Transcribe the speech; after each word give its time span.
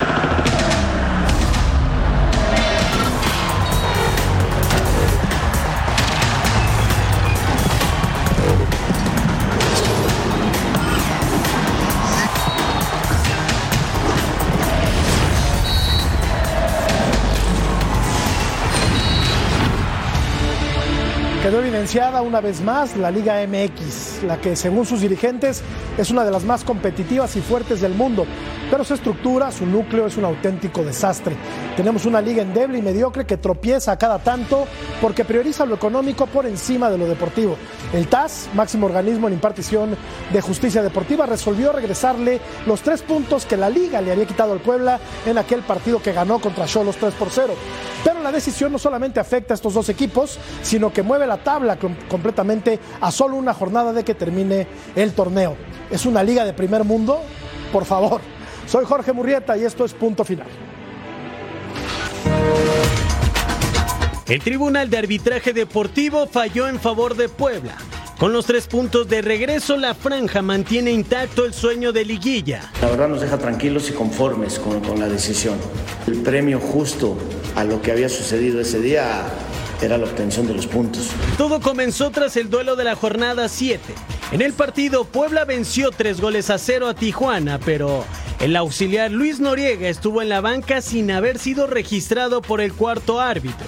you 0.00 0.28
Quedó 21.48 21.60
evidenciada 21.60 22.20
una 22.20 22.42
vez 22.42 22.60
más 22.60 22.94
la 22.98 23.10
Liga 23.10 23.40
MX, 23.46 24.22
la 24.24 24.38
que 24.38 24.54
según 24.54 24.84
sus 24.84 25.00
dirigentes 25.00 25.62
es 25.96 26.10
una 26.10 26.22
de 26.22 26.30
las 26.30 26.44
más 26.44 26.62
competitivas 26.62 27.36
y 27.36 27.40
fuertes 27.40 27.80
del 27.80 27.94
mundo, 27.94 28.26
pero 28.70 28.84
su 28.84 28.92
estructura, 28.92 29.50
su 29.50 29.64
núcleo 29.64 30.06
es 30.06 30.18
un 30.18 30.26
auténtico 30.26 30.84
desastre. 30.84 31.34
Tenemos 31.74 32.04
una 32.04 32.20
liga 32.20 32.42
endeble 32.42 32.76
y 32.76 32.82
mediocre 32.82 33.24
que 33.24 33.38
tropieza 33.38 33.92
a 33.92 33.96
cada 33.96 34.18
tanto 34.18 34.66
porque 35.00 35.24
prioriza 35.24 35.64
lo 35.64 35.76
económico 35.76 36.26
por 36.26 36.44
encima 36.44 36.90
de 36.90 36.98
lo 36.98 37.06
deportivo. 37.06 37.56
El 37.94 38.08
TAS, 38.08 38.50
máximo 38.52 38.84
organismo 38.84 39.28
en 39.28 39.32
impartición 39.32 39.96
de 40.30 40.40
justicia 40.42 40.82
deportiva, 40.82 41.24
resolvió 41.24 41.72
regresarle 41.72 42.42
los 42.66 42.82
tres 42.82 43.00
puntos 43.00 43.46
que 43.46 43.56
la 43.56 43.70
liga 43.70 44.02
le 44.02 44.12
había 44.12 44.26
quitado 44.26 44.52
al 44.52 44.60
Puebla 44.60 45.00
en 45.24 45.38
aquel 45.38 45.62
partido 45.62 46.02
que 46.02 46.12
ganó 46.12 46.40
contra 46.40 46.66
Cholos 46.66 46.98
3 46.98 47.14
por 47.14 47.30
0. 47.30 47.54
Pero 48.04 48.22
la 48.22 48.32
decisión 48.32 48.70
no 48.70 48.78
solamente 48.78 49.18
afecta 49.18 49.54
a 49.54 49.56
estos 49.56 49.74
dos 49.74 49.88
equipos, 49.88 50.38
sino 50.62 50.92
que 50.92 51.02
mueve 51.02 51.26
la 51.26 51.37
tabla 51.38 51.76
com- 51.76 51.94
completamente 52.08 52.78
a 53.00 53.10
solo 53.10 53.36
una 53.36 53.54
jornada 53.54 53.92
de 53.92 54.04
que 54.04 54.14
termine 54.14 54.66
el 54.94 55.12
torneo. 55.12 55.56
¿Es 55.90 56.04
una 56.06 56.22
liga 56.22 56.44
de 56.44 56.52
primer 56.52 56.84
mundo? 56.84 57.22
Por 57.72 57.84
favor. 57.84 58.20
Soy 58.66 58.84
Jorge 58.84 59.12
Murrieta 59.12 59.56
y 59.56 59.64
esto 59.64 59.84
es 59.84 59.94
Punto 59.94 60.24
Final. 60.24 60.46
El 64.28 64.40
Tribunal 64.40 64.90
de 64.90 64.98
Arbitraje 64.98 65.54
Deportivo 65.54 66.26
falló 66.26 66.68
en 66.68 66.78
favor 66.78 67.16
de 67.16 67.30
Puebla. 67.30 67.76
Con 68.18 68.32
los 68.32 68.44
tres 68.46 68.66
puntos 68.66 69.08
de 69.08 69.22
regreso, 69.22 69.76
la 69.76 69.94
franja 69.94 70.42
mantiene 70.42 70.90
intacto 70.90 71.44
el 71.46 71.54
sueño 71.54 71.92
de 71.92 72.04
liguilla. 72.04 72.70
La 72.82 72.88
verdad 72.88 73.08
nos 73.08 73.20
deja 73.20 73.38
tranquilos 73.38 73.88
y 73.88 73.92
conformes 73.92 74.58
con, 74.58 74.80
con 74.80 74.98
la 74.98 75.08
decisión. 75.08 75.56
El 76.06 76.16
premio 76.22 76.58
justo 76.58 77.16
a 77.54 77.62
lo 77.64 77.80
que 77.80 77.92
había 77.92 78.08
sucedido 78.08 78.60
ese 78.60 78.80
día 78.80 79.22
era 79.80 79.98
la 79.98 80.04
obtención 80.04 80.46
de 80.46 80.54
los 80.54 80.66
puntos. 80.66 81.10
Todo 81.36 81.60
comenzó 81.60 82.10
tras 82.10 82.36
el 82.36 82.50
duelo 82.50 82.76
de 82.76 82.84
la 82.84 82.96
jornada 82.96 83.48
7. 83.48 83.80
En 84.32 84.42
el 84.42 84.52
partido, 84.52 85.04
Puebla 85.04 85.44
venció 85.44 85.90
tres 85.90 86.20
goles 86.20 86.50
a 86.50 86.58
cero 86.58 86.88
a 86.88 86.94
Tijuana, 86.94 87.58
pero 87.58 88.04
el 88.40 88.56
auxiliar 88.56 89.10
Luis 89.10 89.40
Noriega 89.40 89.88
estuvo 89.88 90.20
en 90.20 90.28
la 90.28 90.40
banca 90.40 90.80
sin 90.80 91.10
haber 91.10 91.38
sido 91.38 91.66
registrado 91.66 92.42
por 92.42 92.60
el 92.60 92.72
cuarto 92.72 93.20
árbitro. 93.20 93.66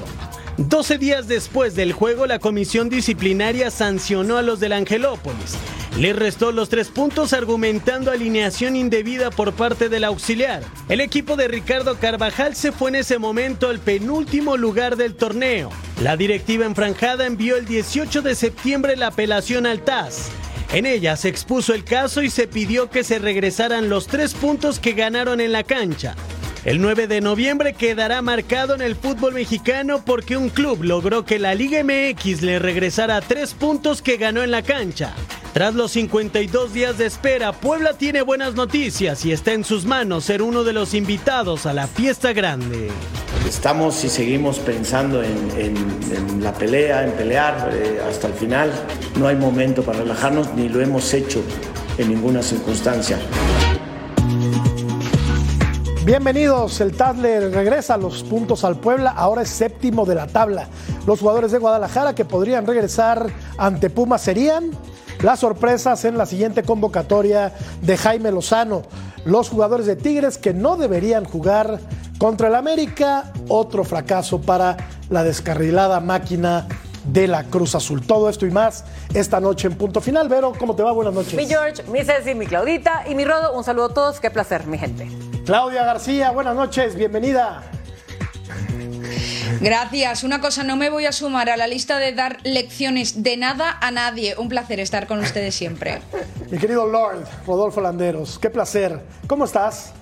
12 0.69 0.98
días 0.98 1.27
después 1.27 1.75
del 1.75 1.94
juego, 1.94 2.27
la 2.27 2.39
comisión 2.39 2.91
disciplinaria 2.91 3.70
sancionó 3.70 4.37
a 4.37 4.43
los 4.43 4.60
del 4.60 4.75
Angelópolis. 4.75 5.56
Le 5.97 6.12
restó 6.12 6.53
los 6.53 6.69
tres 6.69 6.88
puntos 6.88 7.32
argumentando 7.32 8.10
alineación 8.10 8.76
indebida 8.76 9.31
por 9.31 9.54
parte 9.54 9.88
del 9.88 10.04
auxiliar. 10.04 10.62
El 10.91 11.00
equipo 11.00 11.37
de 11.37 11.48
Ricardo 11.48 11.97
Carvajal 11.97 12.54
se 12.56 12.72
fue 12.72 12.91
en 12.91 12.97
ese 12.97 13.19
momento 13.19 13.71
al 13.71 13.78
penúltimo 13.78 14.59
lugar 14.59 14.97
del 14.97 15.15
torneo. 15.15 15.71
La 16.03 16.19
directiva 16.19 16.66
enfranjada 16.66 17.25
envió 17.25 17.56
el 17.56 17.65
18 17.65 18.21
de 18.21 18.34
septiembre 18.34 18.97
la 18.97 19.06
apelación 19.06 19.65
al 19.65 19.81
TAS. 19.81 20.31
En 20.75 20.84
ella 20.84 21.16
se 21.16 21.31
expuso 21.31 21.72
el 21.72 21.84
caso 21.84 22.21
y 22.21 22.28
se 22.28 22.47
pidió 22.47 22.91
que 22.91 23.03
se 23.03 23.19
regresaran 23.19 23.88
los 23.88 24.09
tres 24.09 24.34
puntos 24.34 24.78
que 24.78 24.92
ganaron 24.92 25.41
en 25.41 25.53
la 25.53 25.65
cancha. 25.65 26.16
El 26.62 26.82
9 26.82 27.06
de 27.06 27.22
noviembre 27.22 27.72
quedará 27.72 28.21
marcado 28.21 28.75
en 28.75 28.82
el 28.82 28.94
fútbol 28.94 29.32
mexicano 29.32 30.03
porque 30.04 30.37
un 30.37 30.50
club 30.50 30.84
logró 30.84 31.25
que 31.25 31.38
la 31.38 31.54
Liga 31.54 31.82
MX 31.82 32.43
le 32.43 32.59
regresara 32.59 33.22
tres 33.22 33.54
puntos 33.54 34.03
que 34.03 34.19
ganó 34.19 34.43
en 34.43 34.50
la 34.50 34.60
cancha. 34.60 35.15
Tras 35.54 35.75
los 35.75 35.93
52 35.93 36.75
días 36.75 36.98
de 36.98 37.06
espera, 37.06 37.53
Puebla 37.53 37.94
tiene 37.94 38.21
buenas 38.21 38.56
noticias 38.56 39.25
y 39.25 39.32
está 39.32 39.53
en 39.53 39.65
sus 39.65 39.87
manos 39.87 40.25
ser 40.25 40.43
uno 40.43 40.62
de 40.62 40.75
los 40.75 40.93
invitados 40.93 41.65
a 41.65 41.72
la 41.72 41.87
fiesta 41.87 42.34
grande. 42.34 42.91
Estamos 43.48 44.04
y 44.04 44.10
seguimos 44.10 44.59
pensando 44.59 45.22
en, 45.22 46.42
la 46.42 46.53
pelea, 46.53 47.04
en 47.04 47.12
pelear 47.12 47.71
eh, 47.72 48.03
hasta 48.06 48.27
el 48.27 48.34
final. 48.34 48.71
No 49.19 49.28
hay 49.28 49.37
momento 49.37 49.82
para 49.82 50.00
relajarnos 50.00 50.53
ni 50.54 50.69
lo 50.69 50.82
hemos 50.82 51.15
hecho 51.15 51.42
en 51.97 52.10
ninguna 52.10 52.42
circunstancia. 52.42 53.19
Bienvenidos, 56.03 56.81
el 56.81 56.97
Tadler 56.97 57.53
regresa 57.53 57.99
los 57.99 58.22
puntos 58.22 58.65
al 58.65 58.81
Puebla, 58.81 59.11
ahora 59.11 59.43
es 59.43 59.50
séptimo 59.50 60.06
de 60.06 60.15
la 60.15 60.27
tabla. 60.27 60.66
Los 61.06 61.21
jugadores 61.21 61.53
de 61.53 61.59
Guadalajara 61.59 62.15
que 62.15 62.25
podrían 62.25 62.66
regresar 62.66 63.27
ante 63.59 63.91
Pumas 63.91 64.22
serían 64.22 64.71
las 65.21 65.41
sorpresas 65.41 66.06
en 66.06 66.16
la 66.16 66.25
siguiente 66.25 66.62
convocatoria 66.62 67.53
de 67.83 67.99
Jaime 67.99 68.33
Lozano. 68.33 68.81
Los 69.27 69.50
jugadores 69.50 69.84
de 69.84 69.97
Tigres 69.97 70.39
que 70.39 70.55
no 70.55 70.78
deberían 70.78 71.27
jugar 71.27 71.78
contra 72.16 72.49
el 72.49 72.55
América, 72.55 73.31
otro 73.49 73.84
fracaso 73.84 74.41
para 74.41 74.78
la 75.10 75.22
descarrilada 75.22 76.00
máquina 76.00 76.66
de 77.05 77.28
la 77.28 77.44
Cruz 77.44 77.75
Azul. 77.75 78.06
Todo 78.06 78.28
esto 78.28 78.47
y 78.47 78.50
más 78.50 78.84
esta 79.15 79.41
noche 79.41 79.66
en 79.69 79.77
punto 79.77 80.00
final. 80.00 80.28
Vero, 80.28 80.53
¿cómo 80.59 80.75
te 80.75 80.83
va? 80.83 80.93
Buenas 80.93 81.15
noches. 81.15 81.34
Mi 81.34 81.47
George, 81.47 81.83
mi 81.84 82.05
Ceci, 82.05 82.34
mi 82.34 82.47
Claudita 82.47 83.05
y 83.09 83.15
mi 83.15 83.25
Rodo, 83.25 83.53
un 83.55 83.65
saludo 83.65 83.87
a 83.87 83.94
todos. 83.94 84.21
Qué 84.21 84.31
placer, 84.31 84.66
mi 84.66 84.78
gente. 84.78 85.09
Claudia 85.44 85.84
García, 85.84 86.31
buenas 86.31 86.55
noches, 86.55 86.94
bienvenida. 86.94 87.62
Gracias. 89.60 90.25
Una 90.25 90.41
cosa, 90.41 90.62
no 90.65 90.77
me 90.77 90.89
voy 90.89 91.06
a 91.06 91.12
sumar 91.12 91.50
a 91.50 91.56
la 91.56 91.66
lista 91.66 91.99
de 91.99 92.12
dar 92.12 92.39
lecciones 92.44 93.22
de 93.22 93.37
nada 93.37 93.77
a 93.81 93.91
nadie. 93.91 94.34
Un 94.39 94.49
placer 94.49 94.81
estar 94.81 95.06
con 95.06 95.19
ustedes 95.19 95.55
siempre. 95.55 96.00
Mi 96.50 96.59
querido 96.59 96.87
Lord, 96.87 97.27
Rodolfo 97.47 97.81
Landeros, 97.81 98.39
qué 98.39 98.49
placer. 98.49 99.00
¿Cómo 99.27 99.44
estás? 99.44 99.93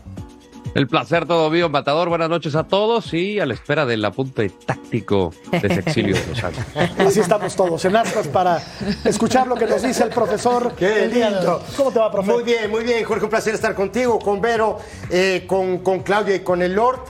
El 0.74 0.86
placer 0.86 1.26
todo 1.26 1.50
mío, 1.50 1.68
Matador. 1.68 2.08
Buenas 2.08 2.28
noches 2.28 2.54
a 2.54 2.64
todos 2.64 3.12
y 3.14 3.40
a 3.40 3.46
la 3.46 3.54
espera 3.54 3.86
del 3.86 4.04
apunte 4.04 4.50
táctico 4.50 5.32
de 5.50 5.60
Sexilio 5.60 6.16
Lozano. 6.28 6.56
Así 6.98 7.20
estamos 7.20 7.56
todos, 7.56 7.84
en 7.84 7.96
aspas 7.96 8.28
para 8.28 8.62
escuchar 9.04 9.46
lo 9.46 9.56
que 9.56 9.66
nos 9.66 9.82
dice 9.82 10.04
el 10.04 10.10
profesor. 10.10 10.74
Qué 10.76 10.86
de 10.86 11.08
lindo. 11.08 11.62
¿Cómo 11.76 11.90
te 11.90 11.98
va, 11.98 12.10
profe? 12.10 12.30
Muy 12.30 12.42
bien, 12.42 12.70
muy 12.70 12.84
bien, 12.84 13.04
Jorge. 13.04 13.24
Un 13.24 13.30
placer 13.30 13.54
estar 13.54 13.74
contigo, 13.74 14.18
con 14.18 14.40
Vero, 14.40 14.78
eh, 15.10 15.44
con, 15.46 15.78
con 15.78 16.00
Claudia 16.00 16.36
y 16.36 16.40
con 16.40 16.62
el 16.62 16.74
Lord. 16.74 17.00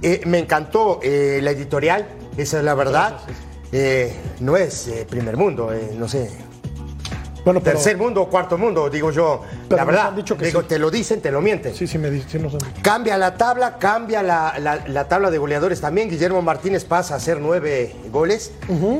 Eh, 0.00 0.22
me 0.26 0.38
encantó 0.38 1.00
eh, 1.02 1.40
la 1.42 1.50
editorial, 1.50 2.06
esa 2.36 2.58
es 2.58 2.64
la 2.64 2.74
verdad. 2.74 3.18
Eh, 3.72 4.14
no 4.40 4.56
es 4.56 4.88
eh, 4.88 5.06
primer 5.08 5.36
mundo, 5.36 5.72
eh, 5.72 5.90
no 5.96 6.08
sé. 6.08 6.30
Bueno, 7.48 7.62
pero, 7.62 7.76
Tercer 7.78 7.96
mundo 7.96 8.20
o 8.20 8.28
cuarto 8.28 8.58
mundo, 8.58 8.90
digo 8.90 9.10
yo. 9.10 9.40
La 9.70 9.82
verdad, 9.86 10.08
han 10.08 10.16
dicho 10.16 10.36
que 10.36 10.44
digo, 10.44 10.60
sí. 10.60 10.66
te 10.68 10.78
lo 10.78 10.90
dicen, 10.90 11.22
te 11.22 11.30
lo 11.30 11.40
mienten. 11.40 11.74
Sí, 11.74 11.86
sí, 11.86 11.96
me 11.96 12.10
di- 12.10 12.22
sí 12.28 12.38
nos 12.38 12.52
han 12.52 12.58
dicho. 12.58 12.72
Cambia 12.82 13.16
la 13.16 13.38
tabla, 13.38 13.78
cambia 13.78 14.22
la, 14.22 14.58
la- 14.58 14.86
la 14.86 15.08
tabla 15.08 15.30
de 15.30 15.38
goleadores 15.38 15.80
también. 15.80 16.10
Guillermo 16.10 16.42
Martínez 16.42 16.84
pasa 16.84 17.14
a 17.14 17.16
hacer 17.16 17.40
nueve 17.40 17.96
goles. 18.12 18.52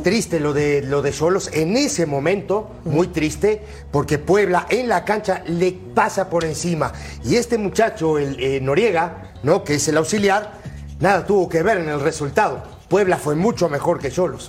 Triste 0.02 0.40
lo 0.40 0.54
de 0.54 0.80
lo 0.80 1.02
de 1.02 1.12
Solos. 1.12 1.50
En 1.52 1.76
ese 1.76 2.06
momento, 2.06 2.70
muy 2.84 3.08
triste, 3.08 3.62
porque 3.90 4.16
Puebla 4.16 4.64
en 4.70 4.88
la 4.88 5.04
cancha 5.04 5.42
le 5.46 5.72
pasa 5.72 6.30
por 6.30 6.42
encima. 6.46 6.90
Y 7.24 7.36
este 7.36 7.58
muchacho, 7.58 8.16
el 8.18 8.42
eh, 8.42 8.60
Noriega, 8.62 9.32
¿no? 9.42 9.62
que 9.62 9.74
es 9.74 9.86
el 9.88 9.98
auxiliar, 9.98 10.54
nada 11.00 11.26
tuvo 11.26 11.50
que 11.50 11.62
ver 11.62 11.76
en 11.76 11.90
el 11.90 12.00
resultado. 12.00 12.62
Puebla 12.88 13.18
fue 13.18 13.34
mucho 13.34 13.68
mejor 13.68 13.98
que 13.98 14.10
Solos. 14.10 14.48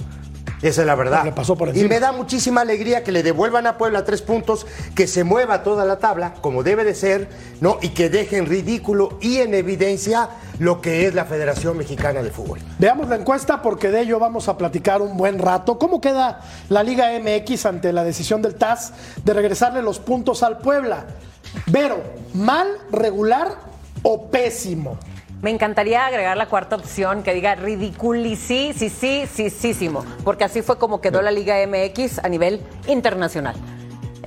Esa 0.61 0.81
es 0.81 0.87
la 0.87 0.95
verdad. 0.95 1.23
Le 1.23 1.31
pasó 1.31 1.55
por 1.55 1.75
y 1.75 1.83
me 1.85 1.99
da 1.99 2.11
muchísima 2.11 2.61
alegría 2.61 3.03
que 3.03 3.11
le 3.11 3.23
devuelvan 3.23 3.65
a 3.67 3.77
Puebla 3.77 4.03
tres 4.03 4.21
puntos, 4.21 4.67
que 4.93 5.07
se 5.07 5.23
mueva 5.23 5.63
toda 5.63 5.85
la 5.85 5.99
tabla, 5.99 6.33
como 6.41 6.63
debe 6.63 6.83
de 6.83 6.95
ser, 6.95 7.29
¿no? 7.61 7.77
Y 7.81 7.89
que 7.89 8.09
dejen 8.09 8.45
ridículo 8.45 9.17
y 9.21 9.37
en 9.37 9.53
evidencia 9.53 10.29
lo 10.59 10.81
que 10.81 11.07
es 11.07 11.15
la 11.15 11.25
Federación 11.25 11.77
Mexicana 11.77 12.21
de 12.21 12.31
Fútbol. 12.31 12.59
Veamos 12.77 13.07
la 13.07 13.15
encuesta 13.15 13.61
porque 13.61 13.89
de 13.89 14.01
ello 14.01 14.19
vamos 14.19 14.49
a 14.49 14.57
platicar 14.57 15.01
un 15.01 15.15
buen 15.15 15.39
rato. 15.39 15.79
¿Cómo 15.79 16.01
queda 16.01 16.41
la 16.67 16.83
Liga 16.83 17.09
MX 17.19 17.65
ante 17.65 17.93
la 17.93 18.03
decisión 18.03 18.41
del 18.41 18.55
TAS 18.55 18.93
de 19.23 19.33
regresarle 19.33 19.81
los 19.81 19.99
puntos 19.99 20.43
al 20.43 20.57
Puebla? 20.57 21.05
Vero, 21.67 22.01
¿mal, 22.33 22.67
regular 22.91 23.55
o 24.03 24.29
pésimo? 24.29 24.97
Me 25.41 25.51
encantaría 25.51 26.05
agregar 26.05 26.35
la 26.35 26.47
cuarta 26.47 26.75
opción 26.75 27.23
que 27.23 27.33
diga 27.33 27.55
ridiculicí, 27.55 28.73
sí, 28.73 28.89
sí, 28.89 29.23
sí, 29.33 29.49
sí, 29.49 29.73
sí, 29.73 29.89
porque 30.25 30.43
así 30.43 30.61
fue 30.61 30.77
como 30.77 30.99
quedó 30.99 31.21
la 31.21 31.31
Liga 31.31 31.55
MX 31.65 32.19
a 32.19 32.27
nivel 32.27 32.61
internacional. 32.87 33.55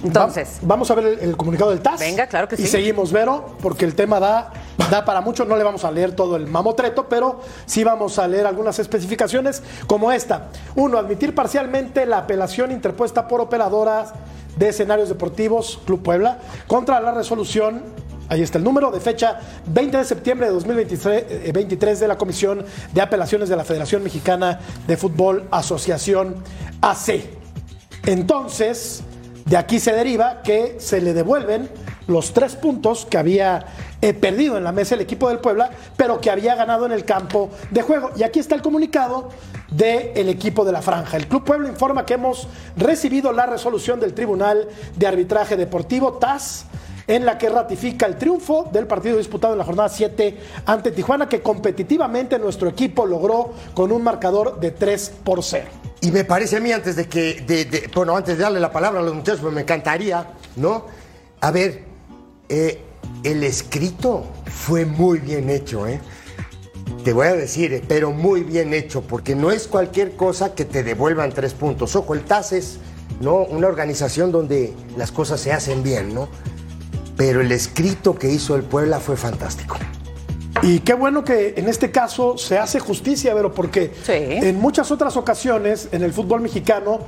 Entonces. 0.02 0.58
Va- 0.62 0.68
vamos 0.68 0.90
a 0.90 0.94
ver 0.94 1.06
el, 1.06 1.18
el 1.20 1.36
comunicado 1.36 1.70
del 1.70 1.80
TAS. 1.80 2.00
Venga, 2.00 2.26
claro 2.26 2.48
que 2.48 2.54
Y 2.56 2.58
sí. 2.58 2.66
seguimos, 2.66 3.12
Vero, 3.12 3.56
porque 3.60 3.84
el 3.84 3.94
tema 3.94 4.18
da, 4.18 4.52
da 4.90 5.04
para 5.04 5.20
mucho. 5.20 5.44
No 5.44 5.54
le 5.56 5.62
vamos 5.62 5.84
a 5.84 5.90
leer 5.92 6.16
todo 6.16 6.34
el 6.36 6.46
mamotreto, 6.48 7.08
pero 7.08 7.40
sí 7.66 7.84
vamos 7.84 8.18
a 8.18 8.26
leer 8.26 8.46
algunas 8.46 8.78
especificaciones 8.80 9.62
como 9.86 10.10
esta. 10.10 10.48
Uno, 10.74 10.98
admitir 10.98 11.34
parcialmente 11.34 12.04
la 12.06 12.18
apelación 12.18 12.72
interpuesta 12.72 13.28
por 13.28 13.40
operadoras 13.40 14.12
de 14.56 14.70
escenarios 14.70 15.08
deportivos, 15.08 15.78
Club 15.86 16.02
Puebla, 16.02 16.38
contra 16.66 16.98
la 17.00 17.12
resolución. 17.12 17.82
Ahí 18.32 18.40
está 18.40 18.56
el 18.56 18.64
número 18.64 18.90
de 18.90 18.98
fecha 18.98 19.40
20 19.66 19.98
de 19.98 20.04
septiembre 20.06 20.46
de 20.46 20.54
2023 20.54 21.24
eh, 21.28 21.52
23 21.52 22.00
de 22.00 22.08
la 22.08 22.16
Comisión 22.16 22.64
de 22.90 23.02
Apelaciones 23.02 23.50
de 23.50 23.56
la 23.56 23.62
Federación 23.62 24.02
Mexicana 24.02 24.58
de 24.86 24.96
Fútbol 24.96 25.46
Asociación 25.50 26.36
AC. 26.80 27.24
Entonces, 28.06 29.02
de 29.44 29.58
aquí 29.58 29.78
se 29.78 29.92
deriva 29.92 30.40
que 30.40 30.76
se 30.80 31.02
le 31.02 31.12
devuelven 31.12 31.68
los 32.06 32.32
tres 32.32 32.56
puntos 32.56 33.04
que 33.04 33.18
había 33.18 33.66
eh, 34.00 34.14
perdido 34.14 34.56
en 34.56 34.64
la 34.64 34.72
mesa 34.72 34.94
el 34.94 35.02
equipo 35.02 35.28
del 35.28 35.40
Puebla, 35.40 35.70
pero 35.98 36.18
que 36.18 36.30
había 36.30 36.54
ganado 36.54 36.86
en 36.86 36.92
el 36.92 37.04
campo 37.04 37.50
de 37.70 37.82
juego. 37.82 38.12
Y 38.16 38.22
aquí 38.22 38.38
está 38.38 38.54
el 38.54 38.62
comunicado 38.62 39.28
del 39.70 40.30
equipo 40.30 40.64
de 40.64 40.72
la 40.72 40.80
franja. 40.80 41.18
El 41.18 41.28
Club 41.28 41.44
Puebla 41.44 41.68
informa 41.68 42.06
que 42.06 42.14
hemos 42.14 42.48
recibido 42.78 43.30
la 43.30 43.44
resolución 43.44 44.00
del 44.00 44.14
Tribunal 44.14 44.68
de 44.96 45.06
Arbitraje 45.06 45.58
Deportivo 45.58 46.14
TAS 46.14 46.64
en 47.14 47.26
la 47.26 47.36
que 47.36 47.50
ratifica 47.50 48.06
el 48.06 48.16
triunfo 48.16 48.70
del 48.72 48.86
partido 48.86 49.18
disputado 49.18 49.52
en 49.52 49.58
la 49.58 49.64
jornada 49.64 49.90
7 49.90 50.38
ante 50.64 50.92
Tijuana, 50.92 51.28
que 51.28 51.42
competitivamente 51.42 52.38
nuestro 52.38 52.70
equipo 52.70 53.04
logró 53.04 53.52
con 53.74 53.92
un 53.92 54.02
marcador 54.02 54.58
de 54.58 54.70
3 54.70 55.12
por 55.22 55.42
0. 55.42 55.66
Y 56.00 56.10
me 56.10 56.24
parece 56.24 56.56
a 56.56 56.60
mí, 56.60 56.72
antes 56.72 56.96
de 56.96 57.06
que, 57.06 57.90
bueno, 57.94 58.16
antes 58.16 58.38
de 58.38 58.42
darle 58.42 58.60
la 58.60 58.72
palabra 58.72 59.00
a 59.00 59.02
los 59.02 59.14
muchachos, 59.14 59.40
pues 59.42 59.52
me 59.52 59.60
encantaría, 59.60 60.26
¿no? 60.56 60.86
A 61.40 61.50
ver, 61.50 61.84
eh, 62.48 62.80
el 63.22 63.44
escrito 63.44 64.24
fue 64.46 64.86
muy 64.86 65.18
bien 65.18 65.50
hecho, 65.50 65.86
¿eh? 65.86 66.00
Te 67.04 67.12
voy 67.12 67.26
a 67.26 67.34
decir, 67.34 67.74
eh, 67.74 67.82
pero 67.86 68.10
muy 68.10 68.42
bien 68.42 68.72
hecho, 68.72 69.02
porque 69.02 69.34
no 69.34 69.50
es 69.50 69.68
cualquier 69.68 70.16
cosa 70.16 70.54
que 70.54 70.64
te 70.64 70.82
devuelvan 70.82 71.30
tres 71.30 71.52
puntos. 71.52 71.94
Ojo, 71.94 72.14
el 72.14 72.22
TAS 72.22 72.52
es, 72.52 72.78
¿no? 73.20 73.44
Una 73.44 73.68
organización 73.68 74.32
donde 74.32 74.72
las 74.96 75.12
cosas 75.12 75.40
se 75.40 75.52
hacen 75.52 75.82
bien, 75.82 76.14
¿no? 76.14 76.28
Pero 77.16 77.40
el 77.40 77.52
escrito 77.52 78.18
que 78.18 78.30
hizo 78.30 78.56
el 78.56 78.62
Puebla 78.62 79.00
fue 79.00 79.16
fantástico. 79.16 79.76
Y 80.62 80.80
qué 80.80 80.94
bueno 80.94 81.24
que 81.24 81.54
en 81.56 81.68
este 81.68 81.90
caso 81.90 82.36
se 82.38 82.58
hace 82.58 82.78
justicia, 82.78 83.34
Vero, 83.34 83.52
porque 83.54 83.92
Sí. 84.04 84.12
en 84.12 84.60
muchas 84.60 84.90
otras 84.90 85.16
ocasiones 85.16 85.88
en 85.92 86.02
el 86.02 86.12
fútbol 86.12 86.40
mexicano 86.40 87.00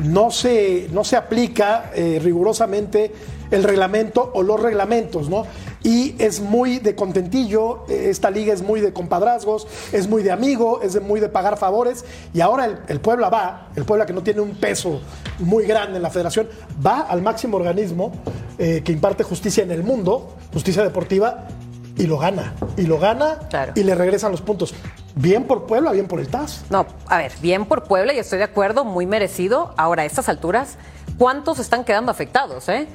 no 0.00 0.30
se, 0.30 0.88
no 0.92 1.04
se 1.04 1.16
aplica 1.16 1.90
eh, 1.94 2.20
rigurosamente 2.22 3.12
el 3.50 3.62
reglamento 3.64 4.30
o 4.34 4.42
los 4.42 4.60
reglamentos, 4.60 5.28
¿no? 5.28 5.46
Y 5.86 6.16
es 6.18 6.40
muy 6.40 6.80
de 6.80 6.96
contentillo, 6.96 7.84
eh, 7.88 8.08
esta 8.10 8.28
liga 8.28 8.52
es 8.52 8.60
muy 8.60 8.80
de 8.80 8.92
compadrazgos, 8.92 9.68
es 9.92 10.08
muy 10.08 10.24
de 10.24 10.32
amigo, 10.32 10.80
es 10.82 10.94
de- 10.94 11.00
muy 11.00 11.20
de 11.20 11.28
pagar 11.28 11.56
favores, 11.58 12.04
y 12.34 12.40
ahora 12.40 12.64
el, 12.64 12.78
el 12.88 13.00
Puebla 13.00 13.28
va, 13.30 13.68
el 13.76 13.84
Puebla 13.84 14.04
que 14.04 14.12
no 14.12 14.20
tiene 14.24 14.40
un 14.40 14.56
peso 14.56 15.00
muy 15.38 15.64
grande 15.64 15.98
en 15.98 16.02
la 16.02 16.10
federación, 16.10 16.48
va 16.84 17.02
al 17.02 17.22
máximo 17.22 17.56
organismo 17.56 18.10
eh, 18.58 18.82
que 18.84 18.90
imparte 18.90 19.22
justicia 19.22 19.62
en 19.62 19.70
el 19.70 19.84
mundo, 19.84 20.34
justicia 20.52 20.82
deportiva, 20.82 21.46
y 21.96 22.06
lo 22.08 22.18
gana. 22.18 22.54
Y 22.76 22.82
lo 22.82 22.98
gana 22.98 23.38
Claro. 23.48 23.72
y 23.76 23.82
le 23.84 23.94
regresan 23.94 24.32
los 24.32 24.40
puntos. 24.42 24.74
Bien 25.14 25.44
por 25.44 25.66
Puebla, 25.66 25.92
bien 25.92 26.08
por 26.08 26.18
el 26.18 26.26
TAS. 26.28 26.64
No, 26.68 26.84
a 27.06 27.16
ver, 27.18 27.32
bien 27.40 27.64
por 27.64 27.84
Puebla 27.84 28.12
y 28.12 28.18
estoy 28.18 28.38
de 28.38 28.44
acuerdo, 28.44 28.84
muy 28.84 29.06
merecido. 29.06 29.72
Ahora, 29.78 30.02
a 30.02 30.04
estas 30.04 30.28
alturas, 30.28 30.76
¿cuántos 31.16 31.58
están 31.60 31.84
quedando 31.84 32.10
afectados, 32.10 32.68
eh? 32.68 32.86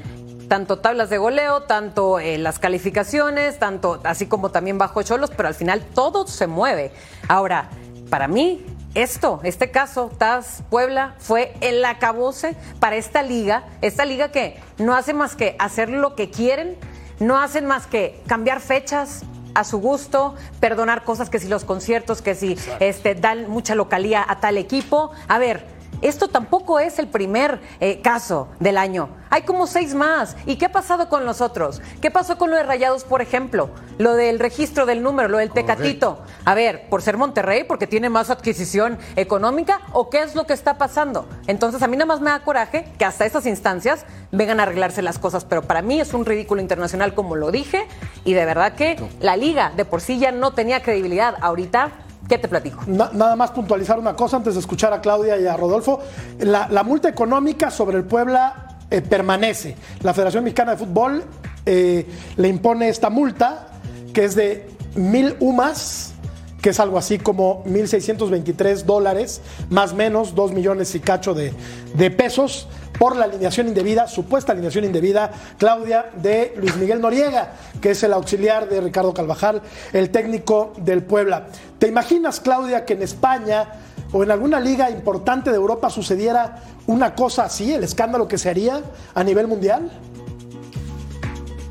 Tanto 0.52 0.80
tablas 0.80 1.10
de 1.10 1.18
goleo, 1.18 1.62
tanto 1.62 2.20
eh, 2.20 2.38
las 2.38 2.60
calificaciones, 2.60 3.58
tanto 3.58 4.02
así 4.04 4.26
como 4.26 4.52
también 4.52 4.78
bajo 4.78 5.02
cholos, 5.02 5.32
pero 5.34 5.48
al 5.48 5.56
final 5.56 5.80
todo 5.96 6.28
se 6.28 6.46
mueve. 6.46 6.92
Ahora, 7.30 7.70
para 8.10 8.28
mí, 8.28 8.66
esto, 8.94 9.40
este 9.44 9.72
caso, 9.72 10.12
TAS 10.18 10.64
Puebla, 10.70 11.16
fue 11.20 11.54
el 11.62 11.86
acabose 11.86 12.58
para 12.82 12.98
esta 12.98 13.24
liga, 13.24 13.64
esta 13.80 14.04
liga 14.04 14.34
que 14.34 14.60
no 14.78 14.94
hace 14.94 15.14
más 15.14 15.38
que 15.38 15.56
hacer 15.58 15.88
lo 15.90 16.16
que 16.16 16.30
quieren, 16.30 16.76
no 17.22 17.40
hacen 17.40 17.66
más 17.66 17.88
que 17.88 18.22
cambiar 18.28 18.60
fechas, 18.60 19.24
a 19.56 19.64
su 19.64 19.80
gusto, 19.80 20.36
perdonar 20.60 21.06
cosas 21.06 21.30
que 21.30 21.40
si 21.40 21.48
los 21.48 21.64
conciertos, 21.64 22.22
que 22.22 22.36
si 22.36 22.58
este, 22.82 23.16
dan 23.16 23.50
mucha 23.50 23.74
localía 23.74 24.26
a 24.28 24.42
tal 24.42 24.58
equipo. 24.58 25.12
A 25.30 25.40
ver, 25.40 25.66
esto 26.02 26.28
tampoco 26.28 26.80
es 26.80 27.00
el 27.00 27.08
primer 27.08 27.62
eh, 27.80 28.02
caso 28.02 28.50
del 28.60 28.78
año. 28.78 29.10
Hay 29.30 29.44
como 29.44 29.66
seis 29.66 29.94
más. 29.94 30.36
¿Y 30.46 30.58
qué 30.58 30.66
ha 30.66 30.72
pasado 30.72 31.08
con 31.08 31.26
los 31.26 31.40
otros? 31.40 31.82
¿Qué 32.02 32.12
pasó 32.12 32.38
con 32.38 32.50
lo 32.50 32.58
de 32.58 32.64
Rayados, 32.64 33.06
por 33.06 33.22
ejemplo? 33.22 33.70
Lo 33.98 34.16
del 34.16 34.40
registro 34.40 34.86
del 34.86 35.02
número, 35.04 35.30
lo 35.30 35.38
del 35.38 35.52
Tecatito. 35.52 36.20
A 36.44 36.54
ver, 36.54 36.90
por 36.90 37.02
ser 37.02 37.18
Monterrey, 37.18 37.64
porque 37.64 37.88
tiene 37.88 38.10
más 38.10 38.30
adquisición 38.30 39.00
económica, 39.16 39.82
o 39.94 40.10
qué 40.10 40.22
es 40.22 40.36
lo 40.36 40.46
que 40.46 40.54
está 40.54 40.78
pasando. 40.78 41.30
Entonces, 41.48 41.82
a 41.82 41.88
mí 41.88 41.96
nada 41.96 42.08
más 42.08 42.20
me 42.20 42.30
da 42.30 42.40
coraje 42.44 42.92
que 42.98 43.06
hasta 43.06 43.26
estas 43.26 43.46
instancias 43.46 44.06
vengan 44.32 44.60
a 44.60 44.64
arreglarse 44.64 45.02
las 45.02 45.18
cosas. 45.18 45.46
Pero 45.46 45.62
para 45.62 45.82
mí 45.82 46.02
es 46.02 46.14
un 46.14 46.26
ridículo 46.26 46.62
internacional, 46.62 47.14
como 47.14 47.36
lo 47.36 47.52
dije, 47.52 47.88
y 48.26 48.34
de 48.34 48.44
verdad 48.44 48.74
que 48.74 49.02
la 49.22 49.38
liga 49.38 49.72
de 49.76 49.86
por 49.86 50.02
sí 50.02 50.20
ya 50.20 50.32
no 50.32 50.52
tenía 50.52 50.84
credibilidad. 50.84 51.36
Ahorita, 51.40 51.92
¿qué 52.32 52.38
te 52.38 52.48
platico? 52.48 52.82
Na- 52.88 53.10
nada 53.12 53.36
más 53.36 53.52
puntualizar 53.52 54.00
una 54.00 54.16
cosa 54.16 54.38
antes 54.38 54.54
de 54.54 54.62
escuchar 54.62 54.94
a 54.94 55.02
Claudia 55.02 55.38
y 55.38 55.46
a 55.48 55.58
Rodolfo. 55.58 56.00
La, 56.40 56.70
la 56.70 56.82
multa 56.84 57.10
económica 57.10 57.70
sobre 57.70 57.98
el 57.98 58.06
Puebla 58.06 58.78
eh, 58.90 59.02
permanece. 59.02 59.76
La 60.02 60.14
Federación 60.14 60.46
Mexicana 60.46 60.72
de 60.72 60.78
Fútbol 60.78 61.26
eh, 61.66 62.08
le 62.38 62.48
impone 62.48 62.88
esta 62.88 63.10
multa, 63.10 63.68
que 64.14 64.24
es 64.24 64.36
de 64.36 64.70
mil 64.96 65.36
UMAS, 65.42 66.14
que 66.62 66.70
es 66.70 66.80
algo 66.80 66.98
así 66.98 67.18
como 67.18 67.66
1.623 67.66 68.84
dólares, 68.84 69.42
más 69.70 69.94
menos 69.94 70.34
2 70.34 70.54
millones 70.54 70.96
y 70.96 71.02
cacho 71.02 71.34
de, 71.34 71.54
de 71.96 72.12
pesos, 72.12 72.70
por 73.02 73.16
la 73.16 73.26
alineación 73.26 73.68
indebida, 73.68 74.08
supuesta 74.08 74.52
alineación 74.52 74.86
indebida, 74.86 75.32
Claudia, 75.58 76.12
de 76.22 76.54
Luis 76.58 76.76
Miguel 76.76 77.02
Noriega, 77.02 77.54
que 77.82 77.90
es 77.90 78.04
el 78.04 78.14
auxiliar 78.14 78.70
de 78.70 78.80
Ricardo 78.80 79.12
Carvajal, 79.12 79.64
el 79.92 80.12
técnico 80.12 80.74
del 80.78 81.02
Puebla. 81.02 81.48
¿Te 81.80 81.88
imaginas, 81.88 82.40
Claudia, 82.40 82.86
que 82.86 82.94
en 82.94 83.02
España 83.02 83.70
o 84.12 84.22
en 84.22 84.30
alguna 84.30 84.60
liga 84.60 84.92
importante 84.92 85.50
de 85.50 85.56
Europa 85.56 85.90
sucediera 85.90 86.58
una 86.86 87.16
cosa 87.16 87.46
así, 87.46 87.74
el 87.74 87.84
escándalo 87.84 88.28
que 88.28 88.38
se 88.38 88.52
haría 88.52 88.84
a 89.16 89.24
nivel 89.24 89.48
mundial? 89.48 89.90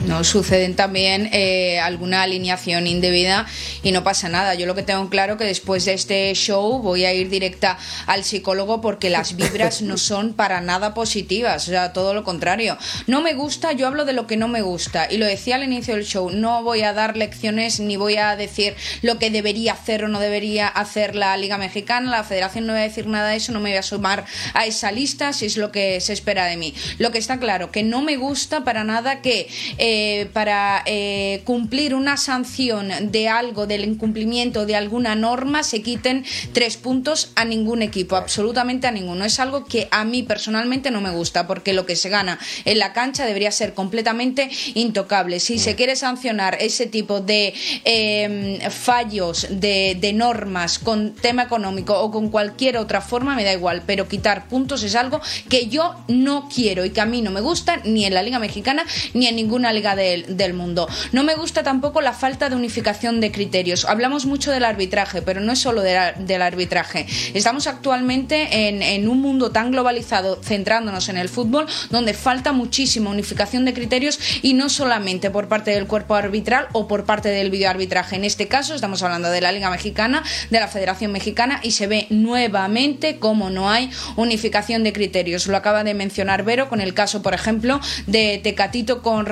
No 0.06 0.24
suceden 0.24 0.76
también 0.76 1.28
eh, 1.32 1.78
alguna 1.78 2.22
alineación 2.22 2.86
indebida 2.86 3.46
y 3.82 3.92
no 3.92 4.02
pasa 4.02 4.30
nada. 4.30 4.54
Yo 4.54 4.64
lo 4.64 4.74
que 4.74 4.82
tengo 4.82 5.10
claro 5.10 5.36
que 5.36 5.44
después 5.44 5.84
de 5.84 5.92
este 5.92 6.32
show 6.34 6.80
voy 6.80 7.04
a 7.04 7.12
ir 7.12 7.28
directa 7.28 7.78
al 8.06 8.24
psicólogo 8.24 8.80
porque 8.80 9.10
las 9.10 9.36
vibras 9.36 9.82
no 9.82 9.98
son 9.98 10.32
para 10.32 10.62
nada 10.62 10.94
positivas, 10.94 11.68
o 11.68 11.70
sea, 11.70 11.92
todo 11.92 12.14
lo 12.14 12.24
contrario. 12.24 12.78
No 13.06 13.20
me 13.20 13.34
gusta, 13.34 13.72
yo 13.72 13.86
hablo 13.86 14.06
de 14.06 14.14
lo 14.14 14.26
que 14.26 14.38
no 14.38 14.48
me 14.48 14.62
gusta 14.62 15.06
y 15.10 15.18
lo 15.18 15.26
decía 15.26 15.56
al 15.56 15.64
inicio 15.64 15.94
del 15.94 16.06
show, 16.06 16.30
no 16.30 16.62
voy 16.62 16.80
a 16.80 16.94
dar 16.94 17.18
lecciones 17.18 17.78
ni 17.78 17.96
voy 17.96 18.16
a 18.16 18.36
decir 18.36 18.74
lo 19.02 19.18
que 19.18 19.30
debería 19.30 19.74
hacer 19.74 20.04
o 20.04 20.08
no 20.08 20.18
debería 20.18 20.66
hacer 20.66 21.14
la 21.14 21.36
Liga 21.36 21.58
Mexicana, 21.58 22.10
la 22.10 22.24
Federación 22.24 22.66
no 22.66 22.72
va 22.72 22.78
a 22.78 22.82
decir 22.82 23.06
nada 23.06 23.30
de 23.30 23.36
eso, 23.36 23.52
no 23.52 23.60
me 23.60 23.70
voy 23.70 23.78
a 23.78 23.82
sumar 23.82 24.24
a 24.54 24.64
esa 24.64 24.92
lista 24.92 25.34
si 25.34 25.44
es 25.44 25.58
lo 25.58 25.70
que 25.70 26.00
se 26.00 26.14
espera 26.14 26.46
de 26.46 26.56
mí. 26.56 26.74
Lo 26.98 27.10
que 27.10 27.18
está 27.18 27.38
claro, 27.38 27.70
que 27.70 27.82
no 27.82 28.00
me 28.00 28.16
gusta 28.16 28.64
para 28.64 28.82
nada 28.82 29.20
que 29.20 29.48
eh, 29.76 29.89
para 30.32 30.82
eh, 30.86 31.42
cumplir 31.44 31.94
una 31.94 32.16
sanción 32.16 32.90
de 33.10 33.28
algo, 33.28 33.66
del 33.66 33.84
incumplimiento 33.84 34.66
de 34.66 34.76
alguna 34.76 35.14
norma, 35.14 35.62
se 35.62 35.82
quiten 35.82 36.24
tres 36.52 36.76
puntos 36.76 37.32
a 37.36 37.44
ningún 37.44 37.82
equipo, 37.82 38.16
absolutamente 38.16 38.86
a 38.86 38.90
ninguno. 38.90 39.24
Es 39.24 39.40
algo 39.40 39.64
que 39.64 39.88
a 39.90 40.04
mí 40.04 40.22
personalmente 40.22 40.90
no 40.90 41.00
me 41.00 41.10
gusta, 41.10 41.46
porque 41.46 41.72
lo 41.72 41.86
que 41.86 41.96
se 41.96 42.08
gana 42.08 42.38
en 42.64 42.78
la 42.78 42.92
cancha 42.92 43.26
debería 43.26 43.50
ser 43.50 43.74
completamente 43.74 44.50
intocable. 44.74 45.40
Si 45.40 45.58
se 45.58 45.74
quiere 45.74 45.96
sancionar 45.96 46.58
ese 46.60 46.86
tipo 46.86 47.20
de 47.20 47.54
eh, 47.84 48.58
fallos 48.70 49.46
de, 49.50 49.96
de 50.00 50.12
normas 50.12 50.78
con 50.78 51.14
tema 51.14 51.42
económico 51.42 51.98
o 51.98 52.10
con 52.10 52.28
cualquier 52.28 52.76
otra 52.76 53.00
forma, 53.00 53.34
me 53.34 53.44
da 53.44 53.52
igual, 53.52 53.82
pero 53.86 54.08
quitar 54.08 54.48
puntos 54.48 54.82
es 54.82 54.94
algo 54.94 55.20
que 55.48 55.68
yo 55.68 55.94
no 56.08 56.48
quiero 56.54 56.84
y 56.84 56.90
que 56.90 57.00
a 57.00 57.06
mí 57.06 57.22
no 57.22 57.30
me 57.30 57.40
gusta 57.40 57.80
ni 57.84 58.04
en 58.04 58.14
la 58.14 58.22
Liga 58.22 58.38
Mexicana 58.38 58.84
ni 59.14 59.26
en 59.26 59.36
ninguna 59.36 59.72
liga 59.72 59.79
del, 59.80 60.54
mundo. 60.54 60.88
No 61.12 61.22
me 61.22 61.34
gusta 61.34 61.62
tampoco 61.62 62.00
la 62.00 62.12
falta 62.12 62.48
de 62.48 62.56
unificación 62.56 63.20
de 63.20 63.30
criterios. 63.30 63.84
Hablamos 63.84 64.26
mucho 64.26 64.50
del 64.50 64.64
arbitraje, 64.64 65.22
pero 65.22 65.40
no 65.40 65.52
es 65.52 65.58
solo 65.58 65.82
del 65.82 66.42
arbitraje. 66.42 67.06
Estamos 67.34 67.66
actualmente 67.66 68.68
en, 68.68 68.82
en 68.82 69.08
un 69.08 69.20
mundo 69.20 69.50
tan 69.50 69.70
globalizado, 69.70 70.40
centrándonos 70.42 71.08
en 71.08 71.16
el 71.16 71.28
fútbol, 71.28 71.66
donde 71.90 72.14
falta 72.14 72.52
muchísima 72.52 73.10
unificación 73.10 73.64
de 73.64 73.74
criterios 73.74 74.18
y 74.42 74.54
no 74.54 74.68
solamente 74.68 75.30
por 75.30 75.48
parte 75.48 75.70
del 75.70 75.86
cuerpo 75.86 76.14
arbitral 76.14 76.68
o 76.72 76.88
por 76.88 77.04
parte 77.04 77.28
del 77.28 77.50
videoarbitraje. 77.50 78.16
En 78.16 78.24
este 78.24 78.48
caso 78.48 78.74
estamos 78.74 79.02
hablando 79.02 79.30
de 79.30 79.40
la 79.40 79.52
Liga 79.52 79.70
Mexicana, 79.70 80.22
de 80.50 80.60
la 80.60 80.68
Federación 80.68 81.12
Mexicana 81.12 81.60
y 81.62 81.72
se 81.72 81.86
ve 81.86 82.06
nuevamente 82.10 83.18
cómo 83.18 83.50
no 83.50 83.70
hay 83.70 83.90
unificación 84.16 84.84
de 84.84 84.92
criterios. 84.92 85.46
Lo 85.46 85.56
acaba 85.56 85.84
de 85.84 85.94
mencionar 85.94 86.44
Vero 86.44 86.68
con 86.68 86.80
el 86.80 86.94
caso, 86.94 87.22
por 87.22 87.34
ejemplo, 87.34 87.80
de 88.06 88.40
Tecatito 88.42 89.02
con 89.02 89.26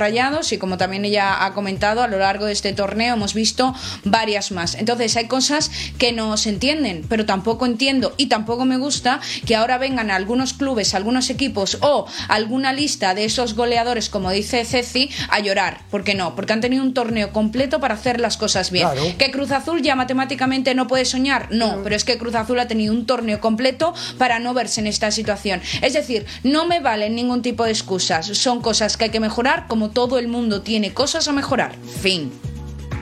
Y 0.52 0.59
como 0.59 0.76
también 0.76 1.04
ella 1.04 1.45
ha 1.45 1.52
comentado, 1.52 2.02
a 2.02 2.09
lo 2.09 2.18
largo 2.18 2.47
de 2.47 2.52
este 2.52 2.73
torneo 2.73 3.14
hemos 3.14 3.35
visto 3.35 3.75
varias 4.04 4.52
más. 4.52 4.75
Entonces 4.76 5.16
hay 5.16 5.26
cosas 5.26 5.71
que 5.99 6.12
no 6.12 6.37
se 6.37 6.50
entienden, 6.50 7.04
pero 7.09 7.26
tampoco 7.26 7.66
entiendo 7.66 8.14
y 8.16 8.26
tampoco 8.26 8.64
me 8.64 8.78
gusta 8.78 9.21
que 9.47 9.57
ahora 9.57 9.78
vengan 9.78 10.11
algunos 10.11 10.52
clubes, 10.52 10.95
algunos 10.95 11.30
equipos 11.30 11.78
o 11.80 12.07
alguna 12.28 12.73
lista 12.73 13.14
de 13.14 13.25
esos 13.25 13.54
goleadores, 13.54 14.09
como 14.09 14.30
dice 14.30 14.64
Ceci, 14.64 15.11
a 15.28 15.40
llorar. 15.40 15.80
¿Por 15.90 16.04
qué 16.04 16.14
no? 16.14 16.37
Porque 16.37 16.52
han 16.52 16.61
tenido 16.61 16.83
un 16.83 16.95
torneo 16.95 17.33
completo 17.33 17.80
para 17.80 17.95
hacer 17.95 18.21
las 18.21 18.37
cosas 18.37 18.71
bien. 18.71 18.88
Claro. 18.88 19.18
¿Que 19.18 19.30
Cruz 19.30 19.50
Azul 19.50 19.83
ya 19.83 19.97
matemáticamente 19.97 20.75
no 20.75 20.87
puede 20.87 21.04
soñar? 21.04 21.49
No, 21.50 21.80
pero 21.83 21.97
es 21.97 22.04
que 22.04 22.18
Cruz 22.18 22.35
Azul 22.35 22.61
ha 22.61 22.68
tenido 22.68 22.92
un 22.92 23.07
torneo 23.07 23.40
completo 23.40 23.95
para 24.18 24.38
no 24.38 24.54
verse 24.54 24.80
en 24.80 24.87
esta 24.87 25.11
situación. 25.11 25.61
Es 25.83 25.95
decir, 25.95 26.26
no 26.42 26.66
me 26.66 26.80
valen 26.80 27.14
ningún 27.14 27.42
tipo 27.42 27.64
de 27.64 27.71
excusas. 27.71 28.26
Son 28.26 28.61
cosas 28.61 28.97
que 28.97 29.04
hay 29.04 29.11
que 29.11 29.21
mejorar, 29.21 29.66
como 29.66 29.90
todo 29.90 30.18
el 30.18 30.27
mundo 30.28 30.62
tiene 30.62 30.94
cosas 30.94 31.28
a 31.28 31.32
mejorar. 31.32 31.75
Fin. 31.76 32.30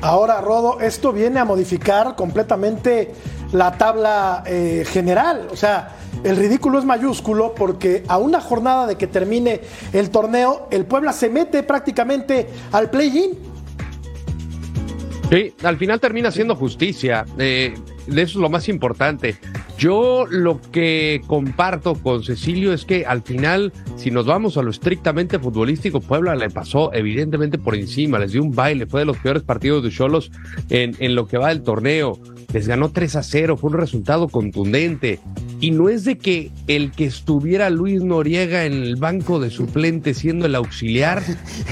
Ahora, 0.03 0.41
Rodo, 0.41 0.81
esto 0.81 1.13
viene 1.13 1.41
a 1.41 1.45
modificar 1.45 2.17
completamente 2.17 3.13
la 3.53 3.77
tabla 3.77 4.43
eh, 4.47 4.85
general. 4.89 5.49
O 5.51 5.57
sea, 5.57 5.97
el 6.25 6.37
ridículo 6.37 6.79
es 6.79 6.85
mayúsculo 6.85 7.55
porque 7.55 8.03
a 8.09 8.19
una 8.19 8.41
jornada 8.41 8.87
de 8.87 8.97
que 8.97 9.07
termine 9.07 9.61
el 9.93 10.11
torneo, 10.11 10.69
el 10.71 10.85
Puebla 10.85 11.13
se 11.13 11.29
mete 11.29 11.63
prácticamente 11.63 12.49
al 12.73 12.91
play-in. 12.91 13.39
Sí, 15.31 15.55
al 15.63 15.77
final 15.77 16.01
termina 16.01 16.31
siendo 16.31 16.55
justicia. 16.55 17.25
eh, 17.39 17.75
eso 18.09 18.21
es 18.21 18.35
lo 18.37 18.49
más 18.49 18.69
importante. 18.69 19.37
Yo 19.79 20.25
lo 20.31 20.61
que 20.73 21.21
comparto 21.27 21.95
con 21.95 22.23
Cecilio 22.23 22.73
es 22.73 22.87
que 22.87 23.05
al 23.05 23.23
final, 23.23 23.73
si 23.97 24.11
nos 24.11 24.25
vamos 24.25 24.57
a 24.57 24.63
lo 24.63 24.71
estrictamente 24.71 25.39
futbolístico, 25.39 26.01
Puebla 26.01 26.35
le 26.35 26.49
pasó 26.49 26.93
evidentemente 26.95 27.59
por 27.59 27.75
encima, 27.75 28.19
les 28.19 28.33
dio 28.33 28.43
un 28.43 28.53
baile, 28.53 28.87
fue 28.87 29.01
de 29.01 29.07
los 29.07 29.19
peores 29.19 29.43
partidos 29.43 29.85
de 29.85 29.91
Cholos 29.91 30.31
en, 30.71 31.15
lo 31.15 31.27
que 31.27 31.37
va 31.37 31.49
del 31.49 31.63
torneo. 31.63 32.19
Les 32.55 32.67
ganó 32.67 32.91
3 32.91 33.17
a 33.17 33.23
0, 33.23 33.57
fue 33.59 33.71
un 33.71 33.77
resultado 33.77 34.29
contundente. 34.29 35.21
Y 35.61 35.73
no 35.73 35.91
es 35.91 36.05
de 36.05 36.17
que 36.17 36.51
el 36.69 36.93
que 36.93 37.05
estuviera 37.05 37.69
Luis 37.69 38.03
Noriega 38.03 38.65
en 38.65 38.73
el 38.73 38.97
banco 38.97 39.41
de 39.41 39.51
suplentes 39.51 40.19
siendo 40.19 40.47
el 40.47 40.55
auxiliar, 40.55 41.23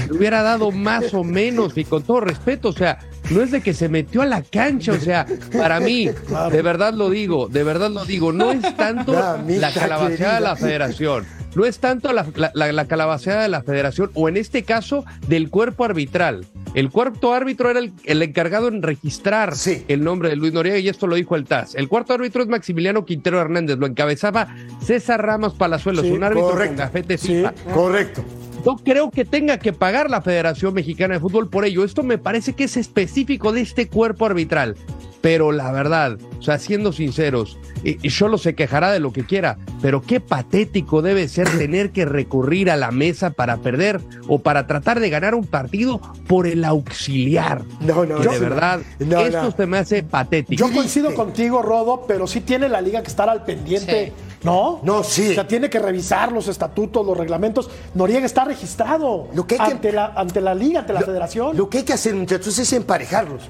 le 0.09 0.17
hubiera 0.17 0.43
dado 0.43 0.71
más 0.71 1.13
o 1.15 1.23
menos, 1.23 1.75
y 1.75 1.85
con 1.85 2.03
todo 2.03 2.19
respeto, 2.19 2.69
o 2.69 2.73
sea, 2.73 2.99
no 3.31 3.41
es 3.41 3.51
de 3.51 3.61
que 3.61 3.73
se 3.73 3.89
metió 3.89 4.21
a 4.21 4.25
la 4.25 4.41
cancha, 4.41 4.93
o 4.93 4.99
sea, 4.99 5.25
para 5.57 5.79
mí, 5.79 6.09
de 6.51 6.61
verdad 6.61 6.93
lo 6.93 7.09
digo, 7.09 7.47
de 7.47 7.63
verdad 7.63 7.89
lo 7.91 8.05
digo, 8.05 8.31
no 8.31 8.51
es 8.51 8.75
tanto 8.75 9.13
la 9.13 9.71
calabaceada 9.73 10.35
de 10.35 10.41
la 10.41 10.55
federación, 10.55 11.25
no 11.55 11.65
es 11.65 11.79
tanto 11.79 12.11
la, 12.13 12.25
la, 12.35 12.51
la- 12.53 12.71
la 12.71 12.85
calabaceada 12.87 13.41
de 13.43 13.49
la 13.49 13.61
federación, 13.63 14.11
o 14.13 14.27
en 14.29 14.37
este 14.37 14.63
caso, 14.63 15.05
del 15.27 15.49
cuerpo 15.49 15.85
arbitral. 15.85 16.45
El 16.73 16.89
cuarto 16.89 17.33
árbitro 17.33 17.69
era 17.69 17.79
el, 17.79 17.93
el 18.03 18.21
encargado 18.21 18.67
en 18.67 18.81
registrar 18.81 19.55
Sí. 19.55 19.85
el 19.87 20.03
nombre 20.03 20.27
de 20.27 20.35
Luis 20.35 20.51
Noriega 20.51 20.77
y 20.77 20.89
esto 20.89 21.07
lo 21.07 21.15
dijo 21.15 21.37
el 21.37 21.45
TAS. 21.45 21.73
El 21.75 21.87
cuarto 21.87 22.13
árbitro 22.13 22.43
es 22.43 22.49
Maximiliano 22.49 23.05
Quintero 23.05 23.39
Hernández, 23.39 23.77
lo 23.77 23.85
encabezaba 23.87 24.53
César 24.83 25.25
Ramos 25.25 25.53
Palazuelos, 25.53 26.03
Sí, 26.05 26.11
un 26.11 26.23
árbitro 26.25 26.43
con 26.47 26.51
correcto. 26.55 26.75
gafete 26.77 27.17
Sí. 27.17 27.27
FIFA. 27.27 27.53
Correcto. 27.73 28.25
No 28.65 28.77
creo 28.77 29.11
que 29.11 29.25
tenga 29.25 29.59
que 29.59 29.73
pagar 29.73 30.09
la 30.09 30.23
Federación 30.23 30.73
Mexicana 30.73 31.13
de 31.13 31.19
Fútbol 31.19 31.49
por 31.49 31.65
ello. 31.65 31.83
Esto 31.83 32.01
me 32.01 32.17
parece 32.17 32.53
que 32.53 32.63
es 32.63 32.77
específico 32.77 33.51
de 33.51 33.61
este 33.61 33.87
cuerpo 33.89 34.25
arbitral. 34.25 34.75
Pero 35.21 35.51
la 35.51 35.71
verdad, 35.71 36.17
o 36.39 36.41
sea, 36.41 36.57
siendo 36.57 36.91
sinceros, 36.91 37.59
y, 37.85 38.09
Xolo 38.09 38.37
se 38.37 38.55
quejará 38.55 38.91
de 38.91 38.99
lo 38.99 39.13
que 39.13 39.25
quiera, 39.25 39.57
pero 39.81 40.01
qué 40.01 40.19
patético 40.19 41.01
debe 41.01 41.27
ser 41.27 41.47
tener 41.57 41.91
que 41.91 42.05
recurrir 42.05 42.71
a 42.71 42.75
la 42.75 42.91
mesa 42.91 43.29
para 43.29 43.57
perder 43.57 44.01
o 44.27 44.39
para 44.39 44.65
tratar 44.67 44.99
de 44.99 45.09
ganar 45.09 45.35
un 45.35 45.45
partido 45.45 46.01
por 46.27 46.47
el 46.47 46.65
auxiliar. 46.65 47.63
No, 47.81 48.05
no, 48.05 48.17
Que 48.19 48.25
no. 48.25 48.31
de 48.31 48.39
verdad, 48.39 48.79
No, 48.99 49.19
esto 49.21 49.43
no. 49.43 49.51
se 49.51 49.65
me 49.67 49.77
hace 49.77 50.03
patético. 50.03 50.67
Yo 50.67 50.73
coincido 50.73 51.13
contigo, 51.13 51.61
Rodo, 51.61 52.05
pero 52.07 52.25
sí 52.27 52.41
tiene 52.41 52.67
la 52.69 52.81
liga 52.81 53.01
que 53.01 53.07
estar 53.09 53.29
al 53.29 53.43
pendiente, 53.43 54.13
Sí. 54.17 54.23
¿no? 54.43 54.79
No, 54.83 55.03
sí. 55.03 55.29
O 55.31 55.33
sea, 55.35 55.47
tiene 55.47 55.69
que 55.69 55.79
revisar 55.79 56.31
los 56.31 56.47
estatutos, 56.47 57.05
los 57.05 57.15
reglamentos. 57.17 57.69
Noriega 57.93 58.25
está 58.25 58.45
registrado 58.45 59.27
Lo 59.33 59.45
que 59.45 59.55
hay 59.59 59.67
que- 59.67 59.71
ante, 59.73 59.91
la, 59.91 60.05
ante 60.15 60.41
la 60.41 60.55
liga, 60.55 60.79
ante 60.81 60.93
la 60.93 61.01
Lo- 61.01 61.05
federación. 61.05 61.55
Lo 61.57 61.69
que 61.69 61.79
hay 61.79 61.83
que 61.83 61.93
hacer, 61.93 62.15
muchachos, 62.15 62.57
es 62.57 62.73
emparejarlos. 62.73 63.43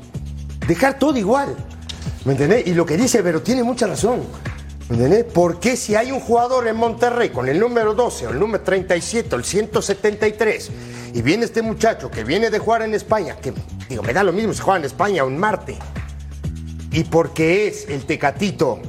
Dejar 0.68 0.98
todo 1.00 1.18
igual. 1.18 1.56
¿Me 2.26 2.32
entendés? 2.34 2.66
Y 2.68 2.74
lo 2.74 2.86
que 2.86 2.98
dice 2.98 3.22
Vero 3.22 3.42
tiene 3.42 3.64
mucha 3.64 3.88
razón. 3.88 4.24
¿Me 4.90 4.98
entendés? 4.98 5.26
Porque 5.34 5.76
si 5.78 5.96
hay 5.96 6.12
un 6.12 6.20
jugador 6.20 6.68
en 6.68 6.76
Monterrey 6.76 7.30
con 7.30 7.48
el 7.50 7.60
número 7.60 7.94
12 7.94 8.28
o 8.28 8.30
el 8.32 8.40
número 8.40 8.64
37 8.64 9.36
o 9.36 9.38
el 9.38 9.44
173 9.46 10.72
y 11.14 11.22
viene 11.22 11.46
este 11.46 11.62
muchacho 11.62 12.10
que 12.12 12.24
viene 12.24 12.50
de 12.50 12.60
jugar 12.60 12.82
en 12.84 12.94
España, 12.94 13.36
que 13.42 13.54
digo, 13.90 14.04
me 14.04 14.14
da 14.14 14.24
lo 14.24 14.34
mismo 14.34 14.54
si 14.54 14.60
juega 14.62 14.80
en 14.80 14.86
España 14.86 15.24
o 15.24 15.28
en 15.28 15.38
Marte, 15.38 15.78
y 16.92 17.04
porque 17.06 17.68
es 17.68 17.88
el 17.90 18.06
Tecatito, 18.06 18.80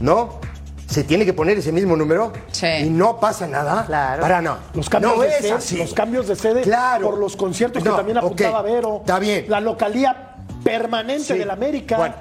¿no? 0.00 0.40
Se 0.86 1.04
tiene 1.04 1.24
que 1.26 1.32
poner 1.34 1.58
ese 1.58 1.70
mismo 1.72 1.96
número 1.96 2.32
Sí. 2.50 2.66
y 2.66 2.90
no 2.90 3.20
pasa 3.20 3.46
nada. 3.46 3.84
Claro. 3.86 4.22
Para 4.22 4.40
no. 4.40 4.56
Los 4.74 4.88
cambios, 4.88 5.16
no 5.16 5.22
de 5.22 5.28
es 5.28 5.36
sede, 5.36 5.52
así. 5.52 5.76
los 5.76 5.92
cambios 5.94 6.26
de 6.28 6.36
sede 6.36 6.62
Claro. 6.62 7.10
por 7.10 7.18
los 7.18 7.36
conciertos 7.36 7.84
No, 7.84 7.90
que 7.90 7.96
también 7.96 8.18
apuntaba 8.18 8.62
Vero. 8.62 8.98
Está 9.00 9.18
bien. 9.18 9.44
La 9.48 9.60
localía 9.60 10.36
permanente 10.64 11.24
Sí. 11.34 11.38
del 11.38 11.50
América. 11.50 11.96
Bueno, 11.98 12.14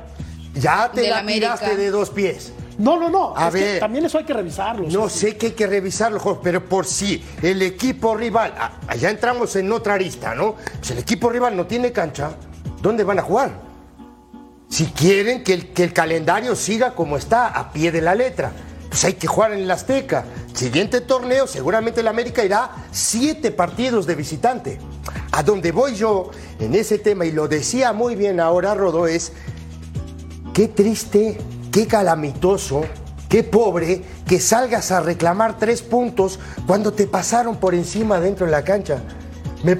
ya 0.60 0.92
te 0.92 1.10
la 1.10 1.20
América. 1.20 1.56
tiraste 1.58 1.78
de 1.78 1.92
dos 1.92 2.10
pies. 2.10 2.54
No, 2.78 3.00
no, 3.00 3.10
no. 3.10 3.36
A 3.36 3.48
es 3.48 3.54
que 3.56 3.60
ver. 3.60 3.80
también 3.80 4.06
eso 4.06 4.20
hay 4.20 4.24
que 4.24 4.34
revisarlo. 4.34 4.88
No 4.90 5.10
sí. 5.10 5.20
sé 5.20 5.38
que 5.38 5.48
hay 5.48 5.52
que 5.54 5.66
revisarlo, 5.66 6.20
Jorge, 6.20 6.42
pero 6.44 6.64
por 6.64 6.86
si 6.86 7.24
el 7.42 7.62
equipo 7.64 8.16
rival, 8.16 8.54
allá 8.88 9.10
entramos 9.10 9.56
en 9.56 9.72
otra 9.72 9.96
arista, 9.96 10.36
¿no? 10.36 10.56
Si 10.82 10.94
el 10.94 11.00
equipo 11.00 11.30
rival 11.30 11.58
no 11.58 11.66
tiene 11.66 11.92
cancha, 11.92 12.32
¿dónde 12.82 13.04
van 13.04 13.18
a 13.20 13.24
jugar? 13.24 13.52
Si 14.70 14.86
quieren 14.88 15.44
que 15.44 15.54
el, 15.54 15.68
que 15.74 15.84
el 15.86 15.94
calendario 15.94 16.56
siga 16.56 16.94
como 16.94 17.18
está, 17.18 17.48
a 17.48 17.72
pie 17.72 17.92
de 17.92 18.02
la 18.02 18.14
letra, 18.14 18.52
pues 18.90 19.04
hay 19.06 19.14
que 19.14 19.26
jugar 19.26 19.54
en 19.54 19.60
el 19.62 19.72
Azteca. 19.72 20.26
Siguiente 20.54 21.02
torneo, 21.02 21.48
seguramente 21.48 22.02
el 22.02 22.08
América 22.08 22.44
irá 22.44 22.70
siete 22.92 23.52
partidos 23.52 24.06
de 24.06 24.16
visitante. 24.16 24.80
A 25.32 25.42
donde 25.42 25.72
voy 25.72 25.96
yo 25.96 26.32
en 26.60 26.76
ese 26.76 27.00
tema, 27.00 27.26
y 27.26 27.32
lo 27.32 27.48
decía 27.48 27.92
muy 27.94 28.16
bien 28.16 28.40
ahora 28.40 28.76
Rodó, 28.76 29.08
es 29.08 29.32
Qué 30.58 30.68
triste, 30.68 31.38
qué 31.72 31.86
calamitoso, 31.86 32.82
qué 33.30 33.44
pobre 33.44 34.02
que 34.28 34.40
salgas 34.40 34.90
a 34.90 35.02
reclamar 35.02 35.60
tres 35.60 35.84
puntos 35.84 36.40
cuando 36.66 36.94
te 36.94 37.06
pasaron 37.06 37.58
por 37.58 37.76
encima 37.76 38.20
dentro 38.20 38.48
de 38.48 38.54
la 38.54 38.64
cancha. 38.64 39.04
Me, 39.64 39.76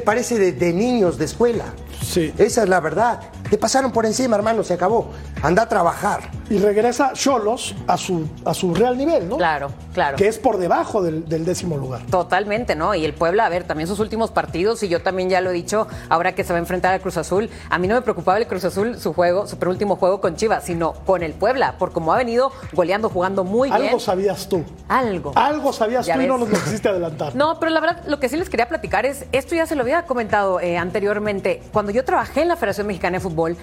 parece 0.00 0.36
de, 0.36 0.50
de 0.50 0.72
niños 0.72 1.16
de 1.16 1.26
escuela. 1.26 1.66
Sí. 2.02 2.34
Esa 2.38 2.64
es 2.64 2.68
la 2.68 2.80
verdad. 2.80 3.20
Te 3.48 3.56
pasaron 3.56 3.92
por 3.92 4.04
encima, 4.04 4.34
hermano, 4.34 4.64
se 4.64 4.74
acabó. 4.74 5.12
Anda 5.42 5.62
a 5.62 5.68
trabajar. 5.68 6.30
Y 6.48 6.58
regresa 6.58 7.12
Cholos 7.12 7.74
a 7.88 7.96
su, 7.96 8.28
a 8.44 8.54
su 8.54 8.72
real 8.72 8.96
nivel, 8.96 9.28
¿no? 9.28 9.36
Claro, 9.36 9.70
claro. 9.92 10.16
Que 10.16 10.28
es 10.28 10.38
por 10.38 10.58
debajo 10.58 11.02
del, 11.02 11.28
del 11.28 11.44
décimo 11.44 11.76
lugar. 11.76 12.02
Totalmente, 12.08 12.76
¿no? 12.76 12.94
Y 12.94 13.04
el 13.04 13.14
Puebla, 13.14 13.46
a 13.46 13.48
ver, 13.48 13.64
también 13.64 13.88
sus 13.88 13.98
últimos 13.98 14.30
partidos, 14.30 14.82
y 14.84 14.88
yo 14.88 15.02
también 15.02 15.28
ya 15.28 15.40
lo 15.40 15.50
he 15.50 15.52
dicho, 15.52 15.88
ahora 16.08 16.34
que 16.36 16.44
se 16.44 16.52
va 16.52 16.58
a 16.58 16.60
enfrentar 16.60 16.94
al 16.94 17.00
Cruz 17.00 17.16
Azul, 17.16 17.50
a 17.68 17.78
mí 17.78 17.88
no 17.88 17.96
me 17.96 18.02
preocupaba 18.02 18.38
el 18.38 18.46
Cruz 18.46 18.64
Azul, 18.64 18.98
su 18.98 19.12
juego, 19.12 19.46
su 19.48 19.58
penúltimo 19.58 19.96
juego 19.96 20.20
con 20.20 20.36
Chivas, 20.36 20.64
sino 20.64 20.92
con 21.04 21.22
el 21.24 21.32
Puebla, 21.32 21.76
por 21.78 21.92
cómo 21.92 22.12
ha 22.12 22.16
venido 22.16 22.52
goleando, 22.72 23.08
jugando 23.08 23.42
muy 23.42 23.68
bien. 23.68 23.82
Algo 23.82 23.98
sabías 23.98 24.48
tú. 24.48 24.64
Algo. 24.88 25.32
Algo 25.34 25.72
sabías 25.72 26.06
Ya 26.06 26.14
tú 26.14 26.20
y 26.22 26.26
no 26.28 26.38
nos 26.38 26.48
lo 26.48 26.56
quisiste 26.56 26.88
adelantar. 26.88 27.34
No, 27.46 27.58
pero 27.60 27.70
la 27.70 27.80
verdad, 27.80 28.02
lo 28.06 28.18
que 28.18 28.28
sí 28.28 28.36
les 28.36 28.48
quería 28.48 28.68
platicar 28.68 29.04
es, 29.04 29.26
esto 29.32 29.54
ya 29.54 29.66
se 29.66 29.74
lo 29.74 29.82
había 29.82 30.06
comentado 30.06 30.60
eh, 30.60 30.78
anteriormente, 30.78 31.62
cuando 31.72 31.92
yo 31.92 32.04
trabajé 32.04 32.42
en 32.42 32.48
la 32.48 32.56
Federación 32.56 32.86
Mexicana 32.86 33.18
de 33.18 33.20
Fútbol, 33.20 33.56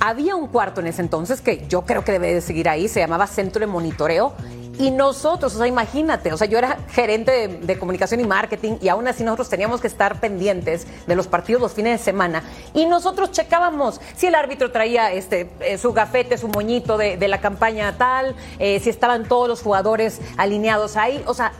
había 0.00 0.34
un 0.34 0.48
cuarto 0.48 0.80
en 0.80 0.88
ese 0.88 1.02
entonces 1.02 1.19
que 1.42 1.66
yo 1.68 1.82
creo 1.82 2.04
que 2.04 2.12
debe 2.12 2.34
de 2.34 2.40
seguir 2.40 2.68
ahí, 2.68 2.88
se 2.88 3.00
llamaba 3.00 3.26
Centro 3.26 3.60
de 3.60 3.66
Monitoreo, 3.66 4.34
Y 4.80 4.90
nosotros, 4.90 5.54
o 5.54 5.58
sea, 5.58 5.66
imagínate, 5.66 6.32
o 6.32 6.38
sea, 6.38 6.46
yo 6.46 6.56
era 6.56 6.78
gerente 6.88 7.30
de, 7.30 7.48
de 7.48 7.78
comunicación 7.78 8.18
y 8.18 8.24
marketing 8.24 8.78
y 8.80 8.88
aún 8.88 9.06
así 9.06 9.22
nosotros 9.22 9.50
teníamos 9.50 9.82
que 9.82 9.86
estar 9.86 10.20
pendientes 10.20 10.86
de 11.06 11.16
los 11.16 11.26
partidos 11.26 11.60
los 11.60 11.72
fines 11.74 11.98
de 11.98 12.02
semana 12.02 12.42
y 12.72 12.86
nosotros 12.86 13.30
checábamos 13.30 14.00
si 14.16 14.28
el 14.28 14.34
árbitro 14.34 14.72
traía 14.72 15.12
este, 15.12 15.50
eh, 15.60 15.76
su 15.76 15.92
gafete, 15.92 16.38
su 16.38 16.48
moñito 16.48 16.96
de, 16.96 17.18
de 17.18 17.28
la 17.28 17.42
campaña 17.42 17.98
tal, 17.98 18.34
eh, 18.58 18.80
si 18.80 18.88
estaban 18.88 19.28
todos 19.28 19.48
los 19.48 19.60
jugadores 19.60 20.18
alineados 20.38 20.96
ahí. 20.96 21.22
O 21.26 21.34
sea, 21.34 21.52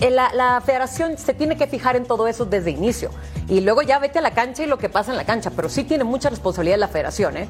eh, 0.00 0.10
la, 0.10 0.30
la 0.34 0.60
federación 0.60 1.16
se 1.16 1.32
tiene 1.32 1.56
que 1.56 1.68
fijar 1.68 1.96
en 1.96 2.04
todo 2.04 2.28
eso 2.28 2.44
desde 2.44 2.70
inicio. 2.70 3.08
Y 3.48 3.62
luego 3.62 3.80
ya 3.80 3.98
vete 3.98 4.18
a 4.18 4.22
la 4.22 4.32
cancha 4.32 4.62
y 4.62 4.66
lo 4.66 4.76
que 4.76 4.90
pasa 4.90 5.10
en 5.10 5.16
la 5.16 5.24
cancha, 5.24 5.50
pero 5.56 5.70
sí 5.70 5.84
tiene 5.84 6.04
mucha 6.04 6.28
responsabilidad 6.28 6.76
la 6.76 6.88
federación, 6.88 7.38
¿eh? 7.38 7.48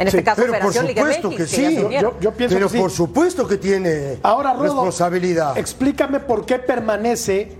En 0.00 0.06
este 0.08 0.18
Sí, 0.20 0.24
caso, 0.24 0.42
pero 0.42 0.58
por 0.60 0.74
Liga 0.84 1.02
supuesto 1.02 1.30
que 1.30 1.46
sí. 1.46 1.76
Yo, 2.00 2.16
yo 2.20 2.32
pienso 2.32 2.56
Pero 2.56 2.68
que 2.68 2.72
sí. 2.72 2.78
por 2.80 2.90
supuesto 2.90 3.46
que 3.46 3.58
tiene 3.58 4.18
Ahora, 4.22 4.54
Rodo, 4.54 4.62
responsabilidad. 4.64 5.58
explícame 5.58 6.20
por 6.20 6.46
qué 6.46 6.58
permanece 6.58 7.56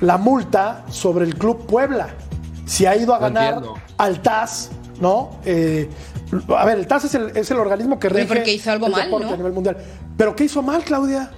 la 0.00 0.18
multa 0.18 0.84
sobre 0.90 1.24
el 1.26 1.36
Club 1.36 1.66
Puebla. 1.66 2.08
Si 2.66 2.86
ha 2.86 2.96
ido 2.96 3.14
a 3.14 3.18
No 3.18 3.22
ganar 3.26 3.54
entiendo. 3.54 3.78
al 3.98 4.20
TAS, 4.20 4.70
¿no? 5.00 5.38
Eh, 5.44 5.88
a 6.56 6.64
ver, 6.64 6.78
el 6.78 6.86
TAS 6.88 7.04
es 7.04 7.14
el, 7.14 7.36
es 7.36 7.50
el 7.50 7.58
organismo 7.58 7.98
que 8.00 8.08
rige 8.08 8.26
porque 8.26 8.52
hizo 8.52 8.70
algo 8.70 8.86
el 8.86 8.92
mal, 8.92 9.04
deporte 9.04 9.26
¿no? 9.28 9.34
a 9.34 9.36
nivel 9.36 9.52
mundial. 9.52 9.76
¿Pero 10.16 10.34
qué 10.34 10.44
hizo 10.44 10.62
mal, 10.62 10.82
Claudia? 10.82 11.30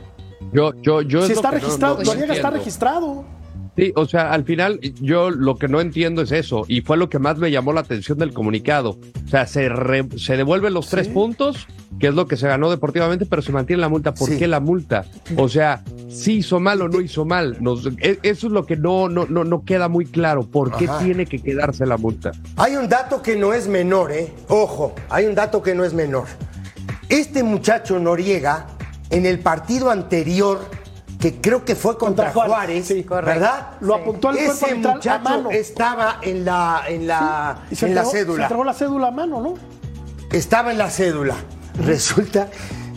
Yo, 0.53 0.73
yo, 0.83 1.03
yo 1.03 1.27
Si 1.27 1.33
está 1.33 1.51
que 1.51 1.57
registrado, 1.61 1.95
no- 1.99 2.05
no 2.05 2.13
Noriega 2.13 2.35
está 2.35 2.51
registrado. 2.51 3.25
Sí, 3.75 3.91
o 3.97 4.05
sea, 4.05 4.33
al 4.33 4.45
final 4.45 4.79
yo 5.01 5.31
lo 5.31 5.57
que 5.57 5.67
no 5.67 5.81
entiendo 5.81 6.21
es 6.21 6.31
eso, 6.31 6.65
y 6.69 6.83
fue 6.83 6.99
lo 6.99 7.09
que 7.09 7.19
más 7.19 7.39
me 7.39 7.51
llamó 7.51 7.73
la 7.73 7.81
atención 7.81 8.19
del 8.19 8.35
comunicado. 8.35 8.99
O 9.25 9.29
sea, 9.29 9.47
se, 9.47 9.71
re- 9.71 10.07
se 10.19 10.37
devuelven 10.37 10.75
los 10.75 10.89
tres 10.91 11.09
puntos, 11.09 11.67
que 11.99 12.09
es 12.09 12.15
lo 12.15 12.27
que 12.27 12.37
se 12.37 12.47
ganó 12.49 12.71
deportivamente, 12.71 13.25
pero 13.25 13.41
se 13.41 13.51
mantiene 13.51 13.81
la 13.81 13.89
multa. 13.89 14.13
¿Por 14.13 14.29
Sí. 14.29 14.37
qué 14.39 14.47
la 14.47 14.61
multa? 14.61 15.07
O 15.39 15.49
sea, 15.49 15.83
si 16.11 16.35
hizo 16.35 16.61
mal 16.61 16.83
o 16.83 16.89
no 16.89 17.01
hizo 17.01 17.25
mal. 17.25 17.57
Nos- 17.61 17.87
e- 18.03 18.19
eso 18.23 18.47
es 18.49 18.53
lo 18.53 18.67
que 18.67 18.77
no, 18.77 19.09
no, 19.09 19.25
no, 19.25 19.43
no 19.45 19.65
queda 19.65 19.89
muy 19.89 20.05
claro. 20.05 20.43
¿Por 20.43 20.77
qué 20.77 20.85
Ajá. 20.85 20.99
tiene 21.03 21.25
que 21.25 21.39
quedarse 21.39 21.87
la 21.87 21.97
multa? 21.97 22.33
Hay 22.57 22.77
un 22.77 22.91
dato 22.91 23.23
que 23.23 23.37
no 23.37 23.55
es 23.55 23.69
menor, 23.69 24.13
¿eh? 24.13 24.31
Ojo, 24.49 24.95
hay 25.09 25.25
un 25.25 25.35
dato 25.35 25.63
que 25.63 25.75
no 25.75 25.85
es 25.85 25.95
menor. 25.95 26.27
Este 27.09 27.43
muchacho 27.43 27.99
Noriega, 27.99 28.67
en 29.09 29.25
el 29.25 29.39
partido 29.39 29.91
anterior, 29.91 30.61
que 31.23 31.41
creo 31.41 31.65
que 31.65 31.77
fue 31.77 31.97
contra, 31.97 32.33
Contra 32.33 32.33
Juárez, 32.33 32.57
Juárez, 32.57 32.87
sí, 32.89 33.05
correcto. 33.05 33.41
¿verdad? 33.41 33.71
Lo 33.81 33.95
apuntó 33.95 34.29
al 34.31 34.35
cuerpo 34.37 34.53
Ese 34.55 34.65
arbitral 34.67 34.93
a 34.93 34.97
muchacho 34.97 35.23
mano. 35.23 35.51
estaba 35.53 36.19
en 36.21 36.45
la, 36.45 36.83
en 36.89 37.07
la, 37.07 37.59
Y 37.71 37.77
se 37.77 37.87
en 37.87 37.95
la 37.95 38.01
entregó- 38.03 38.11
Se 38.11 38.19
cédula. 38.19 38.43
entregó 38.43 38.65
la 38.65 38.75
cédula 38.75 39.07
a 39.07 39.11
mano, 39.13 39.41
¿no? 39.41 39.55
Estaba 40.33 40.73
en 40.73 40.79
la 40.79 40.91
cédula. 40.91 41.37
Resulta 41.79 42.49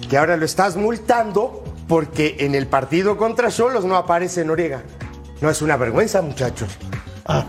que 0.10 0.17
ahora 0.17 0.38
lo 0.38 0.46
estás 0.46 0.75
multando 0.75 1.63
porque 1.88 2.38
en 2.39 2.55
el 2.55 2.65
partido 2.65 3.15
contra 3.15 3.51
Cholos 3.51 3.86
no 3.86 3.96
aparece 3.96 4.44
Noriega. 4.44 4.82
No 5.41 5.50
es 5.51 5.62
una 5.62 5.77
vergüenza, 5.77 6.24
muchachos. 6.24 6.70
Ah. 7.27 7.46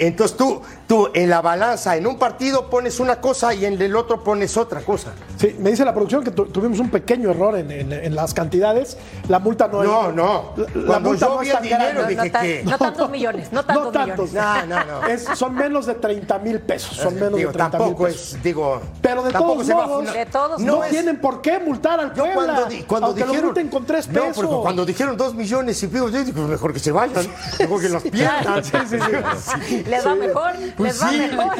Entonces 0.00 0.36
tú, 0.36 0.60
tú 0.92 1.08
en 1.14 1.30
la 1.30 1.40
balanza, 1.40 1.96
en 1.96 2.06
un 2.06 2.18
partido 2.18 2.68
pones 2.68 3.00
una 3.00 3.16
cosa 3.18 3.54
y 3.54 3.64
en 3.64 3.80
el 3.80 3.96
otro 3.96 4.22
pones 4.22 4.58
otra 4.58 4.82
cosa. 4.82 5.12
Sí, 5.38 5.56
me 5.58 5.70
dice 5.70 5.86
la 5.86 5.94
producción 5.94 6.22
que 6.22 6.30
tu- 6.32 6.44
tuvimos 6.44 6.78
un 6.80 6.90
pequeño 6.90 7.30
error 7.30 7.56
en, 7.56 7.70
en- 7.70 7.92
en 7.94 8.14
las 8.14 8.34
cantidades. 8.34 8.98
La 9.28 9.38
multa 9.38 9.68
no 9.68 9.82
es. 9.82 9.88
No, 9.88 10.12
no. 10.12 10.52
La, 10.74 10.92
la 10.92 10.98
multa 11.00 11.26
yo 11.28 11.34
no 11.34 11.40
vi 11.40 11.48
es 11.48 11.54
el 11.54 11.62
dinero, 11.62 12.02
grande. 12.02 12.14
dije, 12.14 12.30
no, 12.30 12.40
¿qué? 12.42 12.62
no 12.64 12.76
tantos 12.78 13.10
millones, 13.10 13.50
no 13.52 13.62
tantos 13.64 13.84
no 13.86 13.90
tantos. 13.92 14.28
millones. 14.32 14.68
No, 14.68 14.84
no, 14.84 15.00
no. 15.00 15.06
Es- 15.12 15.24
son 15.34 15.54
menos 15.54 15.86
de 15.86 15.94
30 15.94 16.38
mil 16.40 16.60
pesos. 16.60 16.94
Son 16.94 17.14
menos 17.14 17.36
Digo, 17.36 17.50
de 17.52 17.56
30 17.56 17.78
mil 17.78 17.86
tampoco 17.86 18.04
pesos. 18.04 18.34
es, 18.34 18.42
digo. 18.42 18.82
Pero 19.00 19.22
de 19.22 19.30
tampoco 19.32 19.54
todos 19.54 19.66
se 19.66 19.72
va 19.74 19.84
a 19.84 19.86
modos, 19.86 20.12
De 20.12 20.26
todos 20.26 20.60
no, 20.60 20.74
modos. 20.76 20.88
tienen 20.90 21.18
por 21.22 21.40
qué 21.40 21.58
multar 21.58 22.00
al 22.00 22.12
Yo 22.14 22.24
Puebla. 22.24 22.42
cuando, 22.54 22.66
di- 22.66 22.82
cuando 22.82 23.06
aunque 23.06 23.22
dijeron. 23.22 23.40
lo 23.40 23.46
multen 23.48 23.68
con 23.68 23.86
3 23.86 24.08
No, 24.08 24.12
pesos. 24.20 24.44
porque 24.44 24.62
cuando 24.62 24.84
dijeron 24.84 25.16
dos 25.16 25.34
millones 25.34 25.82
y 25.82 25.86
pico, 25.86 26.10
yo 26.10 26.22
digo, 26.22 26.42
mejor 26.46 26.74
que 26.74 26.78
se 26.80 26.92
vayan, 26.92 27.26
mejor 27.58 27.80
que 27.80 27.88
los 27.88 28.02
pierdan. 28.12 28.62
Sí, 28.62 28.76
sí, 28.90 28.98
sí. 29.68 29.84
Les 29.88 30.06
va 30.06 30.14
mejor, 30.14 30.52
Pues 30.82 31.00
les 31.00 31.02
va 31.02 31.10
sí. 31.10 31.18
mejor. 31.18 31.52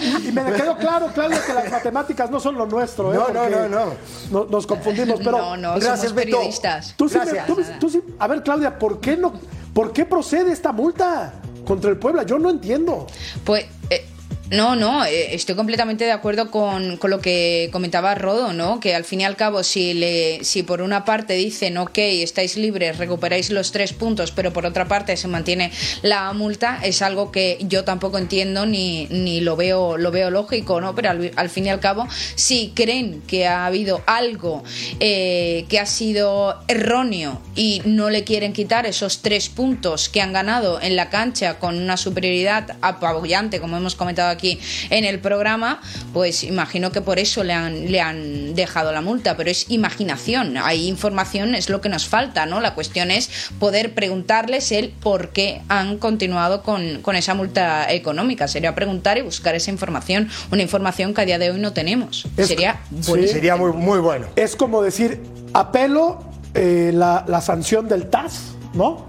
Y, 0.24 0.28
y 0.28 0.32
me 0.32 0.52
quedó 0.52 0.76
claro, 0.76 1.08
Claudia, 1.14 1.40
que 1.44 1.52
las 1.54 1.70
matemáticas 1.70 2.30
no 2.30 2.38
son 2.40 2.56
lo 2.56 2.66
nuestro. 2.66 3.12
¿eh? 3.12 3.16
No, 3.16 3.28
no, 3.28 3.48
no, 3.48 3.68
no. 3.68 3.92
no- 4.30 4.44
Nos 4.46 4.66
confundimos, 4.66 5.18
pero. 5.18 5.38
no, 5.38 5.56
no, 5.56 5.70
Gracias, 5.74 6.00
somos 6.00 6.12
periodistas. 6.14 6.94
Tú 6.96 7.08
sí 7.08 7.18
me- 7.18 7.24
Gracias. 7.24 7.46
tú- 7.46 7.56
tú 7.80 7.90
sí- 7.90 8.02
a 8.18 8.26
ver, 8.26 8.42
Claudia, 8.42 8.78
¿por 8.78 9.00
qué 9.00 9.16
no? 9.16 9.32
¿Por 9.74 9.92
qué 9.92 10.04
procede 10.04 10.52
esta 10.52 10.72
multa 10.72 11.32
contra 11.64 11.90
el 11.90 11.96
Puebla? 11.96 12.24
Yo 12.24 12.38
no 12.38 12.50
entiendo. 12.50 13.06
Pues 13.44 13.66
eh, 13.88 14.06
no, 14.50 14.74
no, 14.74 15.04
eh, 15.04 15.32
estoy 15.36 15.54
completamente 15.54 16.04
de 16.04 16.10
acuerdo 16.10 16.50
con, 16.50 16.96
con 16.96 17.10
lo 17.10 17.20
que 17.20 17.68
comentaba 17.70 18.16
Rodo, 18.16 18.52
¿no? 18.52 18.80
Que 18.80 18.96
al 18.96 19.04
fin 19.04 19.20
y 19.20 19.24
al 19.24 19.36
cabo, 19.36 19.62
si 19.62 19.94
le, 19.94 20.42
si 20.42 20.64
por 20.64 20.82
una 20.82 21.04
parte 21.04 21.34
dicen, 21.34 21.78
ok, 21.78 21.96
estáis 21.96 22.56
libres, 22.56 22.98
recuperáis 22.98 23.50
los 23.50 23.70
tres 23.70 23.92
puntos, 23.92 24.32
pero 24.32 24.52
por 24.52 24.66
otra 24.66 24.88
parte 24.88 25.16
se 25.16 25.28
mantiene 25.28 25.70
la 26.02 26.32
multa, 26.32 26.80
es 26.82 27.00
algo 27.00 27.30
que 27.30 27.58
yo 27.60 27.84
tampoco 27.84 28.18
entiendo 28.18 28.66
ni, 28.66 29.06
ni 29.06 29.40
lo 29.40 29.54
veo, 29.54 29.96
lo 29.96 30.10
veo 30.10 30.30
lógico, 30.30 30.80
¿no? 30.80 30.96
Pero 30.96 31.10
al, 31.10 31.50
fin 31.50 31.66
y 31.66 31.68
al 31.68 31.78
cabo, 31.78 32.08
si 32.34 32.72
creen 32.74 33.22
que 33.28 33.46
ha 33.46 33.66
habido 33.66 34.02
algo 34.06 34.64
eh, 34.98 35.64
que 35.68 35.78
ha 35.78 35.86
sido 35.86 36.58
erróneo 36.66 37.40
y 37.54 37.82
no 37.84 38.10
le 38.10 38.24
quieren 38.24 38.52
quitar 38.52 38.86
esos 38.86 39.22
tres 39.22 39.48
puntos 39.48 40.08
que 40.08 40.20
han 40.20 40.32
ganado 40.32 40.80
en 40.82 40.96
la 40.96 41.08
cancha 41.08 41.60
con 41.60 41.78
una 41.78 41.96
superioridad 41.96 42.76
apabullante, 42.80 43.60
como 43.60 43.76
hemos 43.76 43.94
comentado 43.94 44.30
aquí 44.30 44.39
en 44.42 45.04
el 45.04 45.18
programa, 45.20 45.80
pues 46.12 46.44
imagino 46.44 46.92
que 46.92 47.00
por 47.00 47.18
eso 47.18 47.44
le 47.44 47.52
han, 47.52 47.90
le 47.90 48.00
han 48.00 48.54
dejado 48.54 48.92
la 48.92 49.00
multa, 49.00 49.36
pero 49.36 49.50
es 49.50 49.66
imaginación, 49.70 50.56
hay 50.56 50.86
información, 50.88 51.54
es 51.54 51.68
lo 51.68 51.80
que 51.80 51.88
nos 51.88 52.06
falta, 52.08 52.46
¿no? 52.46 52.60
La 52.60 52.74
cuestión 52.74 53.10
es 53.10 53.30
poder 53.58 53.94
preguntarles 53.94 54.72
el 54.72 54.90
por 54.90 55.30
qué 55.30 55.62
han 55.68 55.98
continuado 55.98 56.62
con, 56.62 57.00
con 57.02 57.16
esa 57.16 57.34
multa 57.34 57.90
económica, 57.92 58.48
sería 58.48 58.74
preguntar 58.74 59.18
y 59.18 59.22
buscar 59.22 59.54
esa 59.54 59.70
información, 59.70 60.28
una 60.50 60.62
información 60.62 61.14
que 61.14 61.20
a 61.22 61.24
día 61.24 61.38
de 61.38 61.50
hoy 61.50 61.60
no 61.60 61.72
tenemos. 61.72 62.26
Es- 62.36 62.48
sería 62.48 62.80
sí. 63.00 63.28
Sería 63.28 63.56
muy, 63.56 63.72
muy 63.72 63.98
bueno. 63.98 64.26
Es 64.36 64.56
como 64.56 64.82
decir, 64.82 65.20
apelo 65.52 66.24
eh, 66.54 66.90
la, 66.94 67.24
la 67.28 67.40
sanción 67.40 67.88
del 67.88 68.08
TAS, 68.08 68.52
¿no? 68.74 69.06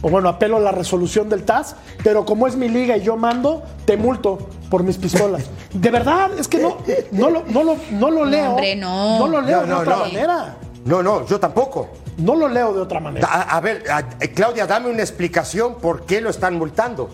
O 0.00 0.08
bueno, 0.10 0.28
apelo 0.28 0.60
la 0.60 0.70
resolución 0.70 1.28
del 1.28 1.42
TAS, 1.42 1.74
pero 2.04 2.24
como 2.24 2.46
es 2.46 2.54
mi 2.54 2.68
liga 2.68 2.96
y 2.96 3.02
yo 3.02 3.16
mando, 3.16 3.64
te 3.84 3.96
multo 3.96 4.48
por 4.70 4.82
mis 4.82 4.96
pistolas. 4.98 5.44
De 5.72 5.90
verdad, 5.90 6.30
es 6.38 6.46
que 6.48 6.58
no, 6.58 6.78
no, 7.12 7.30
lo, 7.30 7.44
no, 7.48 7.62
lo, 7.64 7.76
no 7.92 8.10
lo 8.10 8.24
leo. 8.24 8.50
hombre, 8.50 8.76
no. 8.76 9.26
lo 9.26 9.40
leo 9.40 9.60
No, 9.62 9.66
de 9.66 9.74
otra 9.82 9.96
no. 9.96 10.04
manera. 10.04 10.56
No, 10.84 11.02
no, 11.02 11.26
yo 11.26 11.38
tampoco. 11.40 11.88
No 12.18 12.34
lo 12.34 12.48
leo 12.48 12.72
de 12.74 12.80
otra 12.80 13.00
manera. 13.00 13.28
A, 13.28 13.56
a 13.56 13.60
ver, 13.60 13.84
a- 13.90 14.04
eh, 14.20 14.32
Claudia, 14.32 14.66
dame 14.66 14.90
una 14.90 15.02
explicación 15.02 15.76
por 15.76 16.04
qué 16.06 16.20
lo 16.20 16.30
están 16.30 16.56
multando. 16.56 17.10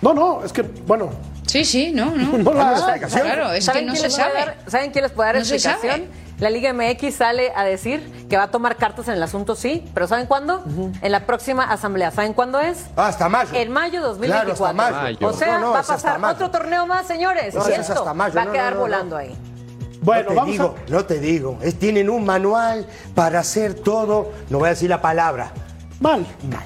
No, 0.00 0.12
no, 0.14 0.44
es 0.44 0.52
que, 0.52 0.62
bueno, 0.62 1.10
Sí, 1.46 1.64
sí, 1.64 1.92
no, 1.92 2.06
no. 2.16 2.38
No 2.38 2.54
la. 2.54 2.98
Claro, 3.08 3.52
es 3.52 3.56
que 3.56 3.60
¿Saben, 3.72 3.86
no 3.86 3.92
quién 3.92 4.02
se 4.02 4.08
les 4.08 4.16
puede 4.16 4.28
sabe. 4.32 4.34
dar- 4.34 4.56
¿Saben 4.68 4.90
quién 4.90 5.02
les 5.04 5.12
puede 5.12 5.28
dar 5.28 5.36
No 5.38 5.44
se 5.44 5.54
explicación? 5.56 5.92
sabe. 5.92 6.08
La 6.42 6.50
Liga 6.50 6.72
MX 6.72 7.14
sale 7.14 7.52
a 7.54 7.62
decir 7.62 8.26
que 8.28 8.36
va 8.36 8.42
a 8.42 8.50
tomar 8.50 8.74
cartas 8.76 9.06
en 9.06 9.14
el 9.14 9.22
asunto, 9.22 9.54
sí, 9.54 9.88
pero 9.94 10.08
¿saben 10.08 10.26
cuándo? 10.26 10.64
En 11.00 11.12
la 11.12 11.24
próxima 11.24 11.62
asamblea. 11.70 12.10
¿Saben 12.10 12.32
cuándo 12.32 12.58
es? 12.58 12.86
Ah, 12.96 13.06
hasta 13.06 13.28
mayo. 13.28 13.50
En 13.54 13.70
mayo 13.70 14.00
Claro, 14.00 14.08
2024. 14.08 14.52
hasta 14.52 14.72
mayo. 14.72 15.18
O 15.28 15.32
sea, 15.32 15.58
No, 15.60 15.66
no, 15.66 15.70
va 15.70 15.78
a 15.78 15.82
pasar 15.84 16.24
otro 16.24 16.50
torneo 16.50 16.84
más, 16.84 17.06
señores. 17.06 17.54
No, 17.54 17.60
y 17.68 17.72
es 17.74 17.78
esto 17.78 17.92
hasta 17.92 18.12
mayo. 18.12 18.34
va 18.34 18.42
a 18.42 18.50
quedar 18.50 18.72
no, 18.72 18.78
no, 18.78 18.80
volando 18.80 19.16
ahí. 19.16 19.36
bueno, 20.00 20.22
no 20.24 20.28
te 20.30 20.34
vamos 20.34 20.50
digo, 20.50 20.74
a... 20.84 20.90
no 20.90 21.04
te 21.04 21.20
digo. 21.20 21.58
Es, 21.62 21.78
tienen 21.78 22.10
un 22.10 22.24
manual 22.24 22.88
para 23.14 23.38
hacer 23.38 23.74
todo. 23.74 24.32
No 24.50 24.58
voy 24.58 24.66
a 24.66 24.70
decir 24.70 24.90
la 24.90 25.00
palabra. 25.00 25.52
Mal. 26.00 26.26
Mal. 26.50 26.64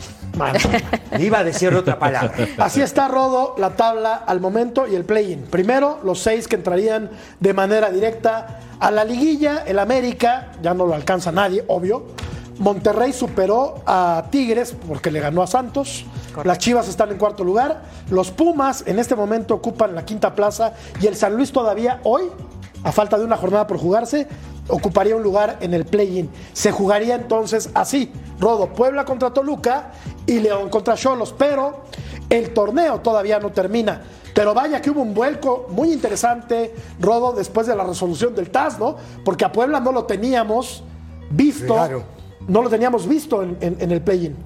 Iba 1.19 1.39
a 1.39 1.45
decir 1.45 1.75
otra 1.75 1.99
palabra. 1.99 2.33
Así 2.59 2.81
está, 2.81 3.09
Rodo, 3.09 3.55
la 3.59 3.71
tabla 3.71 4.15
al 4.15 4.41
momento 4.41 4.87
y 4.87 4.95
el 4.95 5.05
play-in. 5.05 5.43
Primero, 5.43 6.01
los 6.05 6.21
seis 6.21 6.47
que 6.47 6.57
entrarían 6.57 7.11
de 7.41 7.55
manera 7.55 7.91
directa 7.91 8.61
a 8.79 8.91
la 8.91 9.05
liguilla. 9.05 9.65
El 9.67 9.79
América, 9.79 10.53
ya 10.63 10.75
no 10.75 10.87
lo 10.87 10.95
alcanza 10.95 11.33
nadie, 11.33 11.65
obvio. 11.69 12.07
Monterrey 12.59 13.13
superó 13.13 13.83
a 13.87 14.25
Tigres 14.31 14.75
porque 14.89 15.11
le 15.11 15.21
ganó 15.21 15.43
a 15.43 15.47
Santos. 15.47 16.07
Las 16.45 16.59
Chivas 16.59 16.89
están 16.89 17.11
en 17.11 17.19
cuarto 17.19 17.45
lugar. 17.45 17.83
Los 18.11 18.31
Pumas 18.31 18.85
en 18.87 18.99
este 18.99 19.15
momento 19.15 19.55
ocupan 19.55 19.95
la 19.95 20.05
quinta 20.05 20.35
plaza. 20.35 20.73
Y 21.01 21.07
el 21.07 21.17
San 21.17 21.37
Luis 21.37 21.53
todavía 21.53 22.01
hoy, 22.05 22.25
a 22.83 22.93
falta 22.93 23.19
de 23.19 23.25
una 23.25 23.37
jornada 23.37 23.67
por 23.67 23.79
jugarse, 23.79 24.27
ocuparía 24.69 25.17
un 25.17 25.23
lugar 25.23 25.59
en 25.61 25.75
el 25.75 25.85
play-in. 25.85 26.31
Se 26.53 26.71
jugaría 26.73 27.15
entonces 27.15 27.71
así: 27.75 28.13
Rodo, 28.41 28.69
Puebla 28.73 29.05
contra 29.05 29.31
Toluca 29.33 29.93
y 30.27 30.41
León 30.41 30.69
contra 30.71 30.95
Cholos. 30.95 31.35
Pero 31.37 31.85
el 32.31 32.53
torneo 32.53 33.01
todavía 33.01 33.39
no 33.39 33.51
termina. 33.53 34.03
Pero 34.35 34.53
vaya 34.53 34.83
que 34.83 34.91
hubo 34.91 35.01
un 35.01 35.15
vuelco 35.15 35.67
muy 35.71 35.93
interesante, 35.93 36.75
Rodo, 37.01 37.33
después 37.33 37.67
de 37.67 37.75
la 37.75 37.85
resolución 37.85 38.35
del 38.35 38.51
TAS, 38.51 38.79
¿no? 38.79 38.97
Porque 39.25 39.45
a 39.47 39.53
Puebla 39.53 39.81
no 39.81 39.93
lo 39.93 40.05
teníamos 40.05 40.83
visto. 41.31 41.73
Claro. 41.75 42.05
No 42.47 42.63
lo 42.63 42.69
teníamos 42.69 43.09
visto 43.09 43.43
en, 43.43 43.57
en- 43.61 43.77
en 43.81 43.91
el 43.91 44.01
play-in. 44.03 44.37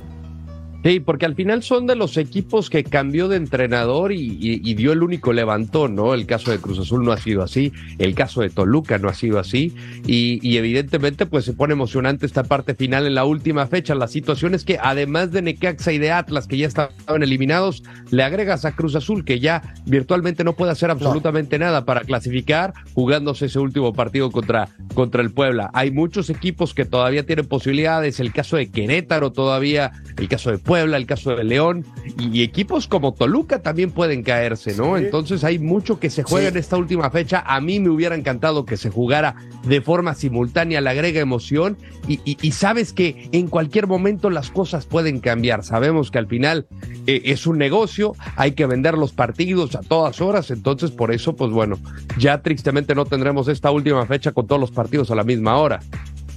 Sí, 0.83 0.99
porque 0.99 1.27
al 1.27 1.35
final 1.35 1.63
son 1.63 1.87
de 1.87 1.95
los 1.95 2.17
equipos 2.17 2.71
que 2.71 2.85
cambió 2.85 3.29
de 3.29 3.37
entrenador 3.37 4.13
y, 4.13 4.39
y- 4.41 4.63
y 4.65 4.75
dio 4.75 4.93
el 4.93 5.03
único 5.03 5.35
levantón, 5.35 5.95
¿no? 5.95 6.15
El 6.15 6.25
caso 6.25 6.51
de 6.51 6.59
Cruz 6.59 6.79
Azul 6.79 7.05
no 7.05 7.13
ha 7.13 7.19
sido 7.19 7.43
así, 7.43 7.71
el 7.99 8.15
caso 8.15 8.41
de 8.41 8.49
Toluca 8.49 8.97
no 8.97 9.11
ha 9.11 9.15
sido 9.15 9.39
así, 9.39 9.75
y, 10.07 10.39
y 10.43 10.57
evidentemente 10.57 11.27
pues 11.27 11.45
se 11.45 11.53
pone 11.53 11.75
emocionante 11.75 12.25
esta 12.25 12.45
parte 12.45 12.75
final 12.75 13.07
en 13.07 13.15
la 13.15 13.27
última 13.27 13.67
fecha. 13.67 13.95
La 13.95 14.09
situación 14.09 14.55
es 14.55 14.65
que 14.65 14.79
además 14.81 15.33
de 15.33 15.43
Necaxa 15.43 15.93
y 15.93 15.99
de 15.99 16.13
Atlas, 16.13 16.47
que 16.47 16.57
ya 16.57 16.67
estaban 16.67 17.23
eliminados, 17.23 17.83
le 18.11 18.23
agregas 18.23 18.65
a 18.65 18.73
Cruz 18.73 18.95
Azul, 18.95 19.25
que 19.27 19.39
ya 19.39 19.75
virtualmente 19.85 20.45
no 20.45 20.55
puede 20.55 20.73
hacer 20.73 20.91
absolutamente 20.91 21.59
nada 21.59 21.85
para 21.85 22.01
clasificar, 22.03 22.73
jugándose 22.95 23.47
ese 23.47 23.59
último 23.59 23.93
partido 23.93 24.31
contra, 24.31 24.71
contra 24.95 25.21
el 25.21 25.31
Puebla. 25.31 25.69
Hay 25.75 25.91
muchos 25.91 26.31
equipos 26.31 26.73
que 26.73 26.87
todavía 26.87 27.27
tienen 27.27 27.47
posibilidades, 27.47 28.19
el 28.19 28.33
caso 28.33 28.57
de 28.57 28.71
Querétaro 28.71 29.31
todavía, 29.31 29.93
el 30.17 30.27
caso 30.29 30.51
de 30.51 30.57
Puebla, 30.71 30.99
el 30.99 31.07
caso 31.07 31.35
de 31.35 31.43
León, 31.43 31.85
y, 32.17 32.45
equipos 32.45 32.87
como 32.87 33.13
Toluca 33.13 33.61
también 33.61 33.91
pueden 33.91 34.23
caerse, 34.23 34.73
¿no? 34.77 34.97
Sí. 34.97 35.03
Entonces 35.03 35.43
hay 35.43 35.59
mucho 35.59 35.99
que 35.99 36.11
se 36.11 36.23
juega 36.23 36.47
Sí. 36.47 36.53
en 36.53 36.59
esta 36.61 36.77
última 36.77 37.11
fecha. 37.11 37.43
A 37.45 37.61
mí 37.61 37.81
me 37.81 37.91
hubiera 37.91 38.15
encantado 38.15 38.65
que 38.65 38.77
se 38.77 38.89
jugara 38.89 39.35
de 39.65 39.81
forma 39.81 40.15
simultánea, 40.15 40.81
le 40.81 40.89
agrega 40.91 41.21
emoción, 41.21 41.77
y, 42.07 42.21
y- 42.25 42.37
y 42.41 42.53
sabes 42.53 42.93
que 42.93 43.29
en 43.33 43.49
cualquier 43.49 43.89
momento 43.89 44.31
las 44.31 44.53
cosas 44.53 44.87
pueden 44.87 45.19
cambiar. 45.19 45.65
Sabemos 45.65 46.13
que 46.13 46.19
al 46.19 46.29
final 46.29 46.69
eh, 47.09 47.23
es 47.25 47.49
un 47.49 47.59
negocio, 47.59 48.15
hay 48.37 48.53
que 48.53 48.67
vender 48.67 48.97
los 48.97 49.11
partidos 49.11 49.75
a 49.75 49.81
todas 49.81 50.21
horas, 50.21 50.53
entonces 50.53 50.93
por 50.93 51.13
eso, 51.13 51.35
pues 51.35 51.51
bueno, 51.51 51.81
ya 52.17 52.43
tristemente 52.43 52.95
no 52.95 53.07
tendremos 53.07 53.49
esta 53.49 53.73
última 53.73 54.07
fecha 54.07 54.31
con 54.31 54.47
todos 54.47 54.61
los 54.61 54.71
partidos 54.71 55.11
a 55.11 55.17
la 55.17 55.25
misma 55.25 55.57
hora. 55.57 55.81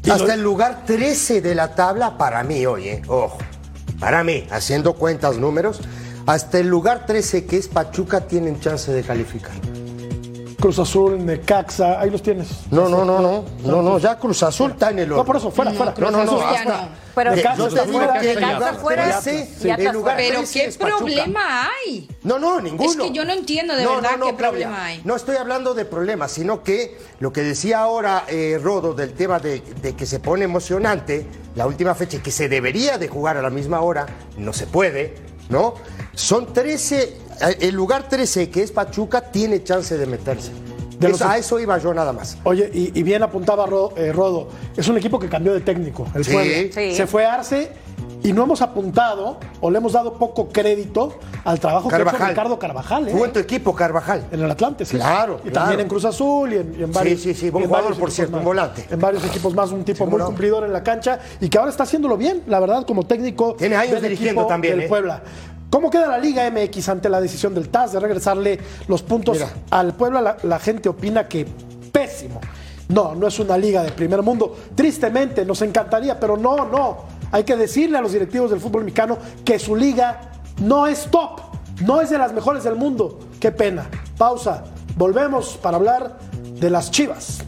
Hasta 0.09 0.33
el 0.33 0.41
lugar 0.41 0.85
13 0.87 1.39
de 1.41 1.53
la 1.53 1.75
tabla 1.75 2.17
para 2.17 2.43
mí, 2.43 2.65
oye, 2.65 3.03
ojo, 3.07 3.37
para 4.03 4.21
mí, 4.21 4.45
haciendo 4.51 4.95
cuentas, 4.95 5.37
números, 5.37 5.79
hasta 6.25 6.59
el 6.59 6.67
lugar 6.67 7.05
13 7.05 7.45
que 7.45 7.55
es 7.55 7.69
Pachuca 7.69 8.19
tienen 8.27 8.59
chance 8.59 8.91
de 8.91 9.01
calificar. 9.01 9.53
Cruz 10.59 10.77
Azul, 10.77 11.25
Necaxa, 11.25 12.01
ahí 12.01 12.09
los 12.09 12.21
tienes. 12.21 12.49
No, 12.69 12.89
no, 12.89 13.05
no, 13.05 13.21
no, 13.21 13.45
no, 13.63 13.81
no, 13.81 13.97
ya 13.99 14.19
Cruz 14.19 14.43
Azul 14.43 14.71
está 14.71 14.89
en 14.89 14.99
el 14.99 15.07
No, 15.09 15.23
por 15.23 15.37
eso, 15.37 15.49
fuera, 15.51 15.71
No, 15.71 15.77
fuera. 15.77 15.93
No, 15.97 16.11
no, 16.11 16.25
no, 16.25 16.41
hasta- 16.41 16.65
no. 16.65 17.02
Pero 17.15 17.35
De- 17.35 17.43
yo 17.43 17.67
te 17.69 17.85
digo 17.85 17.99
fuera, 17.99 18.19
que 18.19 18.33
lugar 18.35 18.75
fuera, 18.79 19.19
13, 19.21 19.45
sí, 19.45 19.67
ya 19.67 19.75
el 19.75 19.79
está 19.81 19.93
lugar 19.93 20.15
fuera. 20.15 20.29
Pero 20.29 20.39
13 20.39 20.69
¿qué 20.71 20.77
problema 20.85 21.67
hay? 21.67 22.07
No, 22.23 22.39
no, 22.39 22.59
ninguno. 22.59 22.89
Es 22.89 22.97
que 22.97 23.11
yo 23.11 23.23
no 23.25 23.33
entiendo 23.33 23.75
de 23.75 23.83
No, 23.83 23.95
verdad 23.95 24.11
no, 24.11 24.17
no, 24.17 24.25
qué 24.27 24.35
Claudia. 24.35 24.67
problema 24.67 24.85
hay. 24.85 25.01
No 25.03 25.15
estoy 25.15 25.35
hablando 25.35 25.73
de 25.75 25.85
problemas, 25.85 26.31
sino 26.31 26.63
que 26.63 26.97
lo 27.19 27.31
que 27.31 27.41
decía 27.41 27.79
ahora 27.79 28.25
eh, 28.27 28.59
Rodo 28.61 28.93
del 28.93 29.13
tema 29.13 29.39
de, 29.39 29.59
de 29.81 29.95
que 29.95 30.05
se 30.05 30.19
pone 30.19 30.45
emocionante 30.45 31.25
la 31.55 31.67
última 31.67 31.93
fecha 31.93 32.17
y 32.17 32.19
que 32.21 32.31
se 32.31 32.49
debería 32.49 32.97
de 32.97 33.07
jugar 33.07 33.37
a 33.37 33.41
la 33.43 33.49
misma 33.51 33.81
hora, 33.81 34.07
no 34.37 34.51
se 34.53 34.65
puede, 34.65 35.13
¿no? 35.49 35.75
Son 36.15 36.51
13, 36.51 37.01
eh, 37.41 37.57
el 37.61 37.75
lugar 37.75 38.09
13 38.09 38.49
que 38.49 38.63
es 38.63 38.71
Pachuca 38.71 39.21
tiene 39.31 39.63
chance 39.63 39.95
de 39.97 40.05
meterse. 40.07 40.51
De 41.07 41.11
los- 41.11 41.21
a 41.21 41.37
eso 41.37 41.59
iba 41.59 41.77
yo 41.77 41.93
nada 41.93 42.13
más. 42.13 42.37
Oye, 42.43 42.69
y, 42.73 42.97
y 42.97 43.03
bien 43.03 43.23
apuntaba 43.23 43.65
eh, 43.95 44.11
Rodo, 44.11 44.47
es 44.75 44.87
un 44.87 44.97
equipo 44.97 45.19
que 45.19 45.29
cambió 45.29 45.53
de 45.53 45.61
técnico, 45.61 46.07
el 46.15 46.23
Sí. 46.25 46.31
Puebla. 46.33 46.53
Sí. 46.73 46.95
Se 46.95 47.07
fue 47.07 47.25
Arce 47.25 47.71
y 48.23 48.31
no 48.31 48.43
hemos 48.43 48.61
apuntado 48.61 49.37
o 49.59 49.69
le 49.69 49.77
hemos 49.79 49.91
dado 49.93 50.13
poco 50.13 50.47
crédito 50.49 51.19
al 51.43 51.59
trabajo 51.59 51.89
que 51.89 51.95
ha 51.95 51.99
hecho. 52.01 52.25
Ricardo 52.25 52.57
Carvajal. 52.57 53.07
¿eh? 53.09 53.11
Jugó 53.11 53.25
en 53.25 53.33
tu 53.33 53.39
equipo, 53.39 53.75
Carvajal. 53.75 54.25
En 54.31 54.41
el 54.41 54.49
Atlante, 54.49 54.85
sí. 54.85 54.95
Claro, 54.95 55.39
Y 55.43 55.49
claro. 55.49 55.53
también 55.53 55.79
en 55.81 55.87
Cruz 55.89 56.05
Azul 56.05 56.53
y 56.53 56.57
en, 56.57 56.75
y 56.79 56.83
en 56.83 56.91
varios. 56.93 57.19
sí, 57.19 57.33
sí, 57.33 57.49
buen 57.49 57.63
y 57.63 57.65
en 57.65 57.69
jugador, 57.69 57.97
por 57.97 58.11
cierto, 58.11 58.37
un 58.37 58.45
volante. 58.45 58.85
En 58.89 58.99
varios 59.01 59.25
equipos 59.25 59.53
más, 59.53 59.71
un 59.71 59.83
tipo 59.83 60.05
Sí, 60.05 60.09
muy 60.09 60.21
cumplidor 60.21 60.63
en 60.63 60.71
la 60.71 60.81
cancha 60.83 61.19
y 61.41 61.49
que 61.49 61.57
ahora 61.57 61.69
está 61.71 61.83
haciéndolo 61.83 62.15
bien, 62.15 62.43
la 62.47 62.61
verdad, 62.61 62.85
como 62.85 63.03
técnico. 63.03 63.55
Tiene 63.55 63.75
años 63.75 63.93
del 64.01 64.03
dirigiendo 64.03 64.45
también, 64.47 64.75
Del 64.75 64.85
¿eh? 64.85 64.87
Puebla. 64.89 65.21
¿Cómo 65.73 65.89
queda 65.89 66.05
la 66.05 66.19
Liga 66.19 66.47
MX 66.51 66.89
ante 66.89 67.09
la 67.09 67.19
decisión 67.19 67.55
del 67.55 67.69
TAS 67.69 67.93
de 67.93 67.99
regresarle 67.99 68.59
los 68.87 69.01
puntos 69.01 69.37
Mira. 69.37 69.51
al 69.71 69.95
Puebla? 69.95 70.21
La, 70.21 70.37
la 70.43 70.59
gente 70.59 70.87
opina 70.87 71.27
que 71.27 71.47
pésimo. 71.91 72.39
No, 72.89 73.15
no 73.15 73.25
es 73.25 73.39
una 73.39 73.57
liga 73.57 73.81
de 73.81 73.91
primer 73.91 74.21
mundo. 74.21 74.55
Tristemente, 74.75 75.43
nos 75.43 75.63
encantaría, 75.63 76.19
pero 76.19 76.37
no, 76.37 76.69
no. 76.69 76.97
Hay 77.31 77.43
que 77.43 77.55
decirle 77.55 77.97
a 77.97 78.01
los 78.01 78.13
directivos 78.13 78.51
del 78.51 78.59
fútbol 78.59 78.83
mexicano 78.83 79.17
que 79.43 79.57
su 79.57 79.75
liga 79.75 80.43
no 80.61 80.85
es 80.85 81.09
top, 81.09 81.41
no 81.83 82.01
es 82.01 82.11
de 82.11 82.19
las 82.19 82.33
mejores 82.33 82.63
del 82.63 82.75
mundo. 82.75 83.17
Qué 83.39 83.51
pena. 83.51 83.89
Pausa. 84.15 84.65
Volvemos 84.95 85.57
para 85.59 85.77
hablar 85.77 86.19
de 86.59 86.69
las 86.69 86.91
Chivas. 86.91 87.39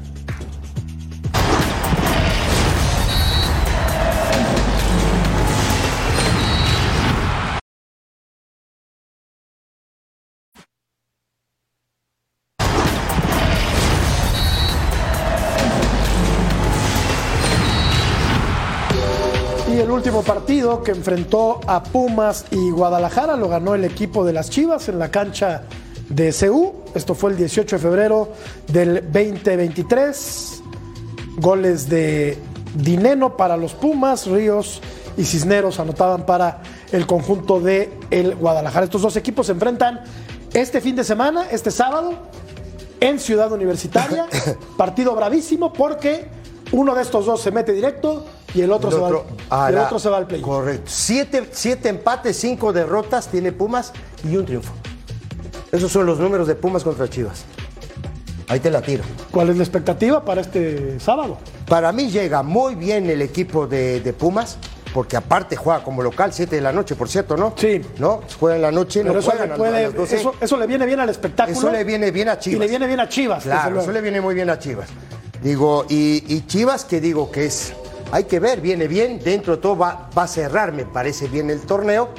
Partido 20.45 20.84
que 20.84 20.91
enfrentó 20.91 21.60
a 21.65 21.81
Pumas 21.81 22.45
y 22.51 22.69
Guadalajara 22.69 23.36
lo 23.36 23.49
ganó 23.49 23.73
el 23.73 23.84
equipo 23.84 24.23
de 24.23 24.31
las 24.31 24.51
Chivas 24.51 24.88
en 24.89 24.99
la 24.99 25.10
cancha 25.10 25.63
de 26.08 26.31
CU. 26.31 26.84
Esto 26.93 27.15
fue 27.15 27.31
el 27.31 27.38
18 27.38 27.77
de 27.77 27.81
febrero 27.81 28.29
del 28.67 29.01
2023. 29.12 30.62
Goles 31.38 31.89
de 31.89 32.38
Dineno 32.75 33.36
para 33.36 33.58
los 33.58 33.73
Pumas, 33.73 34.27
Ríos 34.27 34.84
y 35.17 35.23
Cisneros 35.23 35.79
anotaban 35.79 36.27
para 36.27 36.62
el 36.91 37.08
conjunto 37.08 37.60
de 37.60 37.91
el 38.12 38.36
Guadalajara. 38.36 38.86
Estos 38.86 39.01
dos 39.01 39.15
equipos 39.15 39.47
se 39.47 39.53
enfrentan 39.53 40.01
este 40.53 40.79
fin 40.79 40.95
de 40.95 41.03
semana, 41.03 41.47
este 41.49 41.71
sábado, 41.71 42.13
en 42.99 43.19
Ciudad 43.19 43.51
Universitaria. 43.51 44.27
Partido 44.77 45.15
bravísimo 45.15 45.73
porque 45.73 46.27
uno 46.71 46.93
de 46.93 47.01
estos 47.01 47.25
dos 47.25 47.41
se 47.41 47.49
mete 47.49 47.71
directo 47.71 48.27
y 48.55 48.61
el 48.61 48.71
otro, 48.71 48.89
El 48.89 48.95
se, 48.95 49.01
va, 49.01 49.07
otro 49.07 49.25
al, 49.49 49.59
a 49.61 49.65
y 49.65 49.69
el 49.69 49.75
la- 49.75 49.83
otro 49.85 49.99
se 49.99 50.09
va 50.09 50.17
al 50.17 50.27
play. 50.27 50.41
Correcto. 50.41 50.83
Siete, 50.87 51.47
siete 51.51 51.89
empates, 51.89 52.37
cinco 52.37 52.73
derrotas 52.73 53.27
tiene 53.27 53.51
Pumas 53.51 53.91
y 54.27 54.35
un 54.37 54.45
triunfo. 54.45 54.73
Esos 55.71 55.91
son 55.91 56.05
los 56.05 56.19
números 56.19 56.47
de 56.47 56.55
Pumas 56.55 56.83
contra 56.83 57.09
Chivas. 57.09 57.43
Ahí 58.47 58.59
te 58.59 58.69
la 58.69 58.81
tiro. 58.81 59.03
¿Cuál 59.31 59.49
es 59.49 59.57
la 59.57 59.63
expectativa 59.63 60.23
para 60.23 60.41
este 60.41 60.99
sábado? 60.99 61.37
Para 61.67 61.91
mí 61.91 62.09
llega 62.09 62.43
muy 62.43 62.75
bien 62.75 63.09
el 63.09 63.21
equipo 63.23 63.65
de, 63.65 63.99
de 64.01 64.13
Pumas, 64.13 64.57
porque 64.93 65.17
aparte 65.17 65.55
juega 65.55 65.83
como 65.83 66.03
local, 66.03 66.31
7 66.31 66.55
de 66.55 66.61
la 66.61 66.71
noche, 66.71 66.95
por 66.95 67.09
cierto, 67.09 67.35
¿no? 67.35 67.53
Sí. 67.57 67.81
¿No? 67.97 68.21
Juega 68.39 68.55
en 68.55 68.61
la 68.61 68.71
noche, 68.71 69.01
Pero 69.01 69.13
no 69.15 69.19
eso 69.19 69.31
juegan 69.31 69.47
le, 69.49 69.53
a- 69.55 69.57
puede- 69.57 69.77
a 69.77 69.87
las 69.87 69.95
12. 69.95 70.15
eso, 70.15 70.35
eso 70.39 70.57
le 70.57 70.67
viene 70.67 70.85
bien 70.85 70.99
al 70.99 71.09
espectáculo. 71.09 71.57
Eso 71.57 71.71
le 71.71 71.83
viene 71.83 72.11
bien 72.11 72.29
a 72.29 72.37
Chivas. 72.39 72.55
Y 72.57 72.59
le 72.59 72.67
viene 72.67 72.85
bien 72.87 72.99
a 72.99 73.09
Chivas. 73.09 73.43
Claro, 73.43 73.81
eso 73.81 73.91
le 73.91 74.01
viene 74.01 74.21
muy 74.21 74.35
bien 74.35 74.49
a 74.51 74.59
Chivas. 74.59 74.87
Digo, 75.41 75.85
y, 75.89 76.23
y 76.33 76.45
Chivas 76.45 76.85
que 76.85 77.01
digo 77.01 77.31
que 77.31 77.45
es, 77.45 77.73
hay 78.11 78.25
que 78.25 78.39
ver, 78.39 78.61
viene 78.61 78.87
bien, 78.87 79.19
dentro 79.19 79.55
de 79.55 79.61
todo 79.61 79.77
va, 79.77 80.09
va 80.17 80.23
a 80.23 80.27
cerrar, 80.27 80.71
me 80.71 80.85
parece 80.85 81.27
bien 81.27 81.49
el 81.49 81.61
torneo. 81.61 82.09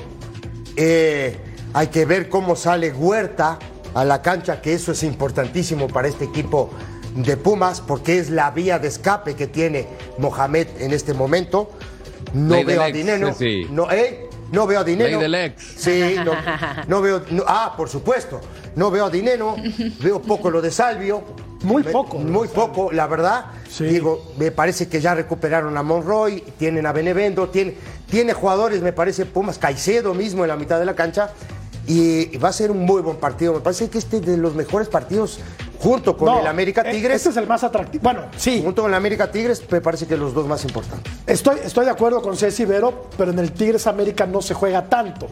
Eh, 0.76 1.36
hay 1.72 1.86
que 1.88 2.04
ver 2.04 2.28
cómo 2.28 2.56
sale 2.56 2.90
Huerta 2.92 3.58
a 3.94 4.04
la 4.04 4.20
cancha, 4.22 4.60
que 4.60 4.74
eso 4.74 4.92
es 4.92 5.02
importantísimo 5.02 5.88
para 5.88 6.08
este 6.08 6.24
equipo 6.24 6.70
de 7.14 7.36
Pumas, 7.36 7.80
porque 7.80 8.18
es 8.18 8.30
la 8.30 8.50
vía 8.50 8.78
de 8.78 8.88
escape 8.88 9.34
que 9.34 9.46
tiene 9.46 9.86
Mohamed 10.18 10.68
en 10.80 10.92
este 10.92 11.14
momento. 11.14 11.70
No 12.34 12.62
veo 12.64 12.82
a 12.82 12.86
sí. 13.32 13.66
No, 13.70 13.90
¿eh? 13.90 14.28
no 14.52 14.66
veo 14.66 14.80
a 14.80 14.84
ex. 15.46 15.62
Sí, 15.78 16.16
no, 16.24 16.32
no 16.88 17.00
veo. 17.00 17.22
no- 17.30 17.44
ah, 17.46 17.74
por 17.76 17.88
supuesto. 17.88 18.40
No 18.74 18.90
veo 18.90 19.06
a 19.06 19.10
Dineno. 19.10 19.56
Veo 20.02 20.20
poco 20.20 20.50
lo 20.50 20.60
de 20.60 20.70
Salvio. 20.70 21.24
Muy 21.66 21.82
poco, 21.82 22.18
Muy 22.18 22.48
poco, 22.48 22.92
la 22.92 23.06
verdad. 23.06 23.46
Sí. 23.68 23.84
Digo, 23.84 24.32
me 24.38 24.50
parece 24.52 24.88
que 24.88 25.00
ya 25.00 25.14
recuperaron 25.14 25.76
a 25.76 25.82
Monroy, 25.82 26.40
tienen 26.58 26.86
a 26.86 26.92
Benevendo, 26.92 27.48
tiene, 27.48 27.74
tiene 28.08 28.32
jugadores, 28.32 28.82
me 28.82 28.92
parece, 28.92 29.26
Pumas, 29.26 29.58
Caicedo 29.58 30.14
mismo 30.14 30.44
en 30.44 30.48
la 30.48 30.56
mitad 30.56 30.78
de 30.78 30.84
la 30.86 30.94
cancha. 30.94 31.30
Y 31.88 32.36
va 32.38 32.48
a 32.48 32.52
ser 32.52 32.70
un 32.70 32.80
muy 32.84 33.00
buen 33.02 33.16
partido. 33.16 33.52
Me 33.54 33.60
parece 33.60 33.88
que 33.88 33.98
este 33.98 34.16
es 34.16 34.26
de 34.26 34.36
los 34.36 34.54
mejores 34.54 34.88
partidos 34.88 35.38
junto 35.78 36.16
con 36.16 36.26
No, 36.26 36.40
el 36.40 36.46
América 36.48 36.82
e- 36.84 36.90
Tigres. 36.90 37.16
Este 37.16 37.28
es 37.30 37.36
el 37.36 37.46
más 37.46 37.62
atractivo. 37.62 38.02
Bueno, 38.02 38.22
sí. 38.36 38.60
Junto 38.64 38.82
con 38.82 38.90
el 38.90 38.96
América 38.96 39.30
Tigres, 39.30 39.62
me 39.70 39.80
parece 39.80 40.06
que 40.06 40.16
los 40.16 40.34
dos 40.34 40.46
más 40.48 40.64
importantes. 40.64 41.12
Estoy, 41.26 41.58
estoy 41.64 41.84
de 41.84 41.92
acuerdo 41.92 42.22
con 42.22 42.36
Ceci 42.36 42.64
Vero, 42.64 43.06
pero 43.16 43.30
en 43.30 43.38
el 43.38 43.52
Tigres 43.52 43.86
América 43.86 44.26
no 44.26 44.42
se 44.42 44.54
juega 44.54 44.88
tanto. 44.88 45.28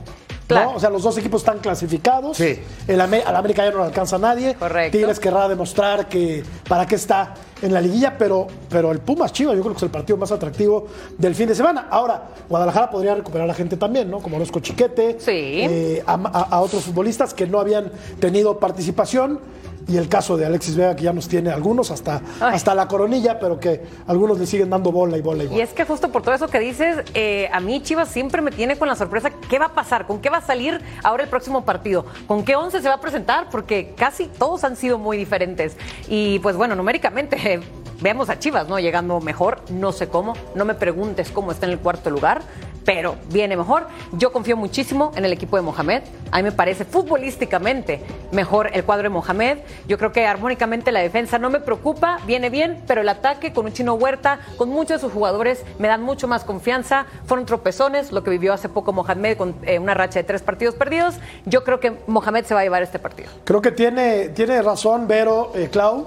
¿No? 0.49 0.73
O 0.75 0.81
sea, 0.81 0.91
los 0.91 1.03
dos 1.03 1.17
equipos 1.19 1.41
están 1.43 1.59
clasificados. 1.59 2.37
Sí. 2.37 2.59
El 2.87 3.01
al 3.01 3.37
América 3.37 3.65
ya 3.65 3.71
no 3.71 3.79
le 3.79 3.85
alcanza 3.85 4.17
a 4.17 4.19
nadie. 4.19 4.55
Correcto. 4.55 4.97
Tigres 4.99 5.19
querrá 5.19 5.49
demostrar 5.49 6.09
que 6.09 6.43
para 6.69 6.87
qué 6.87 6.97
está 6.97 7.35
en 7.63 7.73
la 7.73 7.81
liguilla, 7.81 8.19
pero, 8.19 8.47
pero 8.69 8.93
el 8.93 8.99
Pumas 9.01 9.33
Chivas 9.33 9.55
yo 9.57 9.63
creo 9.63 9.73
que 9.73 9.79
es 9.79 9.83
el 9.85 9.91
partido 9.91 10.17
más 10.19 10.31
atractivo 10.33 10.87
del 11.17 11.35
fin 11.35 11.49
de 11.49 11.55
semana. 11.55 11.87
Ahora, 11.91 12.23
Guadalajara 12.49 12.91
podría 12.91 13.15
recuperar 13.15 13.45
a 13.45 13.49
la 13.49 13.55
gente 13.55 13.77
también, 13.79 14.11
¿no? 14.11 14.19
Como 14.19 14.37
Orozco 14.37 14.61
Chiquete, 14.61 15.17
Sí. 15.19 15.31
eh, 15.33 16.03
a, 16.07 16.13
a- 16.15 16.49
a 16.57 16.61
otros 16.61 16.83
futbolistas 16.85 17.33
que 17.33 17.47
no 17.47 17.59
habían 17.61 17.91
tenido 18.21 18.59
participación. 18.59 19.41
Y 19.87 19.97
el 19.97 20.09
caso 20.09 20.37
de 20.37 20.47
Alexis 20.47 20.77
Vega, 20.77 20.97
que 20.97 21.05
ya 21.05 21.13
nos 21.13 21.29
tiene 21.29 21.51
algunos 21.51 21.91
hasta, 21.91 22.23
hasta 22.41 22.75
la 22.75 22.89
coronilla, 22.89 23.39
pero 23.39 23.61
que 23.61 23.83
algunos 24.07 24.39
le 24.39 24.47
siguen 24.47 24.71
dando 24.71 24.91
bola 24.93 25.19
y 25.19 25.21
bola 25.21 25.45
y 25.45 25.47
bola. 25.47 25.59
Y 25.59 25.63
es 25.63 25.73
que 25.73 25.85
justo 25.85 26.11
por 26.11 26.23
todo 26.23 26.35
eso 26.35 26.49
que 26.49 26.59
dices, 26.59 27.05
eh, 27.15 27.49
a 27.53 27.61
mí 27.61 27.83
Chivas 27.83 28.09
siempre 28.09 28.41
me 28.41 28.51
tiene 28.51 28.77
con 28.77 28.89
la 28.89 28.97
sorpresa, 28.97 29.31
¿qué 29.49 29.59
va 29.59 29.67
a 29.67 29.75
pasar? 29.75 30.07
¿Con 30.07 30.21
qué 30.21 30.31
va 30.31 30.39
a 30.39 30.43
salir 30.43 30.81
ahora 31.03 31.25
el 31.25 31.29
próximo 31.29 31.65
partido? 31.65 32.07
¿Con 32.27 32.45
qué 32.45 32.57
once 32.57 32.81
se 32.81 32.89
va 32.89 32.95
a 32.95 33.01
presentar? 33.01 33.49
Porque 33.51 33.95
casi 33.97 34.27
todos 34.27 34.65
han 34.65 34.77
sido 34.77 34.99
muy 34.99 35.17
diferentes. 35.17 35.77
Y 36.09 36.39
pues 36.41 36.57
bueno, 36.57 36.75
numéricamente... 36.75 37.61
Veamos 38.01 38.29
a 38.29 38.39
Chivas, 38.39 38.69
¿no? 38.69 38.79
Llegando 38.79 39.21
mejor, 39.21 39.63
no 39.71 39.93
sé 39.93 40.09
cómo, 40.09 40.35
no 40.55 40.65
me 40.65 40.75
preguntes 40.75 41.31
cómo 41.31 41.53
está 41.53 41.65
en 41.67 41.73
el 41.73 41.79
cuarto 41.79 42.11
lugar, 42.11 42.43
pero 42.85 43.17
viene 43.31 43.57
mejor. 43.57 43.89
Yo 44.13 44.33
confío 44.33 44.57
muchísimo 44.57 45.13
en 45.17 45.25
el 45.25 45.33
equipo 45.33 45.57
de 45.57 45.63
Mohamed. 45.63 46.03
A 46.31 46.39
mí 46.39 46.43
me 46.43 46.53
parece 46.53 46.85
futbolísticamente 46.85 48.01
mejor 48.33 48.71
el 48.73 48.85
cuadro 48.85 49.05
de 49.05 49.09
Mohamed. 49.11 49.59
Yo 49.87 49.99
creo 49.99 50.13
que 50.13 50.27
armónicamente 50.27 50.93
la 50.93 51.01
defensa 51.01 51.39
no 51.39 51.51
me 51.51 51.61
preocupa, 51.61 52.19
viene 52.27 52.51
bien, 52.51 52.83
pero 52.87 53.01
el 53.01 53.09
ataque 53.09 53.53
con 53.53 53.67
un 53.67 53.73
chino 53.73 53.95
Huerta, 53.95 54.41
con 54.57 54.69
muchos 54.69 54.97
de 54.97 54.99
sus 54.99 55.13
jugadores, 55.13 55.65
me 55.79 55.89
dan 55.89 56.03
mucho 56.03 56.29
más 56.29 56.45
confianza. 56.45 57.07
Fueron 57.27 57.47
tropezones, 57.47 58.13
lo 58.13 58.23
que 58.23 58.31
vivió 58.31 58.53
hace 58.53 58.69
poco 58.69 58.93
Mohamed 58.93 59.37
con 59.37 59.55
eh, 59.63 59.79
una 59.79 59.95
racha 59.95 60.19
de 60.21 60.25
tres 60.25 60.43
partidos 60.43 60.75
perdidos. 60.75 61.15
Yo 61.47 61.65
creo 61.65 61.81
que 61.81 61.97
Mohamed 62.07 62.45
se 62.45 62.55
va 62.55 62.61
a 62.61 62.63
llevar 62.65 62.83
este 62.83 62.99
partido. 62.99 63.31
Creo 63.45 63.63
que 63.63 63.71
tiene, 63.71 64.29
tiene 64.31 64.61
razón 64.63 65.07
Vero, 65.07 65.53
eh, 65.55 65.69
Clau. 65.71 66.07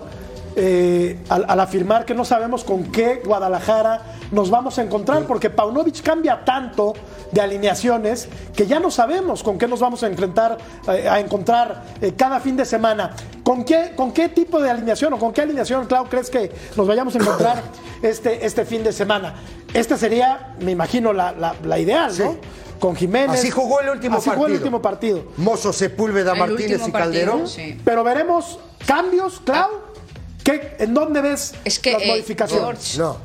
Eh, 0.59 1.19
al, 1.29 1.45
al, 1.47 1.59
afirmar 1.59 2.03
que 2.03 2.15
no 2.15 2.25
sabemos 2.25 2.63
con 2.63 2.91
qué 2.91 3.21
Guadalajara 3.23 4.01
nos 4.31 4.49
vamos 4.49 4.79
a 4.79 4.81
encontrar, 4.81 5.27
porque 5.27 5.51
Paunovic 5.51 6.01
cambia 6.01 6.43
tanto 6.43 6.95
de 7.31 7.41
alineaciones 7.41 8.27
que 8.55 8.65
ya 8.65 8.79
no 8.79 8.89
sabemos 8.89 9.43
con 9.43 9.59
qué 9.59 9.67
nos 9.67 9.79
vamos 9.81 10.01
a 10.01 10.07
enfrentar, 10.07 10.57
eh, 10.91 11.07
a 11.07 11.19
encontrar 11.19 11.83
eh, 12.01 12.13
cada 12.17 12.39
fin 12.39 12.57
de 12.57 12.65
semana. 12.65 13.11
¿Con 13.43 13.63
qué, 13.65 13.93
¿Con 13.95 14.11
qué 14.11 14.29
tipo 14.29 14.59
de 14.59 14.71
alineación 14.71 15.13
o 15.13 15.19
con 15.19 15.31
qué 15.31 15.41
alineación, 15.41 15.85
Clau, 15.85 16.09
crees 16.09 16.31
que 16.31 16.51
nos 16.75 16.87
vayamos 16.87 17.15
a 17.15 17.19
encontrar 17.19 17.61
este, 18.01 18.43
este 18.43 18.65
fin 18.65 18.83
de 18.83 18.93
semana? 18.93 19.35
Esta 19.75 19.95
sería, 19.95 20.55
me 20.59 20.71
imagino, 20.71 21.13
la, 21.13 21.33
la, 21.33 21.53
la 21.63 21.77
ideal, 21.77 22.11
¿no? 22.17 22.31
Sí. 22.31 22.37
Con 22.79 22.95
Jiménez. 22.95 23.39
Así 23.39 23.51
jugó 23.51 23.81
el 23.81 23.89
último 23.89 24.17
así 24.17 24.25
partido. 24.25 24.35
jugó 24.35 24.47
el 24.47 24.53
último 24.53 24.81
partido. 24.81 25.23
Mozo, 25.37 25.71
Sepúlveda, 25.71 26.33
El 26.33 26.39
Martínez 26.39 26.87
y 26.87 26.91
Calderón. 26.91 27.41
partido, 27.41 27.47
sí. 27.47 27.79
Pero 27.85 28.03
veremos 28.03 28.59
cambios, 28.85 29.39
Clau. 29.43 29.86
¿Qué, 30.47 30.75
¿En 30.79 30.93
dónde 30.93 31.19
ves 31.19 31.53
Es 31.65 31.77
que, 31.77 31.91
las 31.91 32.01
eh, 32.03 32.07
modificaciones? 32.07 32.63
George, 32.63 32.97
No. 32.97 33.17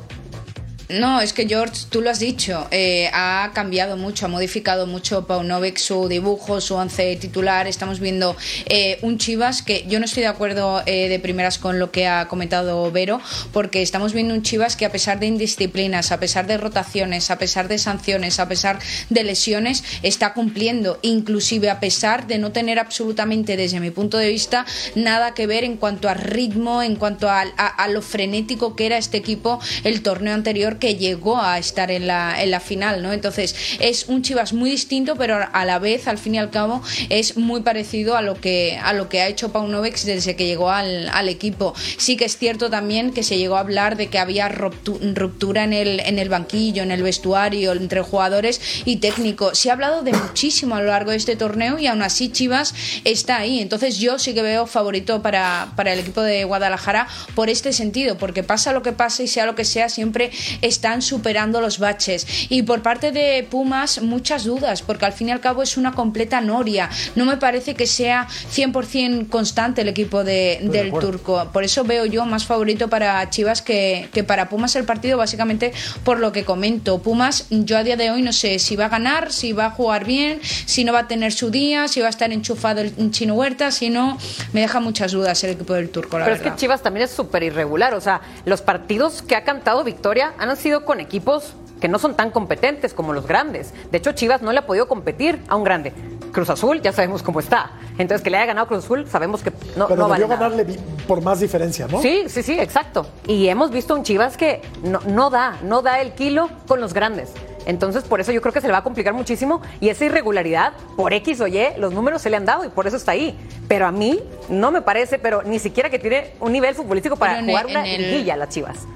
No, 0.93 1.21
es 1.23 1.33
que 1.33 1.49
George, 1.49 1.85
tú 1.89 2.03
lo 2.03 2.11
has 2.11 2.19
dicho, 2.19 2.69
eh, 2.71 3.09
ha 3.15 3.51
cambiado 3.55 3.97
mucho, 3.97 4.27
ha 4.27 4.29
modificado 4.29 4.87
mucho 4.87 5.27
Paunovic 5.27 5.79
su 5.79 6.07
dibujo, 6.07 6.61
su 6.61 6.75
once 6.75 7.17
titular. 7.17 7.67
Estamos 7.67 7.99
viendo 7.99 8.37
eh, 8.67 8.99
un 9.01 9.17
Chivas 9.17 9.63
que 9.63 9.87
yo 9.89 9.99
no 10.01 10.05
estoy 10.05 10.23
de 10.25 10.27
acuerdo 10.29 10.83
eh, 10.85 11.09
de 11.09 11.19
primeras 11.19 11.57
con 11.57 11.79
lo 11.79 11.91
que 11.91 12.07
ha 12.09 12.29
comentado 12.29 12.91
Vero, 12.91 13.21
porque 13.53 13.81
estamos 13.81 14.13
viendo 14.13 14.35
un 14.35 14.43
Chivas 14.43 14.77
que 14.77 14.85
a 14.85 14.93
pesar 14.93 15.19
de 15.19 15.27
indisciplinas, 15.29 16.13
a 16.13 16.21
pesar 16.21 16.47
de 16.47 16.59
rotaciones, 16.59 17.31
a 17.31 17.39
pesar 17.39 17.69
de 17.69 17.79
sanciones, 17.79 18.39
a 18.39 18.49
pesar 18.49 18.79
de 19.09 19.25
lesiones, 19.25 19.85
está 20.03 20.35
cumpliendo, 20.35 20.99
inclusive 21.01 21.71
a 21.71 21.81
pesar 21.81 22.27
de 22.27 22.39
no 22.39 22.53
tener 22.53 22.79
absolutamente, 22.79 23.57
desde 23.57 23.81
mi 23.81 23.91
punto 23.93 24.19
de 24.19 24.29
vista, 24.29 24.67
nada 24.95 25.33
que 25.33 25.47
ver 25.47 25.65
en 25.65 25.79
cuanto 25.79 26.09
a 26.11 26.15
ritmo, 26.15 26.83
en 26.83 26.97
cuanto 26.97 27.31
a, 27.31 27.43
a- 27.57 27.67
a 27.69 27.89
lo 27.89 28.03
frenético 28.03 28.77
que 28.77 28.85
era 28.87 28.99
este 28.99 29.17
equipo 29.17 29.59
el 29.85 30.03
torneo 30.03 30.35
anterior 30.35 30.79
que 30.83 30.97
llegó 30.97 31.41
a 31.41 31.61
estar 31.61 31.93
en 31.93 32.09
la, 32.09 32.43
en 32.43 32.51
la 32.51 32.59
final, 32.59 33.05
¿no? 33.05 33.13
Entonces 33.13 33.55
es 33.79 34.07
un 34.09 34.23
Chivas 34.23 34.53
muy 34.53 34.69
distinto, 34.69 35.15
pero 35.15 35.39
a 35.53 35.65
la 35.65 35.79
vez, 35.79 36.09
al 36.09 36.19
fin 36.19 36.35
y 36.35 36.39
al 36.39 36.51
cabo, 36.51 36.83
es 37.09 37.37
muy 37.37 37.61
parecido 37.61 38.17
a 38.17 38.23
lo 38.23 38.35
que, 38.35 38.81
a 38.83 38.93
lo 38.93 39.09
que 39.09 39.21
ha 39.21 39.29
hecho 39.29 39.53
Paunovic 39.53 39.97
desde 40.01 40.35
que 40.35 40.45
llegó 40.45 40.71
al, 40.71 41.09
al 41.11 41.29
equipo. 41.29 41.73
Sí 41.99 42.17
que 42.17 42.25
es 42.25 42.37
cierto 42.37 42.69
también 42.69 43.13
que 43.13 43.23
se 43.23 43.39
llegó 43.39 43.55
a 43.59 43.61
hablar 43.61 43.97
de 43.97 44.09
que 44.09 44.19
había 44.19 44.51
ruptu- 44.51 45.15
ruptura 45.15 45.63
en 45.63 45.73
el, 45.73 46.01
en 46.01 46.19
el 46.19 46.29
banquillo, 46.29 46.83
en 46.83 46.91
el 46.91 47.05
vestuario, 47.05 47.71
entre 47.71 48.01
jugadores 48.01 48.61
y 48.85 48.97
técnico. 48.97 49.55
Se 49.55 49.71
ha 49.71 49.75
hablado 49.75 50.03
de 50.03 50.13
muchísimo 50.13 50.75
a 50.75 50.81
lo 50.81 50.89
largo 50.89 51.13
de 51.13 51.17
este 51.17 51.37
torneo 51.37 51.79
y 51.79 51.87
aún 51.87 52.03
así 52.03 52.29
Chivas 52.33 52.75
está 53.05 53.37
ahí. 53.37 53.61
Entonces 53.61 53.99
yo 53.99 54.19
sí 54.19 54.35
que 54.35 54.43
veo 54.43 54.67
favorito 54.67 55.23
para, 55.23 55.75
para 55.77 55.93
el 55.93 56.01
equipo 56.01 56.23
de 56.23 56.43
Guadalajara 56.43 57.07
por 57.37 57.51
este 57.51 57.73
sentido, 57.73 58.19
porque 58.19 58.43
pasa 58.43 58.73
lo 58.73 58.83
que 58.83 58.91
pase 58.91 59.23
y 59.23 59.29
sea 59.29 59.47
lo 59.47 59.55
que 59.55 59.65
sea, 59.65 59.89
siempre 59.89 60.33
están 60.73 61.03
superando 61.03 61.61
los 61.61 61.79
baches. 61.79 62.27
Y 62.49 62.63
por 62.63 62.83
parte 62.83 63.13
de 63.13 63.47
Pumas, 63.49 64.03
muchas 64.03 64.45
dudas, 64.45 64.83
porque 64.83 65.05
al 65.05 65.13
fin 65.13 65.29
y 65.29 65.33
al 65.33 65.41
cabo 65.41 65.63
es 65.63 65.77
una 65.77 65.93
completa 65.93 66.41
noria. 66.41 66.91
No 67.15 67.25
me 67.25 67.37
parece 67.37 67.75
que 67.75 67.87
sea 67.87 68.27
100% 68.55 69.29
constante 69.29 69.83
el 69.83 69.89
equipo 69.89 70.25
de, 70.25 70.61
del 70.63 70.93
turco. 70.93 71.49
Por 71.53 71.65
eso 71.65 71.85
veo 71.85 72.07
yo 72.07 72.25
más 72.27 72.45
favorito 72.45 72.89
para 72.89 73.29
Chivas 73.31 73.63
que, 73.63 74.09
que 74.13 74.25
para 74.25 74.49
Pumas 74.49 74.75
el 74.77 74.85
partido, 74.85 75.19
básicamente 75.19 75.73
por 76.05 76.19
lo 76.19 76.33
que 76.33 76.45
comento. 76.45 77.01
Pumas, 77.01 77.47
yo 77.51 77.77
a 77.77 77.85
día 77.85 77.97
de 77.97 78.11
hoy 78.11 78.23
no 78.23 78.33
sé 78.33 78.59
si 78.59 78.77
va 78.77 78.87
a 78.87 78.89
ganar, 78.89 79.33
si 79.33 79.53
va 79.53 79.67
a 79.67 79.71
jugar 79.71 80.05
bien, 80.05 80.41
si 80.43 80.85
no 80.85 80.93
va 80.93 81.01
a 81.01 81.09
tener 81.09 81.33
su 81.33 81.51
día, 81.51 81.89
si 81.89 82.01
va 82.01 82.07
a 82.07 82.11
estar 82.11 82.33
enchufado 82.33 82.81
el 82.81 83.11
Chino 83.11 83.35
Huerta, 83.35 83.71
si 83.71 83.91
no, 83.91 84.19
me 84.53 84.61
deja 84.61 84.81
muchas 84.81 85.13
dudas 85.13 85.43
el 85.45 85.51
equipo 85.51 85.75
del 85.75 85.91
turco, 85.91 86.19
la 86.19 86.25
Pero 86.25 86.37
es 86.37 86.43
verdad. 86.43 86.57
que 86.57 86.61
Chivas 86.61 86.83
también 86.83 87.05
es 87.05 87.11
súper 87.11 87.43
irregular. 87.43 87.95
O 87.95 88.01
sea, 88.01 88.21
los 88.45 88.63
partidos 88.63 89.23
que 89.23 89.37
ha 89.37 89.45
cantado 89.45 89.85
Victoria 89.85 90.33
han 90.39 90.51
sido 90.63 90.85
con 90.85 91.01
equipos 91.01 91.55
que 91.81 91.89
no 91.89 91.99
son 91.99 92.15
tan 92.15 92.31
competentes 92.31 92.95
como 92.95 93.13
los 93.13 93.27
grandes. 93.27 93.75
De 93.91 93.99
hecho, 93.99 94.13
Chivas 94.13 94.41
no 94.41 94.53
le 94.53 94.61
ha 94.61 94.67
podido 94.67 94.87
competir 94.87 95.43
a 95.49 95.57
un 95.57 95.65
grande. 95.65 95.93
Cruz 96.31 96.49
Azul 96.49 96.81
ya 96.81 96.93
sabemos 96.93 97.23
cómo 97.25 97.41
está. 97.41 97.73
Entonces, 97.99 98.23
que 98.23 98.31
le 98.31 98.37
haya 98.37 98.47
ganado 98.47 98.69
Cruz 98.69 98.85
Azul, 98.85 99.07
sabemos 99.09 99.43
que 99.43 99.51
no, 99.77 99.89
Pero 99.89 100.03
no 100.03 100.09
vale 100.09 100.23
debió 100.23 100.37
nada. 100.37 100.49
ganarle 100.49 100.79
por 101.09 101.21
más 101.23 101.41
diferencia, 101.41 101.89
¿no? 101.89 102.01
Sí, 102.01 102.25
sí, 102.29 102.43
sí, 102.45 102.59
exacto. 102.59 103.07
Y 103.27 103.49
hemos 103.49 103.71
visto 103.73 103.95
un 103.95 104.05
Chivas 104.05 104.37
que 104.37 104.63
no, 104.85 105.01
no 105.07 105.29
da, 105.29 105.59
no 105.65 105.83
da 105.83 106.01
el 106.01 106.13
kilo 106.13 106.49
con 106.69 106.81
los 106.81 106.95
grandes. 106.95 107.33
Entonces, 107.67 108.05
por 108.05 108.21
eso 108.21 108.31
yo 108.33 108.41
creo 108.41 108.53
que 108.53 108.61
se 108.61 108.67
le 108.69 108.73
va 108.73 108.79
a 108.79 108.83
complicar 108.85 109.13
muchísimo. 109.15 109.61
Y 109.81 109.89
esa 109.89 110.05
irregularidad, 110.05 110.73
por 110.97 111.13
X 111.13 111.41
o 111.41 111.47
Y, 111.49 111.61
los 111.79 111.93
números 111.93 112.23
se 112.23 112.31
le 112.31 112.37
han 112.37 112.45
dado 112.45 112.65
y 112.65 112.69
por 112.69 112.87
eso 112.87 112.97
está 112.97 113.13
ahí. 113.13 113.37
Pero 113.69 113.87
a 113.87 113.93
mí 113.93 114.21
no 114.49 114.71
me 114.71 114.83
parece, 114.83 115.19
pero 115.19 115.43
ni 115.43 115.59
siquiera 115.59 115.91
que 115.91 115.99
tiene 115.99 116.33
un 116.41 116.53
nivel 116.53 116.75
futbolístico 116.77 117.17
para 117.17 117.41
jugar 117.43 117.67
el- 117.67 117.71
una 117.73 117.87
el- 117.89 118.03
liguilla 118.03 118.37
las 118.37 118.49
Chivas. 118.51 118.87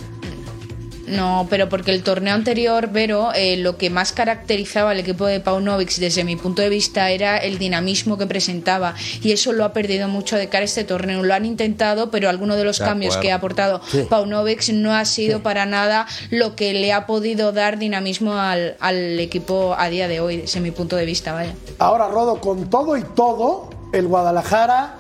No, 1.07 1.47
pero 1.49 1.69
porque 1.69 1.93
el 1.93 2.03
torneo 2.03 2.35
anterior, 2.35 2.89
Vero, 2.91 3.31
eh, 3.35 3.57
lo 3.57 3.77
que 3.77 3.91
más 3.91 4.13
caracterizaba 4.13 4.91
al 4.91 4.99
equipo 4.99 5.27
de 5.27 5.41
Paunovic 5.41 5.95
desde 5.97 6.25
mi 6.25 6.37
punto 6.37 6.63
de 6.63 6.69
vista 6.69 7.11
era 7.11 7.37
el 7.37 7.59
dinamismo 7.59 8.19
que 8.19 8.27
presentaba 8.27 8.95
y 9.23 9.33
eso 9.33 9.53
lo 9.53 9.65
ha 9.65 9.73
perdido 9.73 10.09
mucho 10.09 10.37
de 10.37 10.49
cara 10.49 10.63
a 10.63 10.65
este 10.65 10.85
torneo. 10.85 11.23
Lo 11.23 11.35
han 11.35 11.45
intentado, 11.45 12.11
pero 12.11 12.29
alguno 12.29 12.57
de 12.57 12.65
los 12.65 12.79
De 12.79 12.85
cambios 12.85 13.15
acuerdo. 13.15 13.23
que 13.23 13.33
ha 13.33 13.37
aportado 13.37 13.81
Paunovic 14.09 14.69
no 14.73 14.95
ha 14.95 15.05
sido 15.05 15.43
para 15.43 15.65
nada 15.67 16.07
lo 16.31 16.57
que 16.57 16.73
le 16.75 16.93
ha 16.93 17.07
podido 17.07 17.53
dar 17.53 17.79
dinamismo 17.79 18.35
al, 18.35 18.77
al 18.81 19.19
equipo 19.21 19.75
a 19.79 19.89
día 19.89 20.09
de 20.09 20.21
hoy, 20.21 20.39
desde 20.39 20.61
mi 20.61 20.71
punto 20.73 20.97
de 20.97 21.05
vista, 21.05 21.33
vaya. 21.33 21.55
Ahora, 21.79 22.09
Rodo, 22.09 22.41
con 22.41 22.69
todo 22.69 22.97
y 22.97 23.03
todo, 23.03 23.71
el 23.93 24.07
Guadalajara 24.09 24.97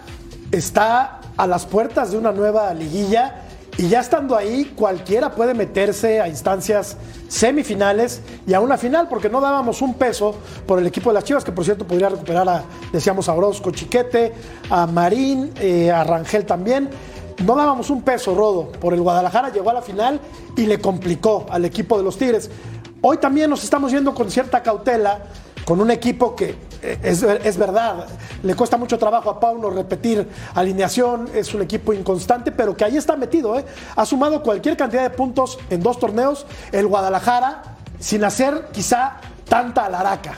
está 0.53 1.21
a 1.37 1.47
las 1.47 1.67
puertas 1.67 2.13
de 2.13 2.19
una 2.19 2.33
nueva 2.33 2.73
liguilla 2.75 3.43
y 3.79 3.89
ya 3.89 4.01
estando 4.01 4.35
ahí, 4.35 4.73
cualquiera 4.75 5.33
puede 5.33 5.53
meterse 5.53 6.21
a 6.21 6.29
instancias 6.29 6.97
semifinales 7.29 8.23
y 8.47 8.55
a 8.55 8.61
una 8.61 8.79
final, 8.79 9.07
porque 9.09 9.29
no 9.29 9.41
dábamos 9.41 9.83
un 9.83 9.95
peso 9.95 10.35
por 10.67 10.79
el 10.79 10.87
equipo 10.87 11.11
de 11.11 11.15
las 11.15 11.25
Chivas, 11.25 11.45
que 11.45 11.53
por 11.53 11.65
cierto 11.65 11.87
podría 11.87 12.09
recuperar 12.09 12.49
a, 12.49 12.65
decíamos, 12.91 13.29
a 13.29 13.35
Orozco 13.35 13.71
Chiquete, 13.73 14.33
a 14.71 14.87
Marín, 14.87 15.53
eh, 15.61 15.91
a 15.91 16.05
Rangel 16.05 16.47
también. 16.47 16.89
No 17.45 17.55
dábamos 17.55 17.91
un 17.91 18.01
peso, 18.01 18.35
Rodo, 18.35 18.73
por 18.73 18.95
el 18.95 19.03
Guadalajara, 19.03 19.53
llegó 19.53 19.69
a 19.69 19.75
la 19.75 19.83
final 19.83 20.21
y 20.57 20.65
le 20.65 20.81
complicó 20.81 21.45
al 21.51 21.67
equipo 21.67 21.99
de 21.99 22.05
los 22.05 22.17
Tigres. 22.17 22.51
Hoy 23.03 23.19
también 23.19 23.51
nos 23.51 23.63
estamos 23.63 23.93
yendo 23.93 24.15
con 24.15 24.31
cierta 24.31 24.63
cautela 24.63 25.27
con 25.67 25.81
un 25.81 25.91
equipo 25.91 26.37
que 26.37 26.55
eh, 26.81 26.99
es, 27.03 27.25
es 27.25 27.59
verdad, 27.59 28.07
le 28.45 28.55
cuesta 28.55 28.77
mucho 28.77 28.97
trabajo 28.99 29.29
a 29.29 29.41
Pauno 29.41 29.69
repetir 29.69 30.27
alineación, 30.55 31.29
es 31.35 31.53
un 31.55 31.63
equipo 31.63 31.93
inconstante, 31.93 32.53
pero 32.53 32.77
que 32.77 32.85
ahí 32.85 32.97
está 32.97 33.17
metido. 33.17 33.59
¿eh? 33.59 33.65
Ha 33.97 34.07
sumado 34.07 34.45
cualquier 34.45 34.77
cantidad 34.77 35.03
de 35.03 35.11
puntos 35.11 35.59
en 35.69 35.83
dos 35.83 35.99
torneos, 35.99 36.47
el 36.71 36.87
Guadalajara, 36.87 37.79
sin 37.99 38.23
hacer 38.23 38.69
quizá 38.73 39.17
tanta 39.49 39.87
alaraca. 39.87 40.37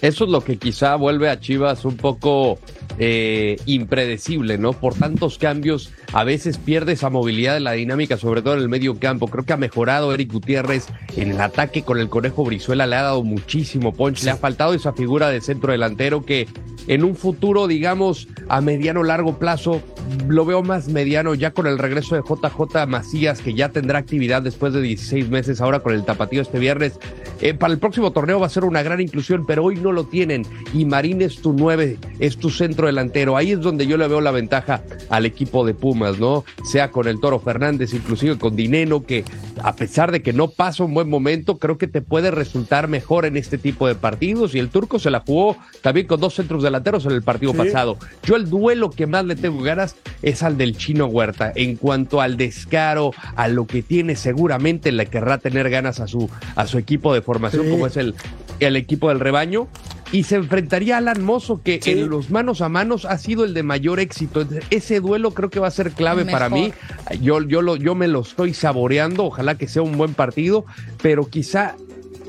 Eso 0.00 0.24
es 0.24 0.30
lo 0.30 0.40
que 0.40 0.58
quizá 0.58 0.96
vuelve 0.96 1.28
a 1.28 1.38
Chivas 1.38 1.84
un 1.84 1.98
poco 1.98 2.58
eh, 2.98 3.56
impredecible, 3.66 4.58
¿no? 4.58 4.72
Por 4.72 4.94
tantos 4.94 5.38
cambios 5.38 5.92
a 6.12 6.24
veces 6.24 6.58
pierde 6.58 6.92
esa 6.92 7.10
movilidad 7.10 7.54
de 7.54 7.60
la 7.60 7.72
dinámica, 7.72 8.16
sobre 8.16 8.42
todo 8.42 8.54
en 8.54 8.60
el 8.60 8.68
medio 8.68 8.98
campo. 8.98 9.28
Creo 9.28 9.44
que 9.44 9.52
ha 9.52 9.56
mejorado 9.56 10.12
Eric 10.12 10.32
Gutiérrez 10.32 10.86
en 11.16 11.30
el 11.30 11.40
ataque 11.40 11.82
con 11.82 11.98
el 11.98 12.08
Conejo 12.08 12.44
Brizuela, 12.44 12.86
le 12.86 12.96
ha 12.96 13.02
dado 13.02 13.22
muchísimo 13.22 13.92
punch, 13.92 14.22
le 14.24 14.30
ha 14.30 14.36
faltado 14.36 14.74
esa 14.74 14.92
figura 14.92 15.30
de 15.30 15.40
centro 15.40 15.72
delantero 15.72 16.24
que 16.24 16.46
en 16.88 17.04
un 17.04 17.14
futuro, 17.14 17.68
digamos, 17.68 18.28
a 18.48 18.60
mediano 18.60 19.02
largo 19.04 19.38
plazo, 19.38 19.82
lo 20.28 20.44
veo 20.44 20.62
más 20.62 20.88
mediano 20.88 21.34
ya 21.34 21.52
con 21.52 21.66
el 21.66 21.78
regreso 21.78 22.16
de 22.16 22.22
JJ 22.22 22.86
Macías, 22.88 23.40
que 23.40 23.54
ya 23.54 23.68
tendrá 23.68 24.00
actividad 24.00 24.42
después 24.42 24.72
de 24.72 24.82
16 24.82 25.28
meses, 25.28 25.60
ahora 25.60 25.80
con 25.80 25.94
el 25.94 26.04
tapatío 26.04 26.42
este 26.42 26.58
viernes. 26.58 26.98
Eh, 27.42 27.54
para 27.54 27.72
el 27.72 27.80
próximo 27.80 28.12
torneo 28.12 28.38
va 28.38 28.46
a 28.46 28.50
ser 28.50 28.64
una 28.64 28.84
gran 28.84 29.00
inclusión, 29.00 29.44
pero 29.46 29.64
hoy 29.64 29.74
no 29.74 29.90
lo 29.90 30.04
tienen. 30.04 30.46
Y 30.72 30.84
Marín 30.84 31.20
es 31.22 31.42
tu 31.42 31.52
nueve, 31.52 31.98
es 32.20 32.36
tu 32.36 32.50
centro 32.50 32.86
delantero. 32.86 33.36
Ahí 33.36 33.50
es 33.50 33.60
donde 33.60 33.86
yo 33.88 33.96
le 33.96 34.06
veo 34.06 34.20
la 34.20 34.30
ventaja 34.30 34.82
al 35.10 35.26
equipo 35.26 35.66
de 35.66 35.74
Pumas, 35.74 36.20
¿no? 36.20 36.44
Sea 36.64 36.92
con 36.92 37.08
el 37.08 37.20
Toro 37.20 37.40
Fernández, 37.40 37.94
inclusive 37.94 38.38
con 38.38 38.54
Dineno, 38.54 39.04
que 39.04 39.24
a 39.62 39.74
pesar 39.74 40.12
de 40.12 40.22
que 40.22 40.32
no 40.32 40.48
pasa 40.48 40.84
un 40.84 40.94
buen 40.94 41.08
momento, 41.08 41.58
creo 41.58 41.78
que 41.78 41.88
te 41.88 42.00
puede 42.00 42.30
resultar 42.30 42.86
mejor 42.86 43.26
en 43.26 43.36
este 43.36 43.58
tipo 43.58 43.88
de 43.88 43.96
partidos. 43.96 44.54
Y 44.54 44.60
el 44.60 44.68
turco 44.68 45.00
se 45.00 45.10
la 45.10 45.20
jugó 45.20 45.56
también 45.80 46.06
con 46.06 46.20
dos 46.20 46.34
centros 46.34 46.62
delanteros 46.62 47.06
en 47.06 47.12
el 47.12 47.22
partido 47.22 47.54
pasado. 47.54 47.98
Yo 48.22 48.36
el 48.36 48.48
duelo 48.48 48.90
que 48.90 49.08
más 49.08 49.24
le 49.24 49.34
tengo 49.34 49.62
ganas 49.62 49.96
es 50.22 50.44
al 50.44 50.56
del 50.56 50.76
chino 50.76 51.06
Huerta. 51.06 51.52
En 51.56 51.74
cuanto 51.74 52.20
al 52.20 52.36
descaro, 52.36 53.10
a 53.34 53.48
lo 53.48 53.66
que 53.66 53.82
tiene, 53.82 54.14
seguramente 54.14 54.92
le 54.92 55.06
querrá 55.06 55.38
tener 55.38 55.70
ganas 55.70 55.98
a 55.98 56.06
su, 56.06 56.30
a 56.54 56.68
su 56.68 56.78
equipo 56.78 57.12
de 57.12 57.20
formación, 57.32 57.70
como 57.70 57.86
es 57.86 57.96
el, 57.96 58.14
el 58.60 58.76
equipo 58.76 59.08
del 59.08 59.20
rebaño. 59.20 59.68
Y 60.12 60.24
se 60.24 60.36
enfrentaría 60.36 60.96
a 60.96 60.98
Alan 60.98 61.24
Mozo, 61.24 61.62
que 61.62 61.80
en 61.86 62.10
los 62.10 62.30
manos 62.30 62.60
a 62.60 62.68
manos 62.68 63.06
ha 63.06 63.16
sido 63.16 63.44
el 63.44 63.54
de 63.54 63.62
mayor 63.62 63.98
éxito. 63.98 64.46
Ese 64.68 65.00
duelo 65.00 65.32
creo 65.32 65.48
que 65.48 65.58
va 65.58 65.68
a 65.68 65.70
ser 65.70 65.92
clave 65.92 66.26
para 66.26 66.50
mí. 66.50 66.74
Yo, 67.22 67.40
yo, 67.40 67.62
lo, 67.62 67.76
yo 67.76 67.94
me 67.94 68.08
lo 68.08 68.20
estoy 68.20 68.52
saboreando, 68.52 69.24
ojalá 69.24 69.56
que 69.56 69.68
sea 69.68 69.80
un 69.80 69.96
buen 69.96 70.12
partido, 70.12 70.66
pero 71.00 71.26
quizá 71.28 71.76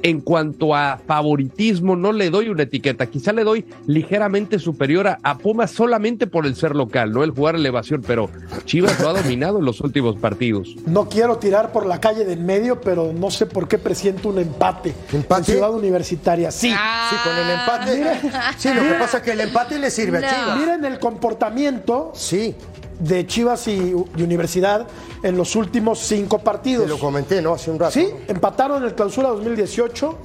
en 0.04 0.20
cuanto 0.20 0.76
a 0.76 1.00
favoritismo, 1.08 1.96
no 1.96 2.12
le 2.12 2.30
doy 2.30 2.50
una 2.50 2.64
etiqueta. 2.64 3.08
Quizá 3.08 3.32
le 3.34 3.44
doy 3.44 3.66
ligeramente 3.88 4.60
superior 4.60 5.08
a, 5.08 5.18
a, 5.24 5.38
Pumas 5.38 5.72
solamente 5.72 6.28
por 6.28 6.46
el 6.46 6.56
ser 6.56 6.76
local, 6.76 7.12
no 7.12 7.24
el 7.24 7.32
jugar 7.32 7.56
elevación, 7.56 8.04
pero 8.06 8.30
Chivas 8.66 9.00
lo 9.00 9.10
ha 9.10 9.14
dominado 9.14 9.60
en 9.60 9.66
los 9.66 9.82
últimos 9.82 10.18
partidos. 10.18 10.76
No 10.86 11.08
quiero 11.10 11.38
tirar 11.38 11.72
por 11.72 11.86
la 11.86 12.00
calle 12.00 12.26
de 12.26 12.34
en 12.34 12.46
medio, 12.46 12.82
pero 12.82 13.14
no 13.14 13.32
sé 13.32 13.46
por 13.46 13.68
qué 13.68 13.78
presiento 13.78 14.30
un 14.30 14.40
empate. 14.40 14.94
¿Empate? 15.12 15.52
En 15.52 15.58
Ciudad 15.58 15.74
Universitaria, 15.74 16.52
sí. 16.52 16.74
Ah. 16.76 17.10
Sí, 17.10 17.16
con 17.24 17.38
el 17.38 17.50
empate. 17.52 18.30
sí, 18.58 18.70
lo 18.74 18.82
que 18.82 18.94
pasa 19.00 19.18
es 19.18 19.24
que 19.24 19.32
el 19.32 19.42
empate 19.42 19.80
le 19.80 19.90
sirve 19.92 20.20
No. 20.20 20.28
a 20.28 20.30
Chivas. 20.30 20.60
Miren 20.60 20.86
el 20.86 21.00
comportamiento 21.00 22.12
Sí, 22.16 22.56
de 23.04 23.28
Chivas 23.28 23.68
y, 23.68 23.94
y 24.16 24.24
Universidad 24.24 24.88
en 25.22 25.38
los 25.38 25.56
últimos 25.56 26.00
cinco 26.00 26.40
partidos. 26.40 26.84
te 26.86 26.90
lo 26.90 27.00
comenté, 27.00 27.42
¿no? 27.42 27.54
Hace 27.54 27.70
un 27.72 27.80
rato. 27.80 27.92
Sí, 27.92 28.10
empataron 28.28 28.82
en 28.82 28.90
el 28.90 28.96
clausura 28.96 29.30
2018. 29.30 30.18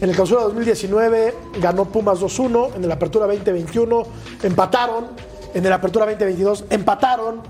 En 0.00 0.08
el 0.10 0.14
clausura 0.14 0.42
2019 0.42 1.34
ganó 1.60 1.84
Pumas 1.86 2.20
2-1. 2.20 2.76
En 2.76 2.84
el 2.84 2.92
apertura 2.92 3.26
2021 3.26 4.02
empataron. 4.42 5.06
En 5.54 5.64
el 5.64 5.72
apertura 5.72 6.06
2022 6.06 6.64
empataron. 6.70 7.42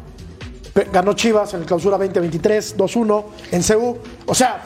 Ganó 0.93 1.13
Chivas 1.15 1.55
en 1.55 1.61
el 1.61 1.67
clausura 1.67 1.97
2023 1.99 2.77
2-1 2.77 3.25
en 3.53 3.63
CU. 3.63 3.99
O 4.27 4.35
sea, 4.35 4.63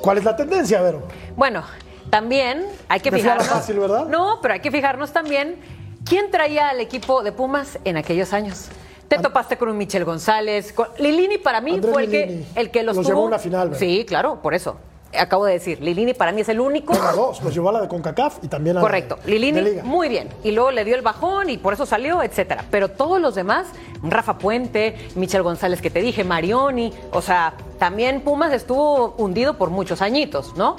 ¿cuál 0.00 0.18
es 0.18 0.24
la 0.24 0.36
tendencia, 0.36 0.80
Vero? 0.80 1.02
Bueno, 1.34 1.62
también 2.10 2.64
hay 2.88 3.00
que 3.00 3.10
Me 3.10 3.18
fijarnos. 3.18 3.48
fácil, 3.48 3.78
¿verdad? 3.80 4.06
No, 4.06 4.38
pero 4.40 4.54
hay 4.54 4.60
que 4.60 4.70
fijarnos 4.70 5.12
también 5.12 5.56
quién 6.04 6.30
traía 6.30 6.68
al 6.68 6.80
equipo 6.80 7.22
de 7.22 7.32
Pumas 7.32 7.78
en 7.84 7.96
aquellos 7.96 8.32
años. 8.32 8.66
Te 9.08 9.18
topaste 9.18 9.56
con 9.56 9.68
un 9.68 9.78
Michel 9.78 10.04
González. 10.04 10.72
con- 10.72 10.88
Lilini 10.98 11.38
para 11.38 11.60
mí 11.60 11.74
Andrés 11.74 11.92
fue 11.92 12.04
el 12.04 12.10
que, 12.10 12.44
el 12.56 12.70
que 12.70 12.82
los, 12.82 12.96
Los 12.96 13.04
tuvo. 13.04 13.14
llevó 13.14 13.22
a 13.24 13.26
una 13.28 13.38
final, 13.38 13.68
¿verdad? 13.68 13.78
Sí, 13.80 14.04
claro, 14.06 14.40
por 14.42 14.54
eso. 14.54 14.76
Acabo 15.16 15.44
de 15.46 15.52
decir, 15.54 15.80
Lilini 15.80 16.12
para 16.12 16.32
mí 16.32 16.40
es 16.40 16.48
el 16.48 16.58
único. 16.60 16.92
Dos, 17.14 17.40
los 17.42 17.54
llevó 17.54 17.68
a 17.70 17.72
la 17.72 17.80
de 17.82 17.88
CONCACAF 17.88 18.38
y 18.42 18.48
también 18.48 18.76
a 18.76 18.80
la 18.80 18.86
Correcto. 18.86 19.16
de 19.24 19.30
Lilini, 19.30 19.60
Liga. 19.62 19.82
muy 19.84 20.08
bien. 20.08 20.28
Y 20.42 20.50
luego 20.50 20.72
le 20.72 20.84
dio 20.84 20.96
el 20.96 21.02
bajón 21.02 21.48
y 21.48 21.56
por 21.56 21.72
eso 21.72 21.86
salió, 21.86 22.22
etcétera. 22.22 22.64
Pero 22.70 22.90
todos 22.90 23.20
los 23.20 23.34
demás, 23.36 23.68
Rafa 24.02 24.36
Puente, 24.36 24.96
Michel 25.14 25.42
González 25.42 25.80
que 25.80 25.88
te 25.90 26.00
dije, 26.02 26.24
Marioni, 26.24 26.92
o 27.12 27.22
sea, 27.22 27.54
también 27.78 28.20
Pumas 28.22 28.52
estuvo 28.52 29.14
hundido 29.16 29.56
por 29.56 29.70
muchos 29.70 30.02
añitos, 30.02 30.54
¿no? 30.56 30.76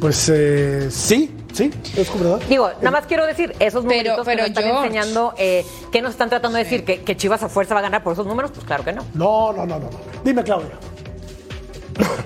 Pues 0.00 0.28
eh, 0.32 0.88
sí, 0.90 1.30
sí, 1.54 1.70
es 1.96 2.10
como 2.10 2.24
verdad. 2.24 2.46
Digo, 2.48 2.68
nada 2.78 2.90
más 2.90 3.06
quiero 3.06 3.26
decir, 3.26 3.50
esos 3.58 3.82
Pero- 3.82 3.82
numeritos 3.84 4.24
pero, 4.26 4.36
que 4.36 4.42
nos 4.42 4.48
están 4.50 4.64
George. 4.64 4.86
enseñando, 4.86 5.34
eh, 5.38 5.64
¿qué 5.90 6.02
nos 6.02 6.10
están 6.10 6.28
tratando 6.28 6.58
de 6.58 6.64
decir? 6.64 6.84
¿Que, 6.84 7.02
que 7.02 7.16
Chivas 7.16 7.42
a 7.42 7.48
fuerza 7.48 7.74
va 7.74 7.80
a 7.80 7.84
ganar 7.84 8.02
por 8.02 8.12
esos 8.12 8.26
números? 8.26 8.50
Pues 8.52 8.66
claro 8.66 8.84
que. 8.84 8.92
No, 8.92 9.02
no, 9.14 9.52
no, 9.52 9.64
no. 9.66 9.78
no. 9.78 9.90
Dime, 10.24 10.42
Claudia. 10.42 10.70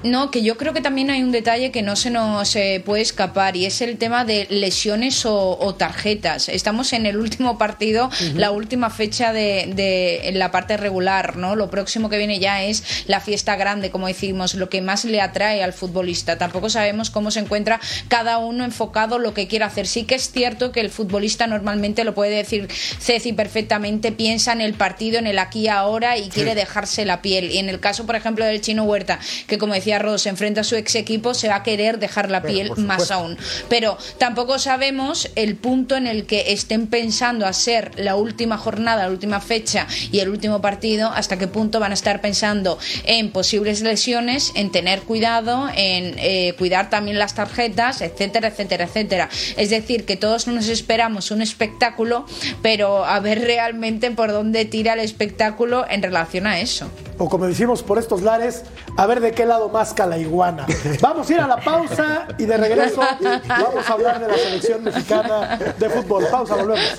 No, 0.02 0.30
que 0.30 0.42
yo 0.42 0.56
creo 0.56 0.72
que 0.72 0.80
también 0.80 1.10
hay 1.10 1.22
un 1.22 1.32
detalle 1.32 1.70
que 1.70 1.82
no 1.82 1.96
se 1.96 2.10
nos 2.10 2.54
eh, 2.56 2.82
puede 2.84 3.02
escapar 3.02 3.56
y 3.56 3.66
es 3.66 3.80
el 3.80 3.98
tema 3.98 4.24
de 4.24 4.46
lesiones 4.48 5.26
o, 5.26 5.58
o 5.58 5.74
tarjetas. 5.74 6.48
Estamos 6.48 6.92
en 6.92 7.04
el 7.06 7.16
último 7.16 7.58
partido, 7.58 8.08
la 8.34 8.50
última 8.52 8.90
fecha 8.90 9.32
de, 9.32 9.72
de 9.74 10.30
la 10.34 10.50
parte 10.50 10.76
regular, 10.76 11.36
¿no? 11.36 11.56
Lo 11.56 11.68
próximo 11.68 12.08
que 12.08 12.16
viene 12.16 12.38
ya 12.38 12.62
es 12.62 13.04
la 13.06 13.20
fiesta 13.20 13.56
grande, 13.56 13.90
como 13.90 14.06
decimos, 14.06 14.54
lo 14.54 14.68
que 14.68 14.80
más 14.80 15.04
le 15.04 15.20
atrae 15.20 15.62
al 15.62 15.72
futbolista. 15.72 16.38
Tampoco 16.38 16.70
sabemos 16.70 17.10
cómo 17.10 17.30
se 17.30 17.40
encuentra 17.40 17.80
cada 18.08 18.38
uno 18.38 18.64
enfocado 18.64 19.18
lo 19.18 19.34
que 19.34 19.48
quiere 19.48 19.64
hacer. 19.64 19.86
Sí 19.86 20.04
que 20.04 20.14
es 20.14 20.30
cierto 20.30 20.72
que 20.72 20.80
el 20.80 20.90
futbolista 20.90 21.46
normalmente 21.46 22.04
lo 22.04 22.14
puede 22.14 22.36
decir 22.36 22.68
Ceci 22.70 23.32
perfectamente, 23.32 24.12
piensa 24.12 24.52
en 24.52 24.60
el 24.60 24.74
partido, 24.74 25.18
en 25.18 25.26
el 25.26 25.38
aquí 25.38 25.58
y 25.58 25.68
ahora 25.68 26.16
y 26.16 26.28
quiere 26.28 26.54
dejarse 26.54 27.04
la 27.04 27.20
piel. 27.20 27.50
Y 27.50 27.58
en 27.58 27.68
el 27.68 27.80
caso, 27.80 28.06
por 28.06 28.14
ejemplo, 28.14 28.44
del 28.44 28.60
Chino 28.60 28.84
Huerta, 28.84 29.18
que 29.46 29.57
como 29.58 29.74
decía 29.74 29.98
Ross, 29.98 30.22
se 30.22 30.28
enfrenta 30.28 30.62
a 30.62 30.64
su 30.64 30.76
ex 30.76 30.94
equipo, 30.94 31.34
se 31.34 31.48
va 31.48 31.56
a 31.56 31.62
querer 31.62 31.98
dejar 31.98 32.30
la 32.30 32.42
piel 32.42 32.72
más 32.76 33.10
aún. 33.10 33.36
Pero 33.68 33.98
tampoco 34.18 34.58
sabemos 34.58 35.30
el 35.34 35.56
punto 35.56 35.96
en 35.96 36.06
el 36.06 36.26
que 36.26 36.52
estén 36.52 36.86
pensando 36.86 37.46
hacer 37.46 37.92
la 37.96 38.16
última 38.16 38.58
jornada, 38.58 39.04
la 39.04 39.10
última 39.10 39.40
fecha 39.40 39.86
y 40.10 40.20
el 40.20 40.28
último 40.28 40.60
partido, 40.60 41.10
hasta 41.10 41.38
qué 41.38 41.46
punto 41.46 41.80
van 41.80 41.92
a 41.92 41.94
estar 41.94 42.20
pensando 42.20 42.78
en 43.04 43.30
posibles 43.30 43.82
lesiones, 43.82 44.52
en 44.54 44.72
tener 44.72 45.02
cuidado, 45.02 45.68
en 45.74 46.14
eh, 46.18 46.54
cuidar 46.58 46.90
también 46.90 47.18
las 47.18 47.34
tarjetas, 47.34 48.00
etcétera, 48.00 48.48
etcétera, 48.48 48.84
etcétera. 48.84 49.28
Es 49.56 49.70
decir, 49.70 50.04
que 50.04 50.16
todos 50.16 50.46
nos 50.46 50.68
esperamos 50.68 51.30
un 51.30 51.42
espectáculo, 51.42 52.26
pero 52.62 53.04
a 53.04 53.20
ver 53.20 53.40
realmente 53.40 54.10
por 54.10 54.32
dónde 54.32 54.64
tira 54.64 54.94
el 54.94 55.00
espectáculo 55.00 55.86
en 55.88 56.02
relación 56.02 56.46
a 56.46 56.60
eso. 56.60 56.90
O 57.18 57.28
como 57.28 57.46
decimos 57.46 57.82
por 57.82 57.98
estos 57.98 58.22
lares, 58.22 58.64
a 58.96 59.06
ver 59.06 59.20
de 59.20 59.32
qué 59.32 59.44
lado 59.44 59.68
masca 59.68 60.06
la 60.06 60.18
iguana. 60.18 60.66
Vamos 61.00 61.28
a 61.28 61.32
ir 61.32 61.40
a 61.40 61.48
la 61.48 61.56
pausa 61.56 62.28
y 62.38 62.44
de 62.44 62.56
regreso 62.56 63.00
vamos 63.48 63.88
a 63.88 63.92
hablar 63.92 64.20
de 64.20 64.28
la 64.28 64.36
selección 64.38 64.84
mexicana 64.84 65.58
de 65.78 65.90
fútbol. 65.90 66.26
Pausa, 66.30 66.54
volvemos. 66.54 66.96